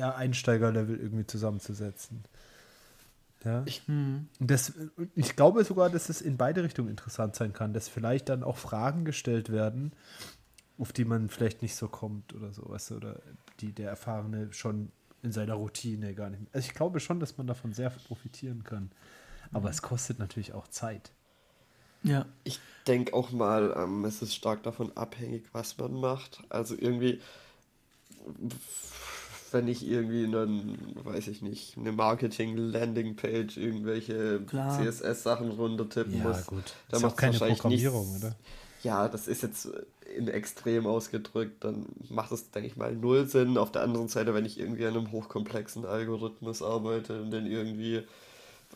eher 0.01 0.16
Einsteigerlevel 0.16 0.99
irgendwie 0.99 1.26
zusammenzusetzen. 1.26 2.24
Ja. 3.47 3.62
Ich, 3.64 3.86
hm. 3.86 4.26
das, 4.40 4.72
ich 5.14 5.36
glaube 5.36 5.62
sogar, 5.62 5.88
dass 5.88 6.09
es 6.09 6.20
in 6.20 6.36
beide 6.36 6.64
Richtungen 6.64 6.88
interessant 6.88 7.36
sein 7.36 7.53
kann, 7.53 7.72
dass 7.72 7.88
vielleicht 7.88 8.28
dann 8.28 8.42
auch 8.42 8.57
Fragen 8.57 9.05
gestellt 9.05 9.53
werden, 9.53 9.92
auf 10.78 10.92
die 10.92 11.05
man 11.05 11.28
vielleicht 11.28 11.62
nicht 11.62 11.76
so 11.76 11.86
kommt 11.86 12.34
oder 12.34 12.53
so, 12.53 12.68
weißt 12.68 12.90
du, 12.90 12.97
oder 12.97 13.20
die 13.61 13.72
der 13.72 13.88
Erfahrene 13.88 14.53
schon 14.53 14.90
in 15.22 15.30
seiner 15.30 15.55
Routine 15.55 16.12
gar 16.14 16.28
nicht. 16.28 16.42
Also 16.53 16.66
ich 16.66 16.74
glaube 16.74 16.99
schon, 16.99 17.20
dass 17.20 17.38
man 17.38 17.47
davon 17.47 17.72
sehr 17.72 17.90
profitieren 17.90 18.64
kann. 18.64 18.90
Aber 19.53 19.68
mhm. 19.68 19.74
es 19.74 19.82
kostet 19.82 20.18
natürlich 20.18 20.53
auch 20.53 20.66
Zeit. 20.66 21.12
Ja. 22.03 22.26
Ich 22.42 22.59
denke 22.88 23.14
auch 23.14 23.30
mal, 23.30 23.74
ähm, 23.76 24.05
es 24.05 24.22
ist 24.22 24.34
stark 24.34 24.64
davon 24.64 24.97
abhängig, 24.97 25.44
was 25.53 25.78
man 25.78 25.94
macht. 25.94 26.42
Also 26.49 26.74
irgendwie 26.76 27.20
wenn 29.53 29.68
ich 29.68 29.86
irgendwie 29.86 30.24
einen, 30.24 30.78
weiß 31.05 31.28
ich 31.28 31.42
nicht, 31.42 31.76
eine 31.76 31.92
Marketing-Landing-Page, 31.92 33.57
irgendwelche 33.57 34.40
CSS-Sachen 34.47 35.51
runtertippen 35.51 36.18
ja, 36.18 36.24
muss. 36.24 36.47
Gut. 36.47 36.74
Da 36.88 36.99
macht 36.99 37.16
keine 37.16 37.38
Programmierung, 37.38 38.12
nicht, 38.12 38.24
oder? 38.24 38.36
Ja, 38.82 39.09
das 39.09 39.28
ist 39.28 39.42
jetzt 39.42 39.68
in 40.16 40.28
extrem 40.28 40.86
ausgedrückt, 40.86 41.64
dann 41.64 41.86
macht 42.09 42.32
es, 42.32 42.51
denke 42.51 42.68
ich 42.68 42.76
mal, 42.76 42.94
null 42.94 43.26
Sinn. 43.26 43.59
Auf 43.59 43.72
der 43.72 43.82
anderen 43.82 44.09
Seite, 44.09 44.34
wenn 44.34 44.44
ich 44.44 44.59
irgendwie 44.59 44.86
an 44.86 44.97
einem 44.97 45.12
hochkomplexen 45.12 45.84
Algorithmus 45.84 46.62
arbeite 46.62 47.20
und 47.20 47.30
den 47.30 47.47
irgendwie 47.47 48.03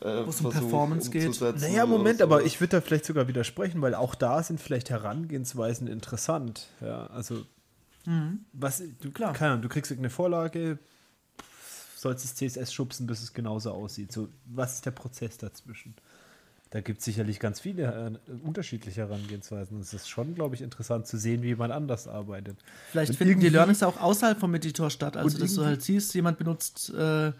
äh, 0.01 0.25
Wo 0.25 0.29
es 0.29 0.41
um 0.41 0.51
Performance 0.51 1.09
geht. 1.09 1.39
Naja, 1.39 1.85
Moment, 1.85 2.21
aber 2.21 2.43
ich 2.43 2.59
würde 2.59 2.77
da 2.77 2.81
vielleicht 2.81 3.05
sogar 3.05 3.27
widersprechen, 3.27 3.81
weil 3.81 3.95
auch 3.95 4.15
da 4.15 4.41
sind 4.43 4.59
vielleicht 4.59 4.89
Herangehensweisen 4.89 5.87
interessant. 5.87 6.67
Ja, 6.81 7.07
also 7.07 7.43
Mhm. 8.05 8.45
Was, 8.53 8.83
du, 9.01 9.11
Klar. 9.11 9.33
Keine 9.33 9.51
Ahnung, 9.51 9.63
du 9.63 9.69
kriegst 9.69 9.91
irgendeine 9.91 10.11
Vorlage, 10.11 10.79
sollst 11.95 12.25
das 12.25 12.35
CSS 12.35 12.73
schubsen, 12.73 13.07
bis 13.07 13.21
es 13.21 13.33
genauso 13.33 13.71
aussieht. 13.71 14.11
So, 14.11 14.29
was 14.45 14.75
ist 14.75 14.85
der 14.85 14.91
Prozess 14.91 15.37
dazwischen? 15.37 15.95
Da 16.71 16.79
gibt 16.79 16.99
es 16.99 17.05
sicherlich 17.05 17.39
ganz 17.39 17.59
viele 17.59 18.19
äh, 18.27 18.31
unterschiedliche 18.43 19.01
Herangehensweisen. 19.01 19.79
Es 19.81 19.93
ist 19.93 20.09
schon, 20.09 20.35
glaube 20.35 20.55
ich, 20.55 20.61
interessant 20.61 21.05
zu 21.05 21.17
sehen, 21.17 21.43
wie 21.43 21.47
jemand 21.47 21.73
anders 21.73 22.07
arbeitet. 22.07 22.57
Vielleicht 22.91 23.11
und 23.11 23.17
finden 23.17 23.41
die 23.41 23.49
Learnings 23.49 23.83
auch 23.83 23.99
außerhalb 23.99 24.39
vom 24.39 24.55
Editor 24.55 24.89
statt. 24.89 25.17
Also, 25.17 25.37
dass 25.37 25.53
du 25.53 25.65
halt 25.65 25.81
siehst, 25.81 26.13
jemand 26.15 26.37
benutzt 26.37 26.93
äh, 26.93 27.33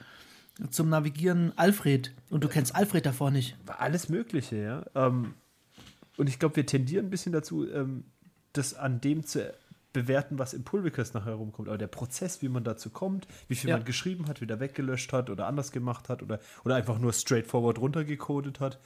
zum 0.69 0.89
Navigieren 0.89 1.53
Alfred 1.55 2.11
und 2.29 2.43
du 2.43 2.49
kennst 2.49 2.75
Alfred 2.75 3.05
davor 3.05 3.31
nicht. 3.31 3.55
Alles 3.65 4.09
Mögliche, 4.09 4.57
ja. 4.57 4.85
Ähm, 4.95 5.33
und 6.17 6.27
ich 6.27 6.37
glaube, 6.37 6.57
wir 6.57 6.65
tendieren 6.65 7.07
ein 7.07 7.09
bisschen 7.09 7.31
dazu, 7.31 7.69
ähm, 7.71 8.03
das 8.51 8.73
an 8.73 8.99
dem 8.99 9.25
zu 9.25 9.53
bewerten, 9.93 10.39
was 10.39 10.53
im 10.53 10.63
Pull 10.63 10.81
Request 10.81 11.13
nachher 11.13 11.33
rumkommt. 11.33 11.67
Aber 11.67 11.77
der 11.77 11.87
Prozess, 11.87 12.41
wie 12.41 12.49
man 12.49 12.63
dazu 12.63 12.89
kommt, 12.89 13.27
wie 13.47 13.55
viel 13.55 13.69
ja. 13.69 13.77
man 13.77 13.85
geschrieben 13.85 14.27
hat, 14.27 14.41
wieder 14.41 14.59
weggelöscht 14.59 15.11
hat 15.13 15.29
oder 15.29 15.47
anders 15.47 15.71
gemacht 15.71 16.09
hat 16.09 16.23
oder, 16.23 16.39
oder 16.63 16.75
einfach 16.75 16.97
nur 16.99 17.13
straightforward 17.13 17.79
runtergecodet 17.79 18.59
hat, 18.59 18.79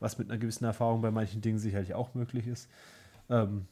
was 0.00 0.18
mit 0.18 0.30
einer 0.30 0.38
gewissen 0.38 0.64
Erfahrung 0.64 1.02
bei 1.02 1.10
manchen 1.10 1.40
Dingen 1.40 1.58
sicherlich 1.58 1.94
auch 1.94 2.14
möglich 2.14 2.46
ist. 2.46 2.68
Ähm, 3.28 3.66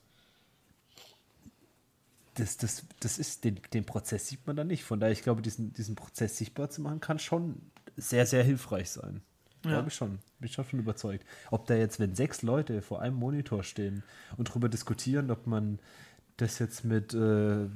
das, 2.35 2.57
das, 2.57 2.87
das 3.01 3.19
ist, 3.19 3.45
den, 3.45 3.61
den 3.75 3.85
Prozess 3.85 4.29
sieht 4.29 4.47
man 4.47 4.57
da 4.57 4.65
nicht. 4.65 4.85
Von 4.85 5.01
daher, 5.01 5.13
ich 5.13 5.23
glaube, 5.23 5.43
diesen, 5.43 5.73
diesen 5.73 5.97
Prozess 5.97 6.39
sichtbar 6.39 6.71
zu 6.71 6.81
machen, 6.81 7.01
kann 7.01 7.19
schon 7.19 7.61
sehr, 7.97 8.27
sehr 8.27 8.43
hilfreich 8.43 8.91
sein. 8.91 9.21
Ja. 9.65 9.73
Glaube 9.73 9.89
ich 9.89 9.95
schon. 9.95 10.19
Bin 10.39 10.49
ich 10.49 10.53
schon 10.53 10.65
von 10.65 10.79
überzeugt. 10.79 11.25
Ob 11.51 11.67
da 11.67 11.75
jetzt, 11.75 12.01
wenn 12.01 12.15
sechs 12.15 12.43
Leute 12.43 12.83
vor 12.83 13.01
einem 13.01 13.17
Monitor 13.17 13.63
stehen 13.63 14.03
und 14.37 14.49
darüber 14.49 14.69
diskutieren, 14.69 15.31
ob 15.31 15.47
man 15.47 15.79
das 16.37 16.59
jetzt 16.59 16.85
mit, 16.85 17.15
äh, 17.15 17.67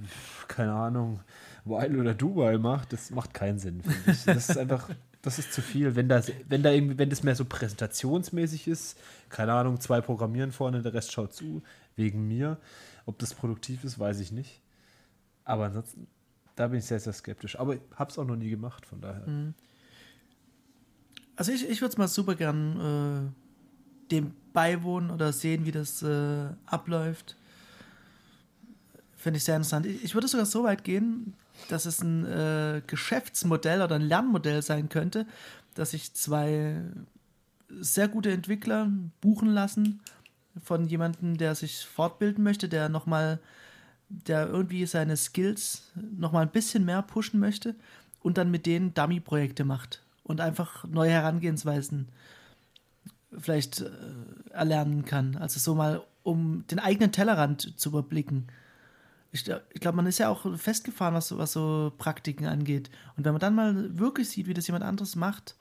keine 0.49 0.73
Ahnung, 0.73 1.21
While 1.65 2.01
oder 2.01 2.15
Do-While 2.15 2.59
macht, 2.59 2.93
das 2.93 3.11
macht 3.11 3.35
keinen 3.35 3.59
Sinn. 3.59 3.83
Das 4.07 4.27
ist 4.27 4.57
einfach, 4.57 4.89
das 5.23 5.39
ist 5.39 5.53
zu 5.53 5.61
viel. 5.61 5.97
Wenn 5.97 6.09
das, 6.09 6.31
wenn 6.49 6.63
da 6.63 6.71
irgendwie, 6.71 6.99
wenn 6.99 7.11
das 7.11 7.25
mehr 7.25 7.35
so 7.35 7.45
präsentationsmäßig 7.45 8.69
ist, 8.69 8.99
keine 9.29 9.53
Ahnung, 9.53 9.81
zwei 9.81 10.01
programmieren 10.01 10.53
vorne, 10.53 10.83
der 10.83 10.95
Rest 10.95 11.13
schaut 11.13 11.33
zu, 11.35 11.63
wegen 11.97 12.29
mir. 12.29 12.59
Ob 13.05 13.19
das 13.19 13.35
produktiv 13.35 13.83
ist, 13.85 13.99
weiß 13.99 14.21
ich 14.21 14.31
nicht. 14.31 14.63
Aber 15.45 15.67
ansonsten, 15.67 16.07
da 16.55 16.69
bin 16.69 16.79
ich 16.79 16.85
sehr, 16.85 17.01
sehr 17.01 17.13
skeptisch. 17.13 17.59
Aber 17.59 17.75
ich 17.75 17.81
habe 17.97 18.11
es 18.11 18.19
auch 18.19 18.25
noch 18.25 18.37
nie 18.37 18.51
gemacht, 18.51 18.87
von 18.87 19.01
daher. 19.01 19.27
Mhm. 19.27 19.55
Also 21.35 21.53
ich, 21.53 21.69
ich 21.69 21.81
würde 21.81 21.93
es 21.93 21.99
mal 21.99 22.09
super 22.09 22.35
gern 22.35 23.33
äh, 24.07 24.11
dem 24.11 24.33
beiwohnen 24.53 25.11
oder 25.11 25.33
sehen, 25.33 25.67
wie 25.67 25.73
das 25.73 26.03
äh, 26.03 26.47
abläuft. 26.65 27.37
Finde 29.27 29.39
ich 29.39 29.45
sehr 29.45 29.57
interessant. 29.57 29.87
Ich 29.87 30.15
würde 30.15 30.29
sogar 30.29 30.47
so 30.47 30.63
weit 30.63 30.85
gehen, 30.85 31.35
dass 31.69 31.85
es 31.85 32.01
ein 32.01 32.25
äh, 32.27 32.81
Geschäftsmodell 32.87 33.83
oder 33.83 33.97
ein 33.97 34.03
Lernmodell 34.03 34.63
sein 34.63 34.89
könnte, 34.89 35.27
dass 35.75 35.91
sich 35.91 36.15
zwei 36.15 36.81
sehr 37.69 38.07
gute 38.07 38.31
Entwickler 38.31 38.89
buchen 39.21 39.49
lassen 39.49 40.01
von 40.63 40.87
jemandem, 40.87 41.39
der 41.39 41.57
sich 41.57 41.87
fortbilden 41.87 42.45
möchte, 42.45 42.69
der 42.69 42.89
nochmal, 42.89 43.41
der 44.09 44.47
irgendwie 44.47 44.87
seine 44.87 45.17
Skills 45.17 45.91
nochmal 46.17 46.43
ein 46.43 46.53
bisschen 46.53 46.85
mehr 46.85 47.03
pushen 47.03 47.41
möchte 47.41 47.75
und 48.21 48.39
dann 48.39 48.53
mit 48.53 48.65
denen 48.65 48.95
Dummy-Projekte 48.95 49.65
macht 49.65 50.05
und 50.23 50.41
einfach 50.41 50.85
neue 50.85 51.11
Herangehensweisen 51.11 52.11
vielleicht 53.37 53.81
äh, 53.81 53.91
erlernen 54.51 55.05
kann. 55.05 55.35
Also 55.35 55.59
so 55.59 55.75
mal, 55.75 56.05
um 56.23 56.65
den 56.71 56.79
eigenen 56.79 57.11
Tellerrand 57.11 57.77
zu 57.77 57.89
überblicken. 57.89 58.47
Ich, 59.37 59.49
ich 59.73 59.81
glaube, 59.81 59.97
man 59.97 60.07
ist 60.07 60.19
ja 60.19 60.29
auch 60.29 60.57
festgefahren, 60.59 61.15
was, 61.15 61.37
was 61.37 61.53
so 61.53 61.93
Praktiken 61.99 62.47
angeht. 62.47 62.91
Und 63.17 63.25
wenn 63.25 63.33
man 63.33 63.41
dann 63.41 63.55
mal 63.55 63.99
wirklich 63.99 64.31
sieht, 64.31 64.47
wie 64.47 64.55
das 64.55 64.67
jemand 64.67 64.85
anderes 64.85 65.15
macht, 65.15 65.57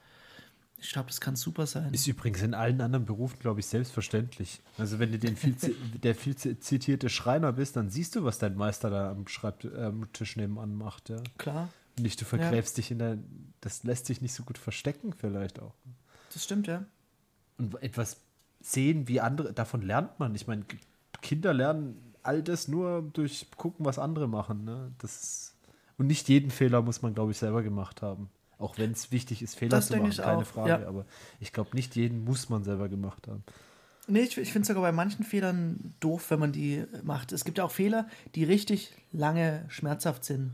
ich 0.78 0.92
glaube, 0.92 1.08
das 1.08 1.20
kann 1.20 1.36
super 1.36 1.68
sein. 1.68 1.94
Ist 1.94 2.08
übrigens 2.08 2.42
in 2.42 2.54
allen 2.54 2.80
anderen 2.80 3.06
Berufen, 3.06 3.40
glaube 3.40 3.60
ich, 3.60 3.66
selbstverständlich. 3.66 4.62
Also 4.78 5.00
wenn 5.00 5.12
du 5.12 5.20
den 5.20 5.36
viel, 5.36 5.56
der 6.04 6.16
viel 6.16 6.36
zitierte 6.36 7.10
Schreiner 7.10 7.52
bist, 7.54 7.76
dann 7.76 7.90
siehst 7.90 8.16
du, 8.16 8.24
was 8.24 8.40
dein 8.40 8.56
Meister 8.56 8.90
da 8.90 9.12
am 9.12 9.28
Schreibtisch 9.28 10.36
nebenan 10.36 10.76
macht. 10.76 11.10
Ja. 11.10 11.18
Klar. 11.38 11.70
Nicht, 12.00 12.20
du 12.22 12.26
vergräbst 12.26 12.78
ja. 12.78 12.82
dich 12.82 12.92
in 12.92 13.00
der. 13.00 13.18
Das 13.62 13.84
lässt 13.84 14.06
sich 14.06 14.22
nicht 14.22 14.34
so 14.34 14.44
gut 14.44 14.58
verstecken, 14.58 15.14
vielleicht 15.14 15.60
auch. 15.60 15.74
Das 16.34 16.44
stimmt, 16.44 16.68
ja. 16.68 16.86
Und 17.58 17.82
etwas 17.82 18.18
sehen, 18.60 19.08
wie 19.08 19.22
andere. 19.22 19.54
Davon 19.54 19.82
lernt 19.82 20.20
man. 20.20 20.36
Ich 20.36 20.46
meine, 20.46 20.66
Kinder 21.22 21.54
lernen 21.54 22.05
all 22.26 22.42
das 22.44 22.68
nur 22.68 23.02
durch 23.14 23.48
gucken, 23.58 23.86
was 23.86 24.00
andere 24.00 24.28
machen. 24.28 24.66
Ne? 24.66 24.92
Das 25.00 25.56
und 25.98 26.08
nicht 26.08 26.28
jeden 26.28 26.52
Fehler 26.52 26.82
muss 26.82 27.02
man, 27.02 27.14
glaube 27.14 27.32
ich, 27.32 27.38
selber 27.38 27.64
gemacht 27.64 28.02
haben. 28.02 28.30
Auch 28.58 28.78
wenn 28.78 28.92
es 28.92 29.12
wichtig 29.12 29.42
ist, 29.42 29.56
Fehler 29.56 29.70
das 29.78 29.88
zu 29.88 29.98
machen, 29.98 30.12
keine 30.12 30.38
auch. 30.38 30.46
Frage. 30.46 30.84
Ja. 30.84 30.88
Aber 30.88 31.06
ich 31.40 31.54
glaube, 31.54 31.72
nicht 31.74 31.96
jeden 31.96 32.24
muss 32.24 32.50
man 32.50 32.64
selber 32.64 32.90
gemacht 32.90 33.28
haben. 33.28 33.44
Nee, 34.08 34.22
ich, 34.22 34.38
ich 34.38 34.52
finde 34.52 34.62
es 34.62 34.68
sogar 34.68 34.84
bei 34.84 34.92
manchen 34.92 35.24
Fehlern 35.26 35.96
doof, 36.00 36.30
wenn 36.30 36.40
man 36.40 36.52
die 36.52 36.86
macht. 37.04 37.32
Es 37.32 37.44
gibt 37.44 37.58
ja 37.58 37.64
auch 37.64 37.72
Fehler, 37.72 38.08
die 38.36 38.44
richtig 38.44 38.94
lange 39.12 39.66
schmerzhaft 39.68 40.24
sind. 40.24 40.54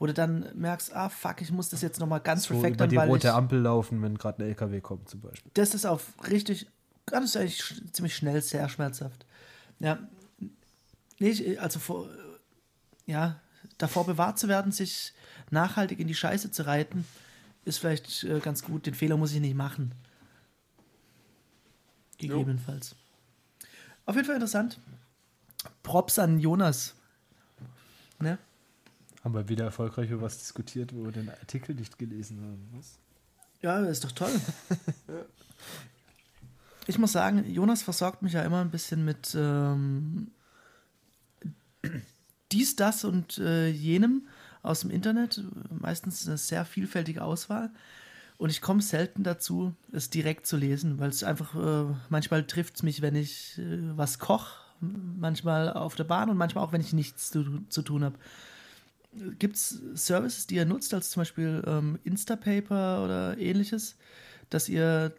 Wo 0.00 0.06
du 0.06 0.14
dann 0.14 0.46
merkst, 0.54 0.94
ah 0.94 1.08
fuck, 1.08 1.40
ich 1.40 1.50
muss 1.50 1.70
das 1.70 1.82
jetzt 1.82 1.98
nochmal 1.98 2.20
ganz 2.20 2.44
so 2.44 2.54
perfekt 2.54 2.76
über 2.76 2.86
die 2.86 2.96
rote 2.96 3.34
Ampel 3.34 3.60
laufen, 3.60 4.00
wenn 4.02 4.16
gerade 4.16 4.42
ein 4.42 4.48
LKW 4.48 4.80
kommt 4.80 5.08
zum 5.08 5.20
Beispiel. 5.20 5.50
Das 5.54 5.74
ist 5.74 5.86
auch 5.86 6.00
richtig, 6.30 6.68
das 7.06 7.24
ist 7.24 7.36
eigentlich 7.36 7.82
ziemlich 7.92 8.14
schnell 8.14 8.40
sehr 8.40 8.68
schmerzhaft. 8.68 9.26
Ja, 9.80 9.98
nee, 11.18 11.58
also 11.58 11.78
vor, 11.78 12.08
ja, 13.06 13.40
davor 13.78 14.06
bewahrt 14.06 14.38
zu 14.38 14.48
werden, 14.48 14.72
sich 14.72 15.12
nachhaltig 15.50 15.98
in 16.00 16.08
die 16.08 16.14
Scheiße 16.14 16.50
zu 16.50 16.66
reiten, 16.66 17.04
ist 17.64 17.78
vielleicht 17.78 18.24
äh, 18.24 18.40
ganz 18.40 18.62
gut. 18.62 18.86
Den 18.86 18.94
Fehler 18.94 19.16
muss 19.16 19.32
ich 19.32 19.40
nicht 19.40 19.56
machen. 19.56 19.92
Gegebenenfalls. 22.18 22.90
Jo. 22.90 22.96
Auf 24.06 24.14
jeden 24.16 24.26
Fall 24.26 24.36
interessant. 24.36 24.78
Props 25.82 26.18
an 26.18 26.38
Jonas. 26.38 26.94
Ne? 28.20 28.38
Haben 29.22 29.34
wir 29.34 29.48
wieder 29.48 29.64
erfolgreich 29.64 30.10
über 30.10 30.22
was 30.22 30.38
diskutiert, 30.38 30.94
wo 30.94 31.04
wir 31.04 31.12
den 31.12 31.28
Artikel 31.28 31.74
nicht 31.74 31.98
gelesen 31.98 32.40
haben. 32.40 32.68
Was? 32.72 32.98
Ja, 33.60 33.80
ist 33.80 34.04
doch 34.04 34.12
toll. 34.12 34.32
ich 36.86 36.98
muss 36.98 37.12
sagen, 37.12 37.44
Jonas 37.50 37.82
versorgt 37.82 38.22
mich 38.22 38.32
ja 38.32 38.42
immer 38.42 38.60
ein 38.60 38.70
bisschen 38.70 39.04
mit 39.04 39.34
ähm, 39.34 40.30
dies, 42.52 42.76
das 42.76 43.04
und 43.04 43.38
äh, 43.38 43.68
jenem 43.68 44.28
aus 44.62 44.80
dem 44.80 44.90
Internet. 44.90 45.42
Meistens 45.70 46.26
eine 46.26 46.38
sehr 46.38 46.64
vielfältige 46.64 47.22
Auswahl. 47.22 47.70
Und 48.36 48.50
ich 48.50 48.60
komme 48.60 48.82
selten 48.82 49.24
dazu, 49.24 49.74
es 49.92 50.10
direkt 50.10 50.46
zu 50.46 50.56
lesen, 50.56 51.00
weil 51.00 51.08
es 51.10 51.24
einfach, 51.24 51.54
äh, 51.56 51.92
manchmal 52.08 52.44
trifft 52.44 52.76
es 52.76 52.82
mich, 52.82 53.02
wenn 53.02 53.16
ich 53.16 53.58
äh, 53.58 53.96
was 53.96 54.20
koche, 54.20 54.52
manchmal 54.80 55.72
auf 55.72 55.96
der 55.96 56.04
Bahn 56.04 56.30
und 56.30 56.36
manchmal 56.36 56.64
auch, 56.64 56.72
wenn 56.72 56.80
ich 56.80 56.92
nichts 56.92 57.32
zu, 57.32 57.64
zu 57.68 57.82
tun 57.82 58.04
habe. 58.04 58.16
Gibt 59.38 59.56
es 59.56 59.82
Services, 59.94 60.46
die 60.46 60.54
ihr 60.54 60.66
nutzt, 60.66 60.94
als 60.94 61.10
zum 61.10 61.22
Beispiel 61.22 61.64
ähm, 61.66 61.98
Instapaper 62.04 63.04
oder 63.04 63.38
ähnliches, 63.38 63.96
dass 64.50 64.68
ihr 64.68 65.12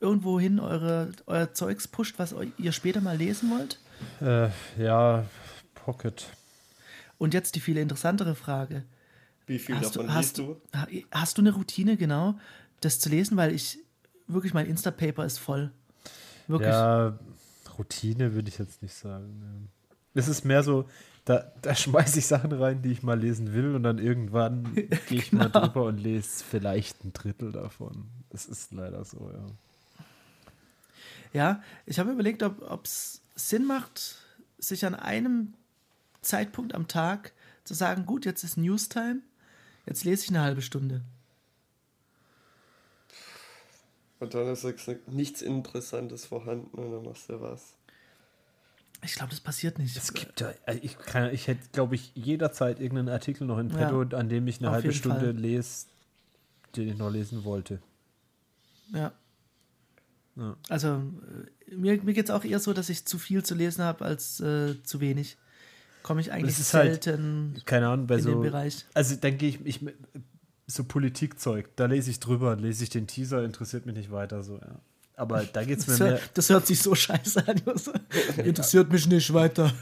irgendwohin 0.00 0.58
eure, 0.58 1.12
euer 1.26 1.52
Zeugs 1.52 1.86
pusht, 1.86 2.18
was 2.18 2.34
ihr 2.56 2.72
später 2.72 3.02
mal 3.02 3.16
lesen 3.16 3.50
wollt? 3.50 3.78
Äh, 4.20 4.50
ja, 4.82 5.24
Pocket. 5.84 6.26
Und 7.18 7.34
jetzt 7.34 7.54
die 7.54 7.60
viel 7.60 7.76
interessantere 7.76 8.34
Frage. 8.34 8.84
Wie 9.46 9.58
viel 9.58 9.76
hast 9.76 9.96
davon 9.96 10.06
du, 10.06 10.14
hast, 10.14 10.38
du? 10.38 10.60
Hast 11.10 11.38
du 11.38 11.42
eine 11.42 11.52
Routine, 11.52 11.96
genau, 11.96 12.38
das 12.80 13.00
zu 13.00 13.08
lesen? 13.08 13.36
Weil 13.36 13.52
ich 13.52 13.78
wirklich, 14.26 14.54
mein 14.54 14.66
Instapaper 14.66 15.24
ist 15.24 15.38
voll. 15.38 15.72
Wirklich. 16.46 16.70
Ja, 16.70 17.18
Routine 17.78 18.34
würde 18.34 18.48
ich 18.48 18.58
jetzt 18.58 18.82
nicht 18.82 18.94
sagen. 18.94 19.68
Es 20.14 20.28
ist 20.28 20.44
mehr 20.44 20.62
so, 20.62 20.88
da, 21.24 21.52
da 21.62 21.74
schmeiße 21.74 22.18
ich 22.18 22.26
Sachen 22.26 22.52
rein, 22.52 22.82
die 22.82 22.92
ich 22.92 23.02
mal 23.02 23.18
lesen 23.18 23.52
will 23.52 23.74
und 23.74 23.82
dann 23.82 23.98
irgendwann 23.98 24.74
gehe 24.74 25.18
ich 25.18 25.30
genau. 25.30 25.44
mal 25.44 25.50
drüber 25.50 25.84
und 25.84 25.98
lese 25.98 26.44
vielleicht 26.44 27.04
ein 27.04 27.12
Drittel 27.12 27.52
davon. 27.52 28.06
Es 28.30 28.46
ist 28.46 28.72
leider 28.72 29.04
so, 29.04 29.30
ja. 29.32 29.46
Ja, 31.32 31.62
ich 31.86 31.98
habe 31.98 32.12
überlegt, 32.12 32.42
ob 32.42 32.84
es 32.84 33.22
Sinn 33.34 33.64
macht, 33.64 34.16
sich 34.58 34.84
an 34.84 34.94
einem 34.94 35.54
Zeitpunkt 36.22 36.74
am 36.74 36.88
Tag 36.88 37.32
zu 37.64 37.74
sagen, 37.74 38.06
gut, 38.06 38.24
jetzt 38.24 38.44
ist 38.44 38.56
Newstime, 38.56 39.20
jetzt 39.86 40.04
lese 40.04 40.24
ich 40.24 40.30
eine 40.30 40.40
halbe 40.40 40.62
Stunde. 40.62 41.02
Und 44.20 44.34
dann 44.34 44.46
ist 44.46 44.64
nichts 45.08 45.42
Interessantes 45.42 46.26
vorhanden 46.26 46.78
und 46.78 46.92
dann 46.92 47.02
machst 47.02 47.28
du 47.28 47.40
was. 47.40 47.74
Ich 49.04 49.14
glaube, 49.14 49.30
das 49.30 49.40
passiert 49.40 49.80
nicht. 49.80 49.96
Es 49.96 50.14
gibt 50.14 50.40
ja, 50.40 50.52
äh, 50.66 50.76
ich, 50.76 50.96
kann, 50.96 51.34
ich 51.34 51.48
hätte, 51.48 51.68
glaube 51.72 51.96
ich, 51.96 52.12
jederzeit 52.14 52.78
irgendeinen 52.78 53.08
Artikel 53.08 53.48
noch 53.48 53.58
in 53.58 53.68
petto, 53.68 54.04
ja, 54.04 54.16
an 54.16 54.28
dem 54.28 54.46
ich 54.46 54.60
eine 54.60 54.70
halbe 54.70 54.92
Stunde 54.92 55.32
Fall. 55.32 55.36
lese, 55.36 55.86
den 56.76 56.88
ich 56.88 56.96
noch 56.96 57.10
lesen 57.10 57.42
wollte. 57.42 57.82
Ja. 58.92 59.12
ja. 60.36 60.56
Also, 60.68 61.02
äh, 61.68 61.74
mir, 61.74 62.00
mir 62.00 62.14
geht 62.14 62.26
es 62.26 62.30
auch 62.30 62.44
eher 62.44 62.60
so, 62.60 62.72
dass 62.72 62.90
ich 62.90 63.04
zu 63.04 63.18
viel 63.18 63.44
zu 63.44 63.56
lesen 63.56 63.82
habe 63.82 64.04
als 64.04 64.38
äh, 64.38 64.80
zu 64.84 65.00
wenig 65.00 65.36
komme 66.02 66.20
ich 66.20 66.32
eigentlich 66.32 66.56
halt, 66.56 67.04
selten 67.04 67.52
halt, 67.54 67.66
keine 67.66 67.88
Ahnung, 67.88 68.06
bei 68.06 68.16
in 68.16 68.22
so, 68.22 68.30
den 68.30 68.42
Bereich. 68.42 68.84
Also 68.94 69.16
dann 69.16 69.38
gehe 69.38 69.50
ich, 69.50 69.64
ich 69.64 69.80
so 70.66 70.84
Politikzeug, 70.84 71.70
da 71.76 71.86
lese 71.86 72.10
ich 72.10 72.20
drüber, 72.20 72.56
lese 72.56 72.84
ich 72.84 72.90
den 72.90 73.06
Teaser, 73.06 73.44
interessiert 73.44 73.86
mich 73.86 73.96
nicht 73.96 74.10
weiter 74.10 74.42
so, 74.42 74.56
ja. 74.56 74.80
Aber 75.14 75.44
da 75.44 75.62
geht 75.62 75.78
es 75.78 75.86
mir 75.86 75.92
das 75.92 76.00
mehr. 76.00 76.20
Das 76.34 76.48
hört 76.48 76.66
sich 76.66 76.80
so 76.80 76.94
scheiße 76.94 77.46
an. 77.46 77.60
interessiert 78.44 78.90
mich 78.90 79.06
nicht 79.06 79.32
weiter. 79.32 79.72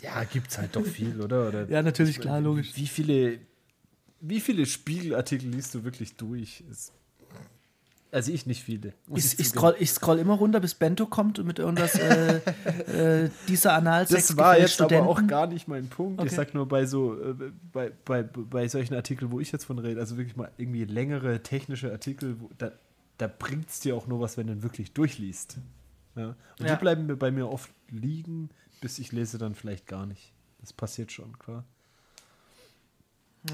Ja, 0.00 0.22
gibt 0.24 0.50
es 0.50 0.58
halt 0.58 0.76
doch 0.76 0.86
viel, 0.86 1.20
oder? 1.20 1.48
oder 1.48 1.68
ja, 1.68 1.82
natürlich, 1.82 2.20
klar, 2.20 2.40
logisch. 2.40 2.72
Wie 2.76 2.86
viele, 2.86 3.38
wie 4.20 4.40
viele 4.40 4.64
Spiegelartikel 4.66 5.50
liest 5.50 5.74
du 5.74 5.84
wirklich 5.84 6.16
durch? 6.16 6.62
Ist 6.70 6.92
also 8.10 8.32
ich 8.32 8.46
nicht 8.46 8.62
viele. 8.62 8.94
Ich, 9.14 9.38
ich, 9.38 9.48
scroll, 9.48 9.76
ich 9.78 9.90
scroll 9.90 10.18
immer 10.18 10.34
runter, 10.34 10.60
bis 10.60 10.74
Bento 10.74 11.06
kommt 11.06 11.38
und 11.38 11.46
mit 11.46 11.58
irgendwas 11.58 11.94
äh, 11.94 12.36
äh, 13.24 13.30
dieser 13.48 13.74
Analsex 13.74 14.28
Das 14.28 14.36
war 14.36 14.58
jetzt 14.58 14.74
Studenten. 14.74 15.04
aber 15.04 15.10
auch 15.10 15.26
gar 15.26 15.46
nicht 15.46 15.68
mein 15.68 15.88
Punkt. 15.88 16.18
Okay. 16.18 16.28
Ich 16.28 16.34
sag 16.34 16.54
nur 16.54 16.66
bei 16.66 16.86
so, 16.86 17.20
äh, 17.20 17.34
bei, 17.72 17.92
bei, 18.04 18.22
bei 18.22 18.68
solchen 18.68 18.94
Artikeln, 18.94 19.30
wo 19.30 19.40
ich 19.40 19.52
jetzt 19.52 19.64
von 19.64 19.78
rede, 19.78 20.00
also 20.00 20.16
wirklich 20.16 20.36
mal 20.36 20.50
irgendwie 20.56 20.84
längere 20.84 21.42
technische 21.42 21.90
Artikel, 21.92 22.40
wo, 22.40 22.50
da, 22.56 22.72
da 23.18 23.26
bringt 23.26 23.68
es 23.68 23.80
dir 23.80 23.94
auch 23.94 24.06
nur 24.06 24.20
was, 24.20 24.36
wenn 24.36 24.46
du 24.46 24.54
ihn 24.54 24.62
wirklich 24.62 24.92
durchliest. 24.92 25.58
Ja? 26.16 26.34
Und 26.58 26.66
ja. 26.66 26.74
die 26.74 26.80
bleiben 26.80 27.18
bei 27.18 27.30
mir 27.30 27.48
oft 27.48 27.70
liegen, 27.90 28.50
bis 28.80 28.98
ich 28.98 29.12
lese 29.12 29.38
dann 29.38 29.54
vielleicht 29.54 29.86
gar 29.86 30.06
nicht. 30.06 30.32
Das 30.60 30.72
passiert 30.72 31.12
schon, 31.12 31.38
klar. 31.38 31.64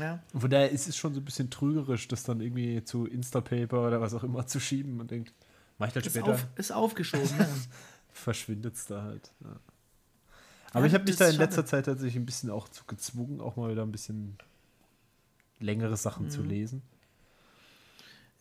Ja. 0.01 0.22
von 0.34 0.51
daher 0.51 0.70
ist 0.70 0.88
es 0.88 0.97
schon 0.97 1.14
so 1.14 1.20
ein 1.20 1.24
bisschen 1.24 1.51
trügerisch, 1.51 2.09
das 2.09 2.24
dann 2.24 2.40
irgendwie 2.40 2.82
zu 2.84 3.07
Instapaper 3.07 3.86
oder 3.86 4.01
was 4.01 4.14
auch 4.14 4.24
immer 4.24 4.47
zu 4.47 4.61
schieben 4.61 5.01
und 5.01 5.11
denkt, 5.11 5.32
mach 5.78 5.88
ich 5.88 5.92
das 5.95 6.07
ist 6.07 6.12
später. 6.12 6.32
Auf, 6.32 6.47
ist 6.57 6.72
aufgeschoben, 6.72 7.28
ja. 7.38 7.49
Verschwindet 8.12 8.76
es 8.76 8.86
da 8.86 9.03
halt. 9.03 9.32
Ja. 9.42 9.57
Aber 10.72 10.86
ich 10.86 10.95
habe 10.95 11.05
mich 11.05 11.16
da 11.16 11.28
in 11.28 11.36
letzter 11.36 11.62
schade. 11.62 11.68
Zeit 11.68 11.86
tatsächlich 11.86 12.16
ein 12.16 12.26
bisschen 12.26 12.51
auch 12.51 12.68
zu 12.68 12.84
gezwungen, 12.84 13.40
auch 13.40 13.57
mal 13.57 13.70
wieder 13.70 13.82
ein 13.82 13.92
bisschen 13.92 14.36
längere 15.61 15.97
Sachen 15.97 16.26
mhm. 16.26 16.30
zu 16.30 16.42
lesen. 16.42 16.82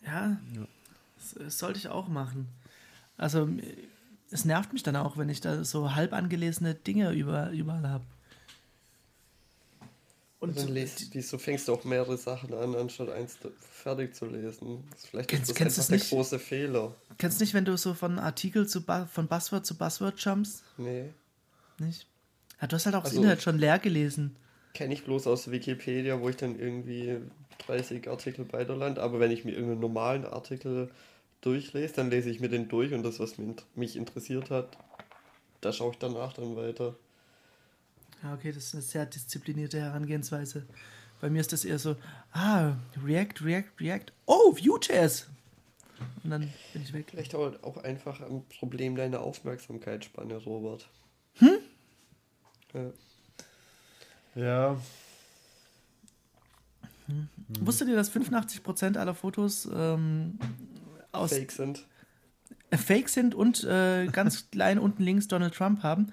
Ja, 0.04 0.38
das 1.36 1.58
sollte 1.58 1.78
ich 1.78 1.88
auch 1.88 2.08
machen. 2.08 2.48
Also 3.16 3.48
es 4.30 4.44
nervt 4.44 4.72
mich 4.72 4.82
dann 4.82 4.96
auch, 4.96 5.16
wenn 5.16 5.28
ich 5.28 5.40
da 5.40 5.64
so 5.64 5.94
halb 5.94 6.12
angelesene 6.12 6.74
Dinge 6.74 7.12
über, 7.12 7.50
überall 7.50 7.88
habe. 7.88 8.04
Und 10.44 10.58
dann 10.58 10.68
liest, 10.68 11.08
wieso 11.12 11.38
fängst 11.38 11.68
du 11.68 11.72
auch 11.72 11.84
mehrere 11.84 12.16
Sachen 12.18 12.52
an, 12.54 12.74
anstatt 12.74 13.10
eins 13.10 13.38
fertig 13.58 14.14
zu 14.14 14.26
lesen? 14.26 14.84
Vielleicht 15.10 15.30
kennst, 15.30 15.44
ist 15.44 15.50
das 15.50 15.56
kennst 15.56 15.78
einfach 15.78 15.88
der 15.88 15.96
nicht? 15.96 16.10
große 16.10 16.38
Fehler. 16.38 16.94
Kennst 17.18 17.40
du 17.40 17.44
nicht, 17.44 17.54
wenn 17.54 17.64
du 17.64 17.76
so 17.78 17.94
von 17.94 18.18
Artikel 18.18 18.66
zu 18.68 18.84
ba 18.84 19.06
von 19.06 19.26
Buzzword 19.26 19.64
zu 19.64 19.76
Buzzword 19.76 20.20
jumpst? 20.20 20.62
Nee. 20.76 21.10
Nicht? 21.78 22.06
Ja, 22.60 22.66
du 22.66 22.76
hast 22.76 22.86
halt 22.86 22.94
auch 22.94 23.04
also, 23.04 23.16
das 23.16 23.16
Internet 23.16 23.42
schon 23.42 23.58
leer 23.58 23.78
gelesen. 23.78 24.36
Kenne 24.74 24.94
ich 24.94 25.04
bloß 25.04 25.26
aus 25.26 25.50
Wikipedia, 25.50 26.20
wo 26.20 26.28
ich 26.28 26.36
dann 26.36 26.58
irgendwie 26.58 27.18
30 27.66 28.08
Artikel 28.08 28.52
weiterland, 28.52 28.98
aber 28.98 29.20
wenn 29.20 29.30
ich 29.30 29.44
mir 29.44 29.52
irgendeinen 29.52 29.80
normalen 29.80 30.26
Artikel 30.26 30.90
durchlese, 31.40 31.94
dann 31.94 32.10
lese 32.10 32.30
ich 32.30 32.40
mir 32.40 32.48
den 32.48 32.68
durch 32.68 32.92
und 32.92 33.02
das, 33.02 33.20
was 33.20 33.36
mich 33.74 33.96
interessiert 33.96 34.50
hat, 34.50 34.76
da 35.60 35.72
schaue 35.72 35.92
ich 35.92 35.98
danach 35.98 36.32
dann 36.32 36.56
weiter. 36.56 36.96
Ja, 38.24 38.32
okay, 38.32 38.52
das 38.52 38.64
ist 38.64 38.74
eine 38.74 38.82
sehr 38.82 39.04
disziplinierte 39.04 39.78
Herangehensweise. 39.78 40.66
Bei 41.20 41.28
mir 41.28 41.42
ist 41.42 41.52
das 41.52 41.66
eher 41.66 41.78
so, 41.78 41.96
ah, 42.32 42.72
React, 43.04 43.44
React, 43.44 43.70
React. 43.78 44.06
Oh, 44.24 44.56
Vue.js. 44.56 45.26
Und 46.22 46.30
dann 46.30 46.50
bin 46.72 46.82
ich 46.82 46.94
weg. 46.94 47.08
Vielleicht 47.10 47.34
auch, 47.34 47.62
auch 47.62 47.76
einfach 47.76 48.22
ein 48.22 48.42
Problem 48.58 48.96
deiner 48.96 49.20
Aufmerksamkeitsspanne, 49.20 50.36
Robert. 50.38 50.88
Hm? 51.34 51.58
Ja. 52.72 52.92
Ja. 54.34 54.80
Hm. 57.06 57.28
Wusstet 57.60 57.88
ihr, 57.88 57.96
dass 57.96 58.10
85% 58.10 58.96
aller 58.96 59.14
Fotos 59.14 59.68
ähm, 59.72 60.38
aus 61.12 61.30
Fake 61.30 61.52
sind. 61.52 61.86
Fake 62.72 63.10
sind 63.10 63.34
und 63.34 63.64
äh, 63.64 64.06
ganz 64.06 64.50
klein 64.50 64.78
unten 64.78 65.02
links 65.02 65.28
Donald 65.28 65.54
Trump 65.54 65.82
haben? 65.82 66.10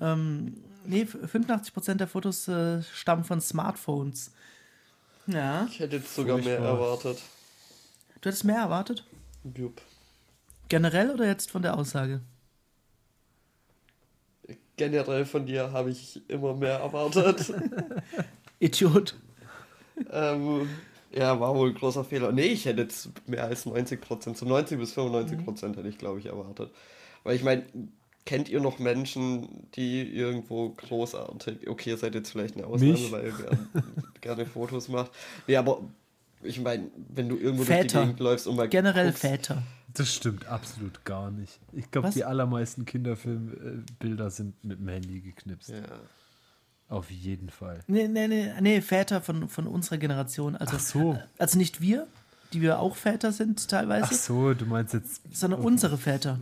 Ähm, 0.00 0.56
nee, 0.84 1.04
85% 1.04 1.94
der 1.94 2.06
Fotos 2.08 2.48
äh, 2.48 2.82
stammen 2.82 3.24
von 3.24 3.40
Smartphones. 3.40 4.32
Ja. 5.26 5.66
Ich 5.70 5.78
hätte 5.80 5.96
jetzt 5.96 6.14
sogar 6.14 6.36
mehr 6.38 6.58
Furchtbar. 6.58 6.68
erwartet. 6.68 7.22
Du 8.20 8.28
hättest 8.28 8.44
mehr 8.44 8.58
erwartet? 8.58 9.04
Jupp. 9.56 9.80
Generell 10.68 11.10
oder 11.10 11.26
jetzt 11.26 11.50
von 11.50 11.62
der 11.62 11.76
Aussage? 11.76 12.20
Generell 14.76 15.24
von 15.24 15.46
dir 15.46 15.70
habe 15.72 15.90
ich 15.90 16.20
immer 16.28 16.54
mehr 16.54 16.78
erwartet. 16.78 17.52
Idiot. 18.58 19.14
ähm, 20.10 20.68
ja, 21.12 21.38
war 21.38 21.54
wohl 21.54 21.68
ein 21.70 21.74
großer 21.74 22.04
Fehler. 22.04 22.32
Nee, 22.32 22.46
ich 22.46 22.64
hätte 22.64 22.82
jetzt 22.82 23.10
mehr 23.28 23.44
als 23.44 23.66
90%, 23.66 24.34
so 24.36 24.46
90 24.46 24.78
bis 24.78 24.96
95% 24.96 25.76
hätte 25.76 25.88
ich, 25.88 25.98
glaube 25.98 26.20
ich, 26.20 26.26
erwartet. 26.26 26.70
Weil 27.22 27.36
ich 27.36 27.42
meine, 27.44 27.64
kennt 28.24 28.48
ihr 28.48 28.60
noch 28.60 28.78
Menschen, 28.78 29.68
die 29.74 30.02
irgendwo 30.02 30.70
großartig, 30.70 31.68
okay, 31.68 31.90
ihr 31.90 31.98
seid 31.98 32.14
jetzt 32.14 32.30
vielleicht 32.30 32.56
eine 32.56 32.66
Ausnahme, 32.66 32.92
Mich? 32.92 33.12
weil 33.12 33.24
ihr 33.26 33.32
gerne, 33.32 33.68
gerne 34.20 34.46
Fotos 34.46 34.88
macht. 34.88 35.10
Nee, 35.46 35.56
aber 35.56 35.82
ich 36.42 36.60
meine, 36.60 36.90
wenn 37.08 37.28
du 37.28 37.36
irgendwo 37.36 37.64
durch 37.64 37.68
die 37.68 37.82
Väter. 37.82 38.00
Gegend 38.02 38.20
läufst 38.20 38.46
und 38.46 38.56
mal 38.56 38.68
Generell 38.68 39.06
guckst, 39.06 39.22
Väter. 39.22 39.62
Das 39.94 40.12
stimmt 40.12 40.46
absolut 40.46 41.04
gar 41.04 41.30
nicht. 41.30 41.60
Ich 41.72 41.90
glaube, 41.90 42.10
die 42.10 42.24
allermeisten 42.24 42.84
Kinderfilmbilder 42.84 44.30
sind 44.30 44.64
mit 44.64 44.78
dem 44.78 44.88
Handy 44.88 45.20
geknipst. 45.20 45.70
Ja. 45.70 45.82
Auf 46.88 47.10
jeden 47.10 47.50
Fall. 47.50 47.80
Nee, 47.86 48.08
nee, 48.08 48.28
nee, 48.28 48.52
nee 48.60 48.80
Väter 48.80 49.20
von, 49.20 49.48
von 49.48 49.66
unserer 49.66 49.98
Generation. 49.98 50.56
Also, 50.56 50.76
Ach 50.76 50.80
so. 50.80 51.18
also 51.38 51.58
nicht 51.58 51.80
wir, 51.80 52.06
die 52.52 52.60
wir 52.60 52.80
auch 52.80 52.96
Väter 52.96 53.32
sind 53.32 53.68
teilweise, 53.68 54.08
Ach 54.10 54.12
so, 54.12 54.54
du 54.54 54.66
meinst 54.66 54.94
jetzt. 54.94 55.22
sondern 55.32 55.60
unsere 55.60 55.96
Väter. 55.96 56.38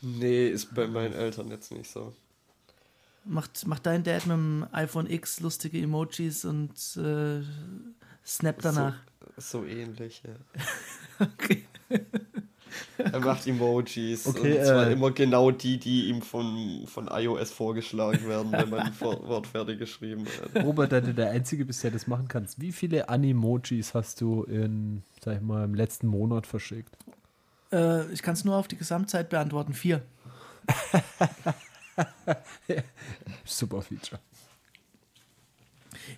Nee, 0.00 0.48
ist 0.48 0.74
bei 0.74 0.86
meinen 0.86 1.14
Eltern 1.14 1.48
jetzt 1.48 1.72
nicht 1.72 1.90
so. 1.90 2.14
Macht, 3.24 3.66
macht 3.66 3.84
dein 3.84 4.04
Dad 4.04 4.26
mit 4.26 4.36
dem 4.36 4.66
iPhone 4.72 5.10
X 5.10 5.40
lustige 5.40 5.80
Emojis 5.80 6.44
und 6.44 6.72
äh, 6.96 7.42
snappt 8.24 8.64
danach. 8.64 8.96
So, 9.36 9.60
so 9.60 9.66
ähnlich, 9.66 10.22
ja. 10.24 10.34
Okay. 11.20 11.64
Er 12.98 13.20
macht 13.20 13.46
Emojis. 13.46 14.26
Okay, 14.26 14.58
und 14.58 14.64
zwar 14.64 14.88
äh, 14.88 14.92
immer 14.92 15.10
genau 15.10 15.50
die, 15.50 15.78
die 15.78 16.08
ihm 16.08 16.22
von, 16.22 16.84
von 16.86 17.08
iOS 17.10 17.50
vorgeschlagen 17.50 18.28
werden, 18.28 18.52
wenn 18.52 18.70
man 18.70 18.92
Wort 19.00 19.46
fertig 19.46 19.78
geschrieben 19.78 20.24
hat. 20.26 20.64
Robert, 20.64 20.92
da 20.92 21.00
du 21.00 21.14
der 21.14 21.30
Einzige 21.30 21.64
bist, 21.64 21.82
der 21.84 21.90
das 21.90 22.06
machen 22.06 22.28
kannst. 22.28 22.60
Wie 22.60 22.72
viele 22.72 23.08
Animojis 23.08 23.94
hast 23.94 24.20
du 24.20 24.44
in, 24.44 25.02
sag 25.24 25.36
ich 25.36 25.42
mal, 25.42 25.64
im 25.64 25.74
letzten 25.74 26.08
Monat 26.08 26.46
verschickt? 26.46 26.96
Äh, 27.72 28.10
ich 28.12 28.22
kann 28.22 28.34
es 28.34 28.44
nur 28.44 28.56
auf 28.56 28.68
die 28.68 28.76
Gesamtzeit 28.76 29.28
beantworten. 29.28 29.74
Vier. 29.74 30.02
Super 33.44 33.82
Feature. 33.82 34.20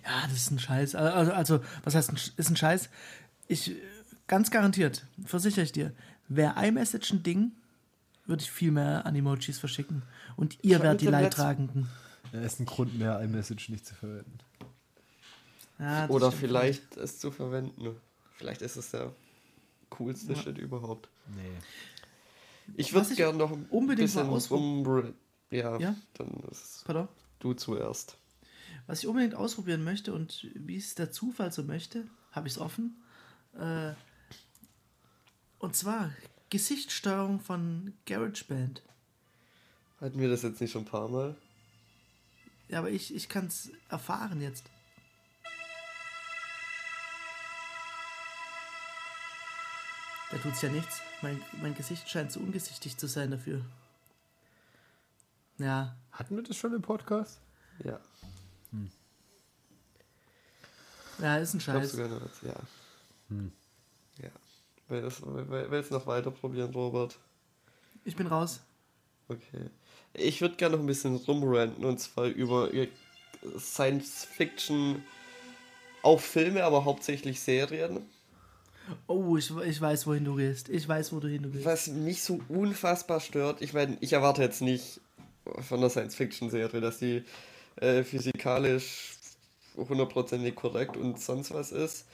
Ja, 0.03 0.23
das 0.23 0.33
ist 0.33 0.51
ein 0.51 0.59
Scheiß. 0.59 0.95
Also, 0.95 1.33
also 1.33 1.59
was 1.83 1.95
heißt, 1.95 2.11
ein, 2.11 2.19
ist 2.37 2.49
ein 2.49 2.55
Scheiß? 2.55 2.89
Ich, 3.47 3.71
äh, 3.71 3.81
ganz 4.27 4.51
garantiert, 4.51 5.05
versichere 5.25 5.63
ich 5.63 5.71
dir, 5.71 5.93
wäre 6.27 6.53
iMessage 6.65 7.13
ein 7.13 7.23
Ding, 7.23 7.51
würde 8.25 8.43
ich 8.43 8.51
viel 8.51 8.71
mehr 8.71 9.05
Animojis 9.05 9.59
verschicken. 9.59 10.03
Und 10.37 10.57
ihr 10.61 10.77
hab 10.77 10.83
wärt 10.83 11.01
die 11.01 11.07
Leidtragenden. 11.07 11.89
Ja, 12.31 12.41
ist 12.41 12.59
ein 12.59 12.65
Grund 12.65 12.97
mehr, 12.97 13.19
iMessage 13.21 13.69
nicht 13.69 13.85
zu 13.85 13.95
verwenden. 13.95 14.37
Ja, 15.79 16.07
Oder 16.07 16.31
vielleicht 16.31 16.95
es 16.97 17.19
zu 17.19 17.31
verwenden. 17.31 17.95
Vielleicht 18.37 18.61
ist 18.61 18.75
es 18.75 18.91
der 18.91 19.11
coolste 19.91 20.35
Shit 20.35 20.57
überhaupt. 20.57 21.07
Nee. 21.35 21.51
Ich 22.75 22.93
würde 22.93 23.13
gerne 23.15 23.37
noch 23.37 23.51
ein 23.51 23.67
unbedingt 23.69 24.07
bisschen 24.07 24.27
ausprob- 24.27 24.57
um... 25.05 25.13
Ja, 25.51 25.77
Ja? 25.77 25.95
dann 26.15 26.29
ist 26.49 26.83
Pardon? 26.85 27.07
du 27.39 27.53
zuerst. 27.53 28.17
Was 28.87 28.99
ich 28.99 29.07
unbedingt 29.07 29.35
ausprobieren 29.35 29.83
möchte 29.83 30.13
und 30.13 30.47
wie 30.55 30.77
es 30.77 30.95
der 30.95 31.11
Zufall 31.11 31.51
so 31.51 31.63
möchte, 31.63 32.07
habe 32.31 32.47
ich 32.47 32.53
es 32.55 32.59
offen. 32.59 32.95
Äh, 33.59 33.91
und 35.59 35.75
zwar 35.75 36.11
Gesichtssteuerung 36.49 37.39
von 37.39 37.93
GarageBand. 38.05 38.81
Hatten 39.99 40.19
wir 40.19 40.29
das 40.29 40.41
jetzt 40.41 40.59
nicht 40.61 40.71
schon 40.71 40.83
ein 40.83 40.85
paar 40.85 41.09
Mal? 41.09 41.35
Ja, 42.69 42.79
aber 42.79 42.89
ich, 42.89 43.13
ich 43.13 43.27
kann 43.29 43.47
es 43.47 43.69
erfahren 43.89 44.41
jetzt. 44.41 44.63
Da 50.31 50.37
tut's 50.37 50.61
ja 50.61 50.69
nichts. 50.69 51.01
Mein, 51.21 51.41
mein 51.61 51.75
Gesicht 51.75 52.09
scheint 52.09 52.31
zu 52.31 52.39
ungesichtig 52.39 52.97
zu 52.97 53.07
sein 53.07 53.31
dafür. 53.31 53.61
Ja, 55.57 55.95
Hatten 56.11 56.35
wir 56.35 56.43
das 56.43 56.57
schon 56.57 56.73
im 56.73 56.81
Podcast? 56.81 57.39
Ja. 57.83 57.99
ja, 61.19 61.37
ist 61.37 61.53
ein 61.53 61.61
Scheiß. 61.61 61.91
sogar 61.91 62.09
ja. 62.43 62.53
Ja. 64.21 64.29
Willst 64.89 65.25
will, 65.25 65.65
willst 65.71 65.89
du 65.89 65.95
noch 65.95 66.05
weiter 66.05 66.31
probieren, 66.31 66.71
Robert? 66.73 67.17
Ich 68.03 68.15
bin 68.15 68.27
raus. 68.27 68.59
Okay. 69.29 69.69
Ich 70.13 70.41
würde 70.41 70.57
gerne 70.57 70.75
noch 70.75 70.83
ein 70.83 70.87
bisschen 70.87 71.15
rumranten 71.15 71.85
und 71.85 71.99
zwar 71.99 72.25
über 72.25 72.73
äh, 72.73 72.89
Science 73.57 74.25
Fiction, 74.25 75.03
auch 76.03 76.19
Filme, 76.19 76.63
aber 76.65 76.83
hauptsächlich 76.83 77.39
Serien. 77.39 78.05
Oh, 79.07 79.37
ich, 79.37 79.51
ich 79.55 79.81
weiß, 79.81 80.07
wohin 80.07 80.25
du 80.25 80.35
gehst. 80.35 80.69
Ich 80.69 80.87
weiß, 80.87 81.13
wo 81.13 81.19
du 81.19 81.27
hin 81.27 81.43
du 81.43 81.49
gehst. 81.49 81.65
Was 81.65 81.87
mich 81.87 82.23
so 82.23 82.39
unfassbar 82.49 83.19
stört, 83.19 83.61
ich 83.61 83.73
meine, 83.73 83.97
ich 84.01 84.13
erwarte 84.13 84.41
jetzt 84.41 84.61
nicht 84.61 85.01
von 85.61 85.81
der 85.81 85.89
Science 85.89 86.15
Fiction 86.15 86.49
Serie, 86.49 86.81
dass 86.81 86.99
die 86.99 87.23
äh, 87.77 88.03
physikalisch 88.03 89.15
hundertprozentig 89.77 90.55
korrekt 90.55 90.97
und 90.97 91.19
sonst 91.19 91.53
was 91.53 91.71
ist 91.71 92.05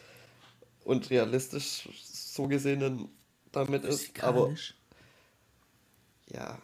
und 0.84 1.10
realistisch 1.10 1.90
so 2.04 2.48
gesehen 2.48 2.80
dann 2.80 3.10
damit 3.52 3.84
ist, 3.84 4.24
aber 4.24 4.54
ja, 6.32 6.58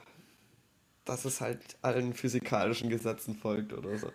dass 1.05 1.25
es 1.25 1.41
halt 1.41 1.59
allen 1.81 2.13
physikalischen 2.13 2.89
Gesetzen 2.89 3.35
folgt 3.35 3.73
oder 3.73 3.97
so. 3.97 4.11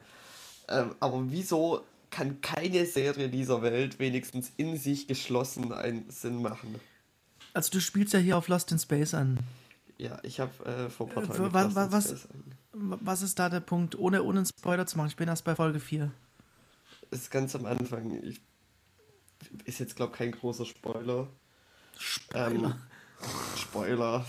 Ähm, 0.69 0.95
aber 1.01 1.25
wieso 1.31 1.85
kann 2.11 2.41
keine 2.41 2.87
Serie 2.87 3.29
dieser 3.29 3.63
Welt 3.63 3.99
wenigstens 3.99 4.53
in 4.57 4.77
sich 4.77 5.07
geschlossen 5.09 5.73
einen 5.73 6.09
Sinn 6.11 6.43
machen? 6.43 6.75
Also 7.55 7.71
du 7.71 7.81
spielst 7.81 8.13
ja 8.13 8.19
hier 8.19 8.37
auf 8.37 8.49
Lost 8.49 8.71
in 8.73 8.79
Space 8.79 9.15
an. 9.15 9.39
Ja, 9.97 10.19
ich 10.23 10.39
habe 10.41 10.65
äh, 10.65 10.91
vor 10.91 11.09
ein 11.09 11.15
paar 11.15 11.25
Äh, 11.25 11.27
Tagen 11.27 11.53
wa- 11.55 11.65
mit 11.67 11.75
wa- 11.75 11.93
was-. 11.93 12.29
Was 12.73 13.23
ist 13.23 13.39
da 13.39 13.49
der 13.49 13.61
Punkt? 13.61 13.99
Ohne, 13.99 14.23
ohne 14.23 14.41
einen 14.41 14.47
Spoiler 14.47 14.87
zu 14.87 14.97
machen. 14.97 15.09
Ich 15.09 15.17
bin 15.17 15.29
erst 15.29 15.45
bei 15.45 15.55
Folge 15.57 15.81
4. 15.81 16.11
ist 17.11 17.31
ganz 17.31 17.55
am 17.57 17.67
Anfang. 17.67 18.23
Ich, 18.23 18.41
ist 19.65 19.81
jetzt, 19.81 19.97
glaube 19.97 20.13
ich, 20.13 20.19
kein 20.19 20.31
großer 20.33 20.67
Spoiler. 20.67 21.27
Ähm, 22.35 22.75
Spoiler. 23.57 24.25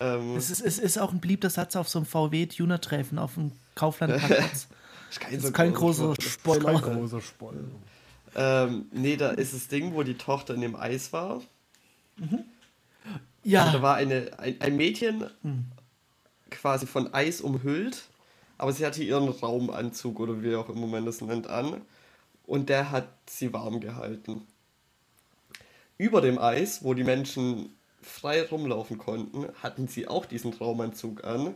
Ähm, 0.00 0.36
Es 0.36 0.50
ist, 0.50 0.60
es 0.60 0.78
ist 0.78 0.98
auch 0.98 1.12
ein 1.12 1.20
beliebter 1.20 1.50
Satz 1.50 1.74
auf 1.74 1.88
so 1.88 1.98
einem 1.98 2.06
VW-Tuner-Treffen 2.06 3.18
auf 3.18 3.34
dem 3.34 3.52
Kaufland-Parkplatz. 3.74 4.68
ist 5.10 5.20
kein, 5.20 5.34
Das 5.34 5.42
so 5.42 5.48
ist 5.48 5.54
kein 5.54 5.72
großer 5.72 6.14
Spoiler. 6.20 6.64
Kein 6.64 6.80
Spoiler. 6.80 6.96
großer 6.96 7.20
Spoiler. 7.20 7.64
Ähm, 8.34 8.86
nee, 8.92 9.16
da 9.16 9.30
ist 9.30 9.54
das 9.54 9.68
Ding, 9.68 9.94
wo 9.94 10.02
die 10.02 10.16
Tochter 10.18 10.54
in 10.54 10.60
dem 10.60 10.76
Eis 10.76 11.12
war. 11.12 11.40
Da 13.50 13.50
Ja, 13.50 13.82
war 13.82 13.96
eine, 13.96 14.38
ein, 14.38 14.60
ein 14.60 14.76
Mädchen 14.76 15.24
Hm. 15.42 15.64
quasi 16.50 16.86
von 16.86 17.12
Eis 17.14 17.40
umhüllt, 17.40 18.04
aber 18.58 18.72
sie 18.72 18.84
hatte 18.84 19.02
ihren 19.02 19.28
Raumanzug 19.28 20.20
oder 20.20 20.42
wie 20.42 20.54
auch 20.56 20.68
immer 20.68 20.86
man 20.86 21.06
das 21.06 21.20
nennt 21.20 21.46
an 21.46 21.80
und 22.46 22.68
der 22.68 22.90
hat 22.90 23.08
sie 23.28 23.52
warm 23.52 23.80
gehalten. 23.80 24.46
Über 25.96 26.20
dem 26.20 26.38
Eis, 26.38 26.84
wo 26.84 26.94
die 26.94 27.04
Menschen 27.04 27.74
frei 28.02 28.42
rumlaufen 28.42 28.98
konnten, 28.98 29.46
hatten 29.62 29.88
sie 29.88 30.06
auch 30.08 30.26
diesen 30.26 30.52
Raumanzug 30.52 31.24
an. 31.24 31.54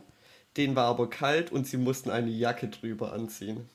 Den 0.57 0.75
war 0.75 0.85
aber 0.85 1.09
kalt 1.09 1.51
und 1.51 1.65
sie 1.65 1.77
mussten 1.77 2.09
eine 2.09 2.29
Jacke 2.29 2.67
drüber 2.67 3.13
anziehen. 3.13 3.67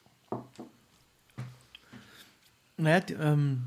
naja, 2.77 3.03
ähm, 3.21 3.65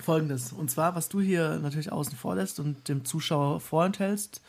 folgendes. 0.00 0.52
Und 0.52 0.70
zwar, 0.70 0.94
was 0.94 1.08
du 1.08 1.20
hier 1.20 1.58
natürlich 1.58 1.92
außen 1.92 2.16
vor 2.16 2.36
lässt 2.36 2.60
und 2.60 2.88
dem 2.88 3.04
Zuschauer 3.04 3.60
vorenthältst, 3.60 4.40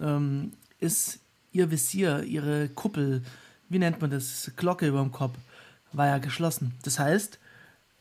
ähm, 0.00 0.52
ist 0.80 1.20
ihr 1.52 1.70
Visier, 1.70 2.22
ihre 2.24 2.68
Kuppel, 2.68 3.22
wie 3.68 3.78
nennt 3.78 4.00
man 4.00 4.10
das, 4.10 4.50
Glocke 4.56 4.86
über 4.86 5.00
dem 5.00 5.12
Kopf, 5.12 5.36
war 5.92 6.06
ja 6.06 6.18
geschlossen. 6.18 6.74
Das 6.82 6.98
heißt, 6.98 7.38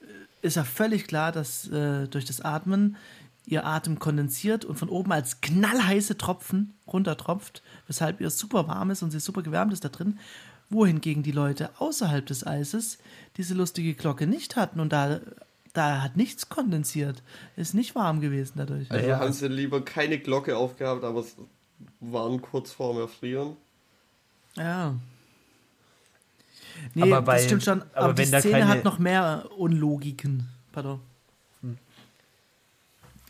äh, 0.01 0.47
ist 0.47 0.55
ja 0.55 0.63
völlig 0.63 1.07
klar, 1.07 1.31
dass 1.31 1.67
äh, 1.67 2.07
durch 2.07 2.25
das 2.25 2.41
Atmen 2.41 2.97
ihr 3.45 3.65
Atem 3.65 3.97
kondensiert 3.99 4.63
und 4.65 4.75
von 4.77 4.89
oben 4.89 5.11
als 5.11 5.41
knallheiße 5.41 6.17
Tropfen 6.17 6.73
runtertropft, 6.87 7.63
weshalb 7.87 8.21
ihr 8.21 8.29
super 8.29 8.67
warm 8.67 8.91
ist 8.91 9.01
und 9.03 9.11
sie 9.11 9.19
super 9.19 9.41
gewärmt 9.41 9.73
ist 9.73 9.83
da 9.83 9.89
drin. 9.89 10.19
Wohingegen 10.69 11.23
die 11.23 11.31
Leute 11.31 11.71
außerhalb 11.79 12.25
des 12.27 12.45
Eises 12.45 12.99
diese 13.37 13.55
lustige 13.55 13.95
Glocke 13.95 14.27
nicht 14.27 14.55
hatten 14.55 14.79
und 14.79 14.93
da, 14.93 15.19
da 15.73 16.01
hat 16.03 16.15
nichts 16.15 16.49
kondensiert. 16.49 17.23
Ist 17.55 17.73
nicht 17.73 17.95
warm 17.95 18.21
gewesen 18.21 18.53
dadurch. 18.57 18.91
Also 18.91 19.07
Ja, 19.07 19.19
haben 19.19 19.33
sie 19.33 19.47
lieber 19.47 19.83
keine 19.83 20.19
Glocke 20.19 20.55
aufgehabt, 20.55 21.03
aber 21.03 21.21
es 21.21 21.35
waren 22.01 22.39
kurz 22.41 22.71
vorm 22.71 22.97
Erfrieren. 22.99 23.55
Ja. 24.55 24.93
Nee, 26.93 27.01
Aber 27.03 27.21
bei- 27.23 27.35
das 27.37 27.45
stimmt 27.45 27.63
schon. 27.63 27.81
aber 27.81 27.95
Aber, 27.95 28.13
die 28.13 28.23
wenn 28.23 28.31
da 28.31 28.39
Szene 28.39 28.59
keine- 28.59 28.67
hat 28.67 28.83
noch 28.83 28.99
mehr 28.99 29.49
Unlogiken. 29.57 30.47
Pardon. 30.71 30.99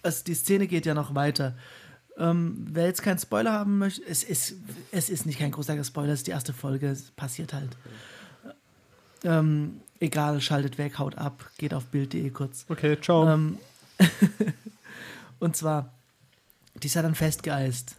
Also 0.02 0.24
die 0.24 0.34
Szene 0.34 0.68
geht 0.68 0.86
ja 0.86 0.94
noch 0.94 1.16
weiter. 1.16 1.56
Ähm, 2.18 2.66
wer 2.70 2.86
jetzt 2.86 3.02
keinen 3.02 3.18
Spoiler 3.20 3.52
haben 3.54 3.78
möchte, 3.78 4.04
es 4.06 4.24
ist, 4.24 4.56
es 4.92 5.10
ist 5.10 5.26
nicht 5.26 5.40
kein 5.40 5.52
großartiger 5.52 5.84
Spoiler, 5.86 6.14
es 6.14 6.20
ist 6.22 6.28
die 6.28 6.32
erste 6.32 6.52
Folge, 6.54 6.90
es 6.90 7.12
passiert 7.12 7.54
halt. 7.54 7.70
Ähm, 9.24 9.82
egal, 10.00 10.42
schaltet 10.42 10.78
weg, 10.78 11.00
haut 11.00 11.18
ab, 11.18 11.50
geht 11.58 11.74
auf 11.74 11.86
bild.de 11.86 12.30
kurz. 12.32 12.66
Okay, 12.70 12.98
ciao. 13.00 13.28
Ähm, 13.28 13.58
und 15.40 15.56
zwar, 15.56 15.94
die 16.76 16.88
ist 16.88 16.94
ja 16.96 17.02
dann 17.02 17.16
festgeeist. 17.16 17.96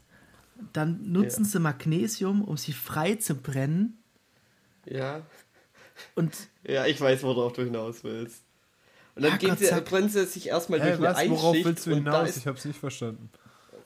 Dann 0.75 1.11
nutzen 1.13 1.45
Ja. 1.45 1.51
sie 1.51 1.59
Magnesium, 1.61 2.43
um 2.43 2.57
sie 2.57 2.73
frei 2.75 3.15
zu 3.17 3.35
brennen. 3.35 3.99
Ja, 4.87 5.23
Und 6.15 6.35
ja, 6.65 6.87
ich 6.87 7.01
weiß, 7.01 7.23
worauf 7.23 7.53
du 7.55 7.63
hinaus 7.63 8.03
willst. 8.05 8.43
Und 9.15 9.23
dann 9.23 9.33
Ja, 9.33 9.37
gehen 9.39 9.51
Gott 9.51 9.59
sie, 9.59 9.81
brennen 9.83 10.09
sie 10.09 10.25
sich 10.27 10.49
erstmal 10.49 10.81
Hä, 10.81 10.97
durch 10.97 11.09
eine 11.09 11.17
was? 11.17 11.29
Worauf 11.31 11.51
Eisschicht 11.55 11.67
willst 11.67 11.87
du 11.87 11.95
hinaus? 11.95 12.29
ist, 12.31 12.37
Ich 12.39 12.47
hab's 12.47 12.65
nicht 12.65 12.79
verstanden. 12.79 13.31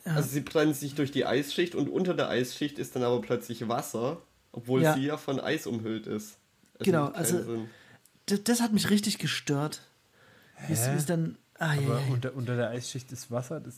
also 0.05 0.29
sie 0.29 0.41
brennen 0.41 0.75
sich 0.75 0.95
durch 0.95 1.11
die 1.13 1.25
Eisschicht 1.27 1.75
und 1.75 1.89
unter 1.89 2.15
der 2.15 2.29
Eisschicht 2.29 2.79
ist 2.79 2.95
dann 2.95 3.03
aber 3.03 3.21
plötzlich 3.23 3.67
Wasser, 3.69 4.19
obwohl 4.53 4.83
Ja. 4.83 4.95
sie 4.95 5.07
ja 5.07 5.17
von 5.17 5.41
Eis 5.41 5.67
umhüllt 5.67 6.07
ist. 6.07 6.37
Es 6.79 6.85
Genau, 6.85 7.05
macht 7.05 7.15
keinen 7.15 7.23
also- 7.25 7.43
Sinn. 7.43 7.69
das, 8.27 8.45
das 8.45 8.61
hat 8.61 8.73
mich 8.73 8.91
richtig 8.91 9.19
gestört. 9.19 9.81
Wie 10.69 10.73
es 10.75 10.87
Hä? 10.87 10.93
wie 10.93 10.97
es 10.99 11.07
dann. 11.07 11.37
Ah, 11.59 11.73
Aber 11.73 11.81
ja, 11.83 11.89
ja. 11.89 12.13
unter, 12.13 12.35
unter 12.35 12.57
der 12.57 12.69
Eisschicht 12.71 13.11
ist 13.13 13.31
Wasser, 13.31 13.61
das 13.61 13.77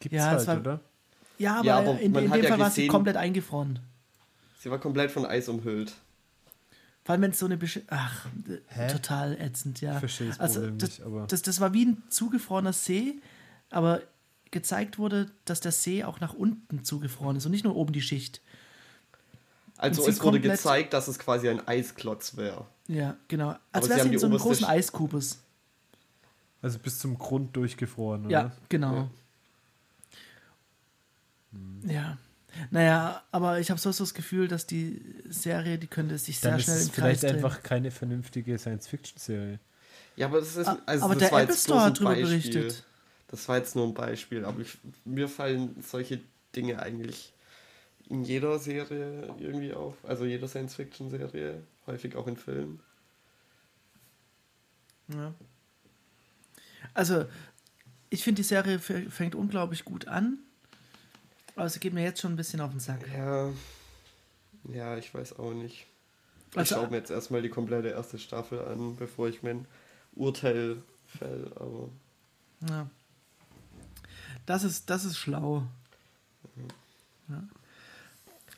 gibt's 0.00 0.16
Ja, 0.16 0.34
es 0.36 0.46
halt, 0.48 0.64
war- 0.64 0.74
oder? 0.74 0.80
ja, 1.38 1.54
aber, 1.56 1.64
Ja, 1.66 1.78
aber 1.78 2.00
in, 2.00 2.14
in 2.14 2.30
hat 2.30 2.36
dem 2.38 2.42
ja 2.44 2.48
Fall 2.50 2.58
war 2.58 2.70
sie 2.70 2.82
gesehen- 2.82 2.90
komplett 2.90 3.16
eingefroren. 3.16 3.78
Sie 4.60 4.70
war 4.70 4.78
komplett 4.78 5.10
von 5.10 5.24
Eis 5.24 5.48
umhüllt. 5.48 5.94
Vor 7.04 7.12
allem, 7.14 7.22
wenn 7.22 7.30
es 7.30 7.38
so 7.38 7.46
eine. 7.46 7.56
Besch 7.56 7.80
Ach, 7.88 8.26
Hä? 8.68 8.88
total 8.92 9.40
ätzend, 9.40 9.80
ja. 9.80 9.94
Ich 9.94 9.98
verstehe 10.00 10.28
das 10.28 10.38
also, 10.40 10.60
Problem 10.60 10.78
das, 10.78 10.88
nicht, 10.90 11.02
aber- 11.02 11.26
Das, 11.26 11.42
das 11.42 11.60
war 11.60 11.72
wie 11.72 11.86
ein 11.86 12.02
zugefrorener 12.10 12.72
See, 12.72 13.20
aber 13.70 14.02
gezeigt 14.50 14.98
wurde, 14.98 15.30
dass 15.44 15.60
der 15.60 15.72
See 15.72 16.04
auch 16.04 16.20
nach 16.20 16.34
unten 16.34 16.84
zugefroren 16.84 17.36
ist 17.36 17.46
und 17.46 17.52
nicht 17.52 17.64
nur 17.64 17.76
oben 17.76 17.92
die 17.92 18.02
Schicht. 18.02 18.40
Also 19.76 20.06
es 20.06 20.20
wurde 20.22 20.40
gezeigt, 20.40 20.92
dass 20.92 21.08
es 21.08 21.18
quasi 21.18 21.48
ein 21.48 21.66
Eisklotz 21.66 22.36
wäre. 22.36 22.66
Ja, 22.86 23.16
genau. 23.28 23.54
Als 23.72 23.88
wäre 23.88 24.06
die 24.08 24.14
in 24.14 24.18
so 24.18 24.26
einem 24.26 24.36
großen 24.36 24.66
Sch- 24.66 24.68
Eiskubus. 24.68 25.38
Also 26.60 26.78
bis 26.78 26.98
zum 26.98 27.16
Grund 27.16 27.56
durchgefroren, 27.56 28.26
oder? 28.26 28.30
Ja, 28.30 28.52
genau. 28.68 29.08
Ja. 31.84 32.18
Naja, 32.70 33.22
aber 33.30 33.60
ich 33.60 33.70
habe 33.70 33.80
so 33.80 33.92
so 33.92 34.04
das 34.04 34.14
Gefühl, 34.14 34.48
dass 34.48 34.66
die 34.66 35.02
Serie, 35.28 35.78
die 35.78 35.86
könnte 35.86 36.18
sich 36.18 36.40
sehr 36.40 36.52
Dann 36.52 36.60
ist 36.60 36.64
schnell 36.64 36.76
es 36.76 36.86
im 36.86 36.92
Kreis 36.92 37.20
vielleicht 37.20 37.22
drehen. 37.22 37.44
einfach 37.44 37.62
keine 37.62 37.90
vernünftige 37.90 38.58
Science-Fiction-Serie. 38.58 39.58
Ja, 40.16 40.26
aber 40.26 40.40
das 40.40 40.56
ist 40.56 40.68
also 40.86 41.04
aber 41.04 41.14
das 41.14 41.22
der 41.22 41.32
war 41.32 41.42
Apple 41.42 41.56
Store 41.56 41.80
hat 41.82 41.98
drüber 41.98 42.14
berichtet. 42.14 42.84
Das 43.28 43.48
war 43.48 43.58
jetzt 43.58 43.76
nur 43.76 43.86
ein 43.86 43.94
Beispiel, 43.94 44.44
aber 44.44 44.60
ich, 44.60 44.78
mir 45.04 45.28
fallen 45.28 45.76
solche 45.82 46.20
Dinge 46.54 46.82
eigentlich 46.82 47.32
in 48.08 48.24
jeder 48.24 48.58
Serie 48.58 49.34
irgendwie 49.38 49.72
auf. 49.72 49.94
Also 50.04 50.24
jeder 50.24 50.48
Science-Fiction-Serie, 50.48 51.62
häufig 51.86 52.16
auch 52.16 52.26
in 52.26 52.36
Filmen. 52.36 52.80
Ja. 55.08 55.32
Also, 56.92 57.26
ich 58.10 58.24
finde, 58.24 58.42
die 58.42 58.48
Serie 58.48 58.78
fängt 58.78 59.34
unglaublich 59.34 59.84
gut 59.84 60.08
an. 60.08 60.38
Aber 61.60 61.68
sie 61.68 61.78
geht 61.78 61.92
mir 61.92 62.02
jetzt 62.02 62.22
schon 62.22 62.32
ein 62.32 62.36
bisschen 62.36 62.62
auf 62.62 62.70
den 62.70 62.80
Sack. 62.80 63.00
Ja, 63.14 63.50
ja, 64.72 64.96
ich 64.96 65.12
weiß 65.12 65.38
auch 65.38 65.52
nicht. 65.52 65.86
Ich 66.52 66.56
Also- 66.58 66.76
schaue 66.76 66.88
mir 66.88 66.96
jetzt 66.96 67.10
erstmal 67.10 67.42
die 67.42 67.50
komplette 67.50 67.88
erste 67.88 68.18
Staffel 68.18 68.60
an, 68.64 68.96
bevor 68.96 69.28
ich 69.28 69.42
mein 69.42 69.66
Urteil 70.14 70.82
fäll. 71.18 71.52
Aber 71.56 71.90
Ja. 72.66 72.88
Das 74.46 74.64
ist, 74.64 74.88
das 74.88 75.04
ist 75.04 75.18
schlau. 75.18 75.64
Ja. 77.28 77.42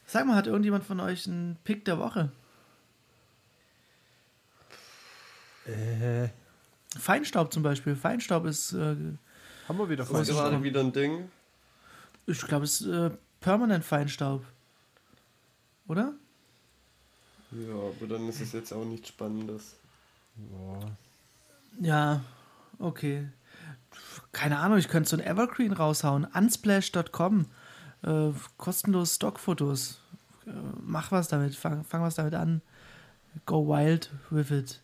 Sag 0.07 0.25
mal, 0.29 0.37
hat 0.37 0.47
irgendjemand 0.47 0.85
von 0.85 1.01
euch 1.01 1.27
einen 1.27 1.57
Pick 1.65 1.85
der 1.85 1.99
Woche? 1.99 2.31
Äh, 5.67 6.29
Feinstaub 6.97 7.53
zum 7.53 7.65
Beispiel. 7.65 7.97
Feinstaub 7.97 8.47
ist, 8.47 8.73
äh, 8.75 8.79
haben 9.69 9.79
wir 9.79 9.89
wieder 9.91 10.09
Was 10.09 10.29
ist 10.29 10.37
gerade 10.37 10.63
wieder 10.63 10.81
ein 10.81 10.93
Ding. 10.93 11.29
Ich 12.27 12.41
glaube, 12.43 12.65
es 12.65 12.81
ist 12.81 12.87
äh, 12.89 13.11
permanent 13.41 13.85
Feinstaub. 13.85 14.45
Oder? 15.89 16.15
Ja, 17.51 17.75
aber 17.75 18.07
dann 18.09 18.29
ist 18.29 18.41
es 18.41 18.53
jetzt 18.53 18.73
auch 18.73 18.85
nichts 18.85 19.09
Spannendes. 19.09 19.75
Boah. 20.37 20.81
Ja, 21.81 22.23
okay. 22.79 23.29
Keine 24.33 24.59
Ahnung, 24.59 24.79
ich 24.79 24.89
könnte 24.89 25.09
so 25.11 25.17
ein 25.17 25.23
Evergreen 25.25 25.73
raushauen. 25.73 26.25
Unsplash.com. 26.25 27.47
Äh, 28.03 28.31
kostenlos 28.57 29.17
Stockfotos. 29.17 30.01
Äh, 30.47 30.51
mach 30.81 31.13
was 31.13 31.29
damit, 31.29 31.55
fang, 31.55 31.85
fang 31.85 32.03
was 32.03 32.15
damit 32.15 32.35
an. 32.35 32.63
Go 33.47 33.67
wild 33.69 34.11
with 34.31 34.51
it. 34.51 34.81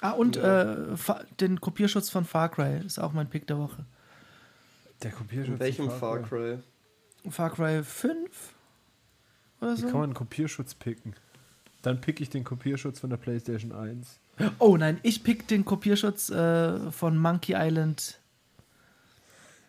Ah, 0.00 0.10
und 0.12 0.36
Ja. 0.36 0.74
äh, 0.74 0.96
den 1.40 1.60
Kopierschutz 1.60 2.10
von 2.10 2.24
Far 2.24 2.50
Cry 2.50 2.80
ist 2.84 2.98
auch 2.98 3.12
mein 3.12 3.28
Pick 3.28 3.46
der 3.46 3.58
Woche. 3.58 3.84
Der 5.02 5.10
Kopierschutz. 5.10 5.52
In 5.54 5.60
welchem 5.60 5.90
Far 5.90 6.22
Cry? 6.22 6.58
Far 7.30 7.50
Cry 7.50 7.82
5 7.82 8.16
oder 9.60 9.76
Wie 9.76 9.80
so? 9.80 9.86
kann 9.86 9.94
man 9.94 10.04
einen 10.04 10.14
Kopierschutz 10.14 10.74
picken? 10.74 11.14
Dann 11.82 12.00
pick 12.00 12.20
ich 12.20 12.30
den 12.30 12.44
Kopierschutz 12.44 13.00
von 13.00 13.10
der 13.10 13.16
PlayStation 13.16 13.72
1. 13.72 14.18
Oh 14.58 14.76
nein, 14.76 14.98
ich 15.02 15.22
pick 15.22 15.46
den 15.48 15.64
Kopierschutz 15.64 16.30
äh, 16.30 16.90
von 16.90 17.16
Monkey 17.16 17.54
Island. 17.56 18.18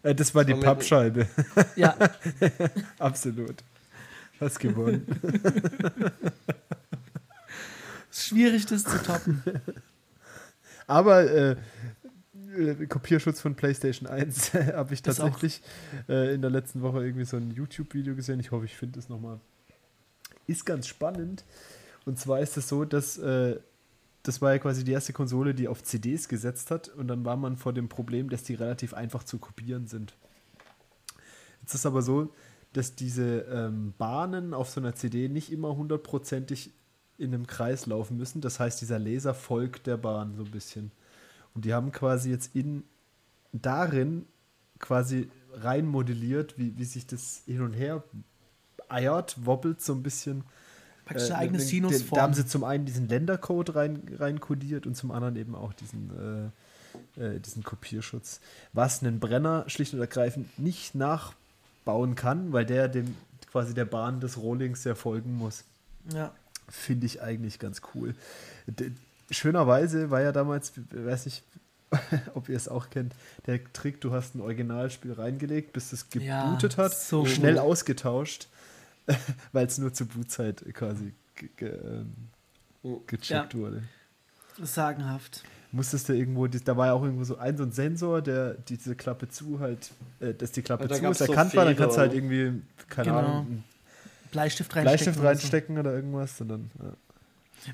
Äh, 0.04 0.16
das 0.16 0.34
war 0.36 0.44
die 0.44 0.56
Pappscheibe. 0.56 1.28
Ja, 1.76 1.96
Absolut. 3.00 3.56
Hast 4.40 4.60
gewonnen. 4.60 5.06
schwierig 8.12 8.66
das 8.66 8.84
zu 8.84 9.02
toppen. 9.04 9.44
Aber 10.88 11.30
äh, 11.30 11.56
äh, 12.58 12.88
Kopierschutz 12.88 13.42
von 13.42 13.56
PlayStation 13.56 14.08
1 14.08 14.54
habe 14.74 14.94
ich 14.94 15.02
tatsächlich 15.02 15.62
äh, 16.10 16.34
in 16.34 16.42
der 16.42 16.52
letzten 16.52 16.82
Woche 16.82 17.04
irgendwie 17.04 17.26
so 17.26 17.38
ein 17.38 17.52
YouTube-Video 17.52 18.16
gesehen. 18.16 18.40
Ich 18.40 18.52
hoffe, 18.52 18.66
ich 18.66 18.76
finde 18.76 19.00
es 19.00 19.10
nochmal. 19.10 19.40
Ist 20.48 20.66
ganz 20.66 20.88
spannend. 20.88 21.46
Und 22.06 22.18
zwar 22.18 22.40
ist 22.40 22.58
es 22.58 22.70
so, 22.70 22.86
dass 22.86 23.18
äh, 23.18 23.60
das 24.24 24.42
war 24.42 24.52
ja 24.52 24.60
quasi 24.60 24.84
die 24.84 24.92
erste 24.92 25.14
Konsole, 25.14 25.54
die 25.54 25.68
auf 25.68 25.84
CDs 25.84 26.28
gesetzt 26.28 26.70
hat. 26.70 26.90
Und 26.90 27.08
dann 27.08 27.24
war 27.24 27.38
man 27.38 27.56
vor 27.56 27.74
dem 27.74 27.88
Problem, 27.88 28.30
dass 28.30 28.44
die 28.44 28.56
relativ 28.56 28.94
einfach 28.94 29.24
zu 29.24 29.40
kopieren 29.40 29.88
sind. 29.88 30.16
Jetzt 31.62 31.76
ist 31.76 31.86
aber 31.86 32.02
so, 32.02 32.34
dass 32.74 32.96
diese 32.96 33.42
ähm, 33.50 33.94
Bahnen 33.98 34.54
auf 34.54 34.70
so 34.70 34.82
einer 34.82 34.96
CD 34.96 35.30
nicht 35.30 35.52
immer 35.52 35.76
hundertprozentig 35.76 36.74
in 37.18 37.34
einem 37.34 37.48
Kreis 37.48 37.86
laufen 37.86 38.18
müssen. 38.18 38.42
Das 38.42 38.60
heißt, 38.60 38.82
dieser 38.82 39.00
Laser 39.00 39.34
folgt 39.34 39.88
der 39.88 39.98
Bahn 39.98 40.36
so 40.36 40.44
ein 40.44 40.52
bisschen. 40.52 40.92
Und 41.58 41.66
die 41.66 41.74
haben 41.74 41.92
quasi 41.92 42.30
jetzt 42.30 42.56
in 42.56 42.84
darin 43.52 44.28
quasi 44.78 45.28
rein 45.54 45.88
modelliert, 45.88 46.56
wie, 46.60 46.78
wie 46.78 46.84
sich 46.84 47.08
das 47.08 47.42
hin 47.48 47.64
und 47.64 47.74
her 47.74 48.04
eiert, 48.90 49.44
wobbelt 49.44 49.82
so 49.82 49.94
ein 49.94 50.04
bisschen. 50.04 50.44
Praktisch 51.04 51.32
eine 51.32 51.40
Äh, 51.40 51.44
eigene 51.46 51.60
Sinusform. 51.60 52.16
Da 52.16 52.22
haben 52.22 52.36
sie 52.36 52.46
zum 52.46 52.64
einen 52.64 52.86
diesen 52.86 53.10
Ländercode 53.10 53.74
rein, 53.74 54.04
rein 54.20 54.40
kodiert 54.40 54.86
und 54.86 54.96
zum 54.96 55.10
anderen 55.10 55.36
eben 55.36 55.56
auch 55.56 55.74
diesen, 55.74 56.54
äh, 57.18 57.26
äh, 57.26 57.40
diesen 57.40 57.64
Kopierschutz. 57.64 58.40
Was 58.74 59.02
einen 59.02 59.20
Brenner 59.20 59.64
schlicht 59.66 59.96
und 59.96 60.00
ergreifend 60.00 60.60
nicht 60.60 60.94
nachbauen 60.94 62.14
kann, 62.14 62.54
weil 62.54 62.68
der 62.68 62.88
dem 62.88 63.16
quasi 63.52 63.74
der 63.74 63.86
Bahn 63.86 64.20
des 64.20 64.38
Rohlings 64.38 64.84
ja 64.84 64.94
folgen 64.94 65.34
muss. 65.34 65.64
ja. 66.14 66.32
Finde 66.70 67.08
ich 67.08 67.22
eigentlich 67.22 67.60
ganz 67.60 67.82
cool. 67.96 68.14
Schönerweise 69.30 70.10
war 70.10 70.22
ja 70.22 70.32
damals, 70.32 70.74
weiß 70.92 71.26
ich, 71.28 71.44
ob 72.34 72.50
ihr 72.50 72.58
es 72.58 72.68
auch 72.68 72.90
kennt, 72.90 73.14
der 73.46 73.64
Trick, 73.74 74.02
du 74.02 74.12
hast 74.12 74.36
ein 74.36 74.42
Originalspiel 74.42 75.14
reingelegt, 75.14 75.74
bis 75.74 75.94
es 75.94 76.08
Ja, 76.14 76.44
gebootet 76.44 76.78
hat, 76.78 76.94
so 76.98 77.26
schnell 77.26 77.54
gut. 77.56 77.64
ausgetauscht, 77.64 78.48
weil 79.54 79.68
es 79.68 79.78
nur 79.78 79.94
zur 79.94 80.08
Bootzeit 80.08 80.64
quasi 80.74 81.14
ge 81.36 81.50
ge 81.56 81.70
ähm, 81.70 82.14
gecheckt 83.08 83.56
wurde. 83.56 83.84
Sagenhaft. 84.62 85.44
Musstest 85.72 86.08
du 86.10 86.14
irgendwo, 86.14 86.48
da 86.48 86.78
war 86.78 86.88
ja 86.88 86.94
auch 86.94 87.04
irgendwo 87.04 87.26
so 87.26 87.38
ein, 87.38 87.58
so 87.58 87.64
ein 87.64 87.72
Sensor, 87.74 88.22
der 88.22 88.54
diese 88.56 88.96
Klappe 88.96 89.28
zu 89.30 89.60
halt, 89.60 89.92
äh, 90.20 90.34
dass 90.34 90.52
die 90.54 90.62
Klappe 90.62 90.86
Ja, 90.90 90.96
zu 90.96 91.06
ist, 91.06 91.18
so 91.20 91.26
erkannt 91.26 91.56
war, 91.56 91.66
dann 91.66 91.76
kannst 91.76 91.98
du 91.98 92.02
halt 92.02 92.14
irgendwie, 92.14 92.62
keine 92.90 93.12
Genau. 93.12 93.20
Ahnung, 93.20 93.64
Bleistift 94.32 94.76
reinstecken. 94.76 94.84
Bleistift 94.84 95.18
oder 95.20 95.24
so. 95.24 95.28
reinstecken 95.28 95.78
oder 95.78 95.94
irgendwas, 95.94 96.38
sondern 96.38 96.72
ja. 96.82 96.94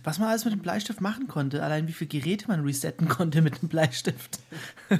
Was 0.04 0.18
man 0.20 0.30
alles 0.30 0.44
mit 0.46 0.54
dem 0.54 0.62
Bleistift 0.62 1.02
machen 1.02 1.28
konnte, 1.28 1.62
allein 1.62 1.88
wie 1.88 1.92
viele 1.94 2.08
Geräte 2.10 2.48
man 2.48 2.62
resetten 2.64 3.08
konnte 3.08 3.42
mit 3.42 3.62
dem 3.62 3.70
Bleistift. 3.70 4.40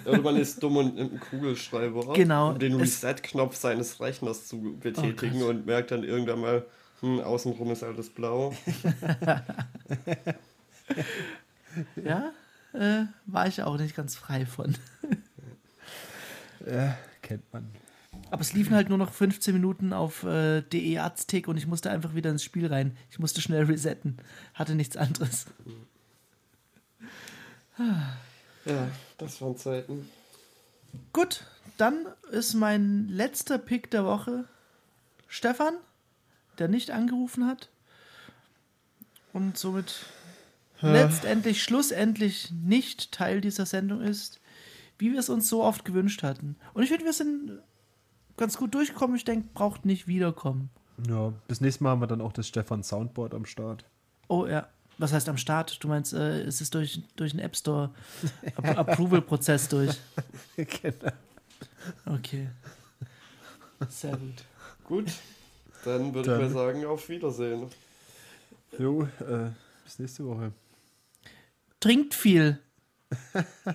Oder 0.06 0.22
man 0.22 0.36
ist 0.38 0.62
dumm 0.62 0.78
und 0.78 0.96
nimmt 0.96 1.12
einen 1.12 1.20
Kugelschreiber, 1.20 2.14
Genau, 2.16 2.52
um 2.52 2.60
den 2.60 2.80
es- 2.80 3.04
Reset-Knopf 3.04 3.56
seines 3.56 4.00
Rechners 4.00 4.48
zu 4.48 4.78
betätigen 4.80 5.42
Oh 5.44 5.48
und 5.50 5.66
merkt 5.66 5.92
dann 5.92 6.04
irgendwann 6.04 6.42
mal, 6.42 6.66
hm, 7.02 7.20
außenrum 7.22 7.72
ist 7.72 7.84
alles 7.84 8.10
blau. 8.10 8.54
Ja, 11.96 12.32
äh, 12.74 13.06
war 13.26 13.48
ich 13.48 13.62
auch 13.64 13.78
nicht 13.78 13.96
ganz 13.96 14.16
frei 14.16 14.46
von. 14.46 14.76
ja, 16.70 16.96
kennt 17.22 17.52
man. 17.52 17.68
Aber 18.34 18.42
es 18.42 18.54
liefen 18.54 18.74
halt 18.74 18.90
nur 18.90 18.98
noch 18.98 19.14
15 19.14 19.54
Minuten 19.54 19.94
auf 19.94 20.24
äh, 20.24 20.64
DE 20.64 20.98
Aztec 20.98 21.48
und 21.48 21.56
ich 21.56 21.68
musste 21.68 21.92
einfach 21.92 22.16
wieder 22.16 22.32
ins 22.32 22.44
Spiel 22.44 22.66
rein. 22.66 22.98
Ich 23.12 23.20
musste 23.20 23.42
schnell 23.42 23.66
resetten. 23.66 24.18
Hatte 24.56 24.74
nichts 24.74 24.98
anderes. 24.98 25.46
Ja, 27.78 28.88
das 29.20 29.40
waren 29.40 29.56
Zeiten. 29.56 30.10
Gut, 31.12 31.44
dann 31.78 32.08
ist 32.32 32.56
mein 32.56 33.08
letzter 33.08 33.60
Pick 33.60 33.92
der 33.92 34.04
Woche 34.04 34.46
Stefan, 35.28 35.76
der 36.58 36.70
nicht 36.70 36.90
angerufen 36.90 37.46
hat. 37.46 37.70
Und 39.32 39.60
somit 39.60 40.08
letztendlich, 40.82 41.62
schlussendlich 41.62 42.50
nicht 42.50 43.12
Teil 43.12 43.42
dieser 43.42 43.68
Sendung 43.68 44.02
ist, 44.02 44.40
wie 44.98 45.12
wir 45.12 45.20
es 45.20 45.30
uns 45.30 45.48
so 45.48 45.64
oft 45.64 45.86
gewünscht 45.86 46.24
hatten. 46.24 46.56
Und 46.74 46.82
ich 46.82 46.90
finde, 46.90 47.06
wir 47.06 47.14
sind 47.14 47.62
ganz 48.38 48.58
gut 48.58 48.74
durchgekommen. 48.74 49.16
Ich 49.16 49.26
denke, 49.26 49.48
braucht 49.54 49.86
nicht 49.86 50.08
wiederkommen. 50.08 50.70
Ja, 51.08 51.34
bis 51.48 51.62
nächstes 51.62 51.82
Mal 51.82 51.92
haben 51.92 52.02
wir 52.02 52.08
dann 52.08 52.22
auch 52.22 52.34
das 52.34 52.48
Stefan 52.48 52.84
Soundboard 52.84 53.34
am 53.34 53.46
Start. 53.46 53.86
Oh 54.28 54.46
ja. 54.46 54.68
Was 55.00 55.12
heißt 55.12 55.28
am 55.28 55.38
Start? 55.38 55.84
Du 55.84 55.88
meinst, 55.88 56.14
äh, 56.14 56.44
es 56.44 56.62
ist 56.62 56.76
durch, 56.76 57.02
durch 57.16 57.32
den 57.32 57.40
App 57.40 57.56
Store 57.56 57.90
Ap 58.56 58.78
Approval-Prozess 58.90 59.68
durch. 59.68 59.98
genau. 60.56 61.12
Okay. 62.06 62.50
Sehr 63.90 64.16
gut. 64.16 64.46
Gut, 64.84 65.06
dann 65.84 66.14
würde 66.14 66.34
ich 66.34 66.42
mal 66.42 66.50
sagen, 66.50 66.86
auf 66.86 67.10
Wiedersehen. 67.10 67.68
Jo, 68.78 69.04
äh, 69.04 69.50
bis 69.84 70.00
nächste 70.00 70.26
Woche. 70.26 70.52
Trinkt 71.80 72.14
viel. 72.14 72.60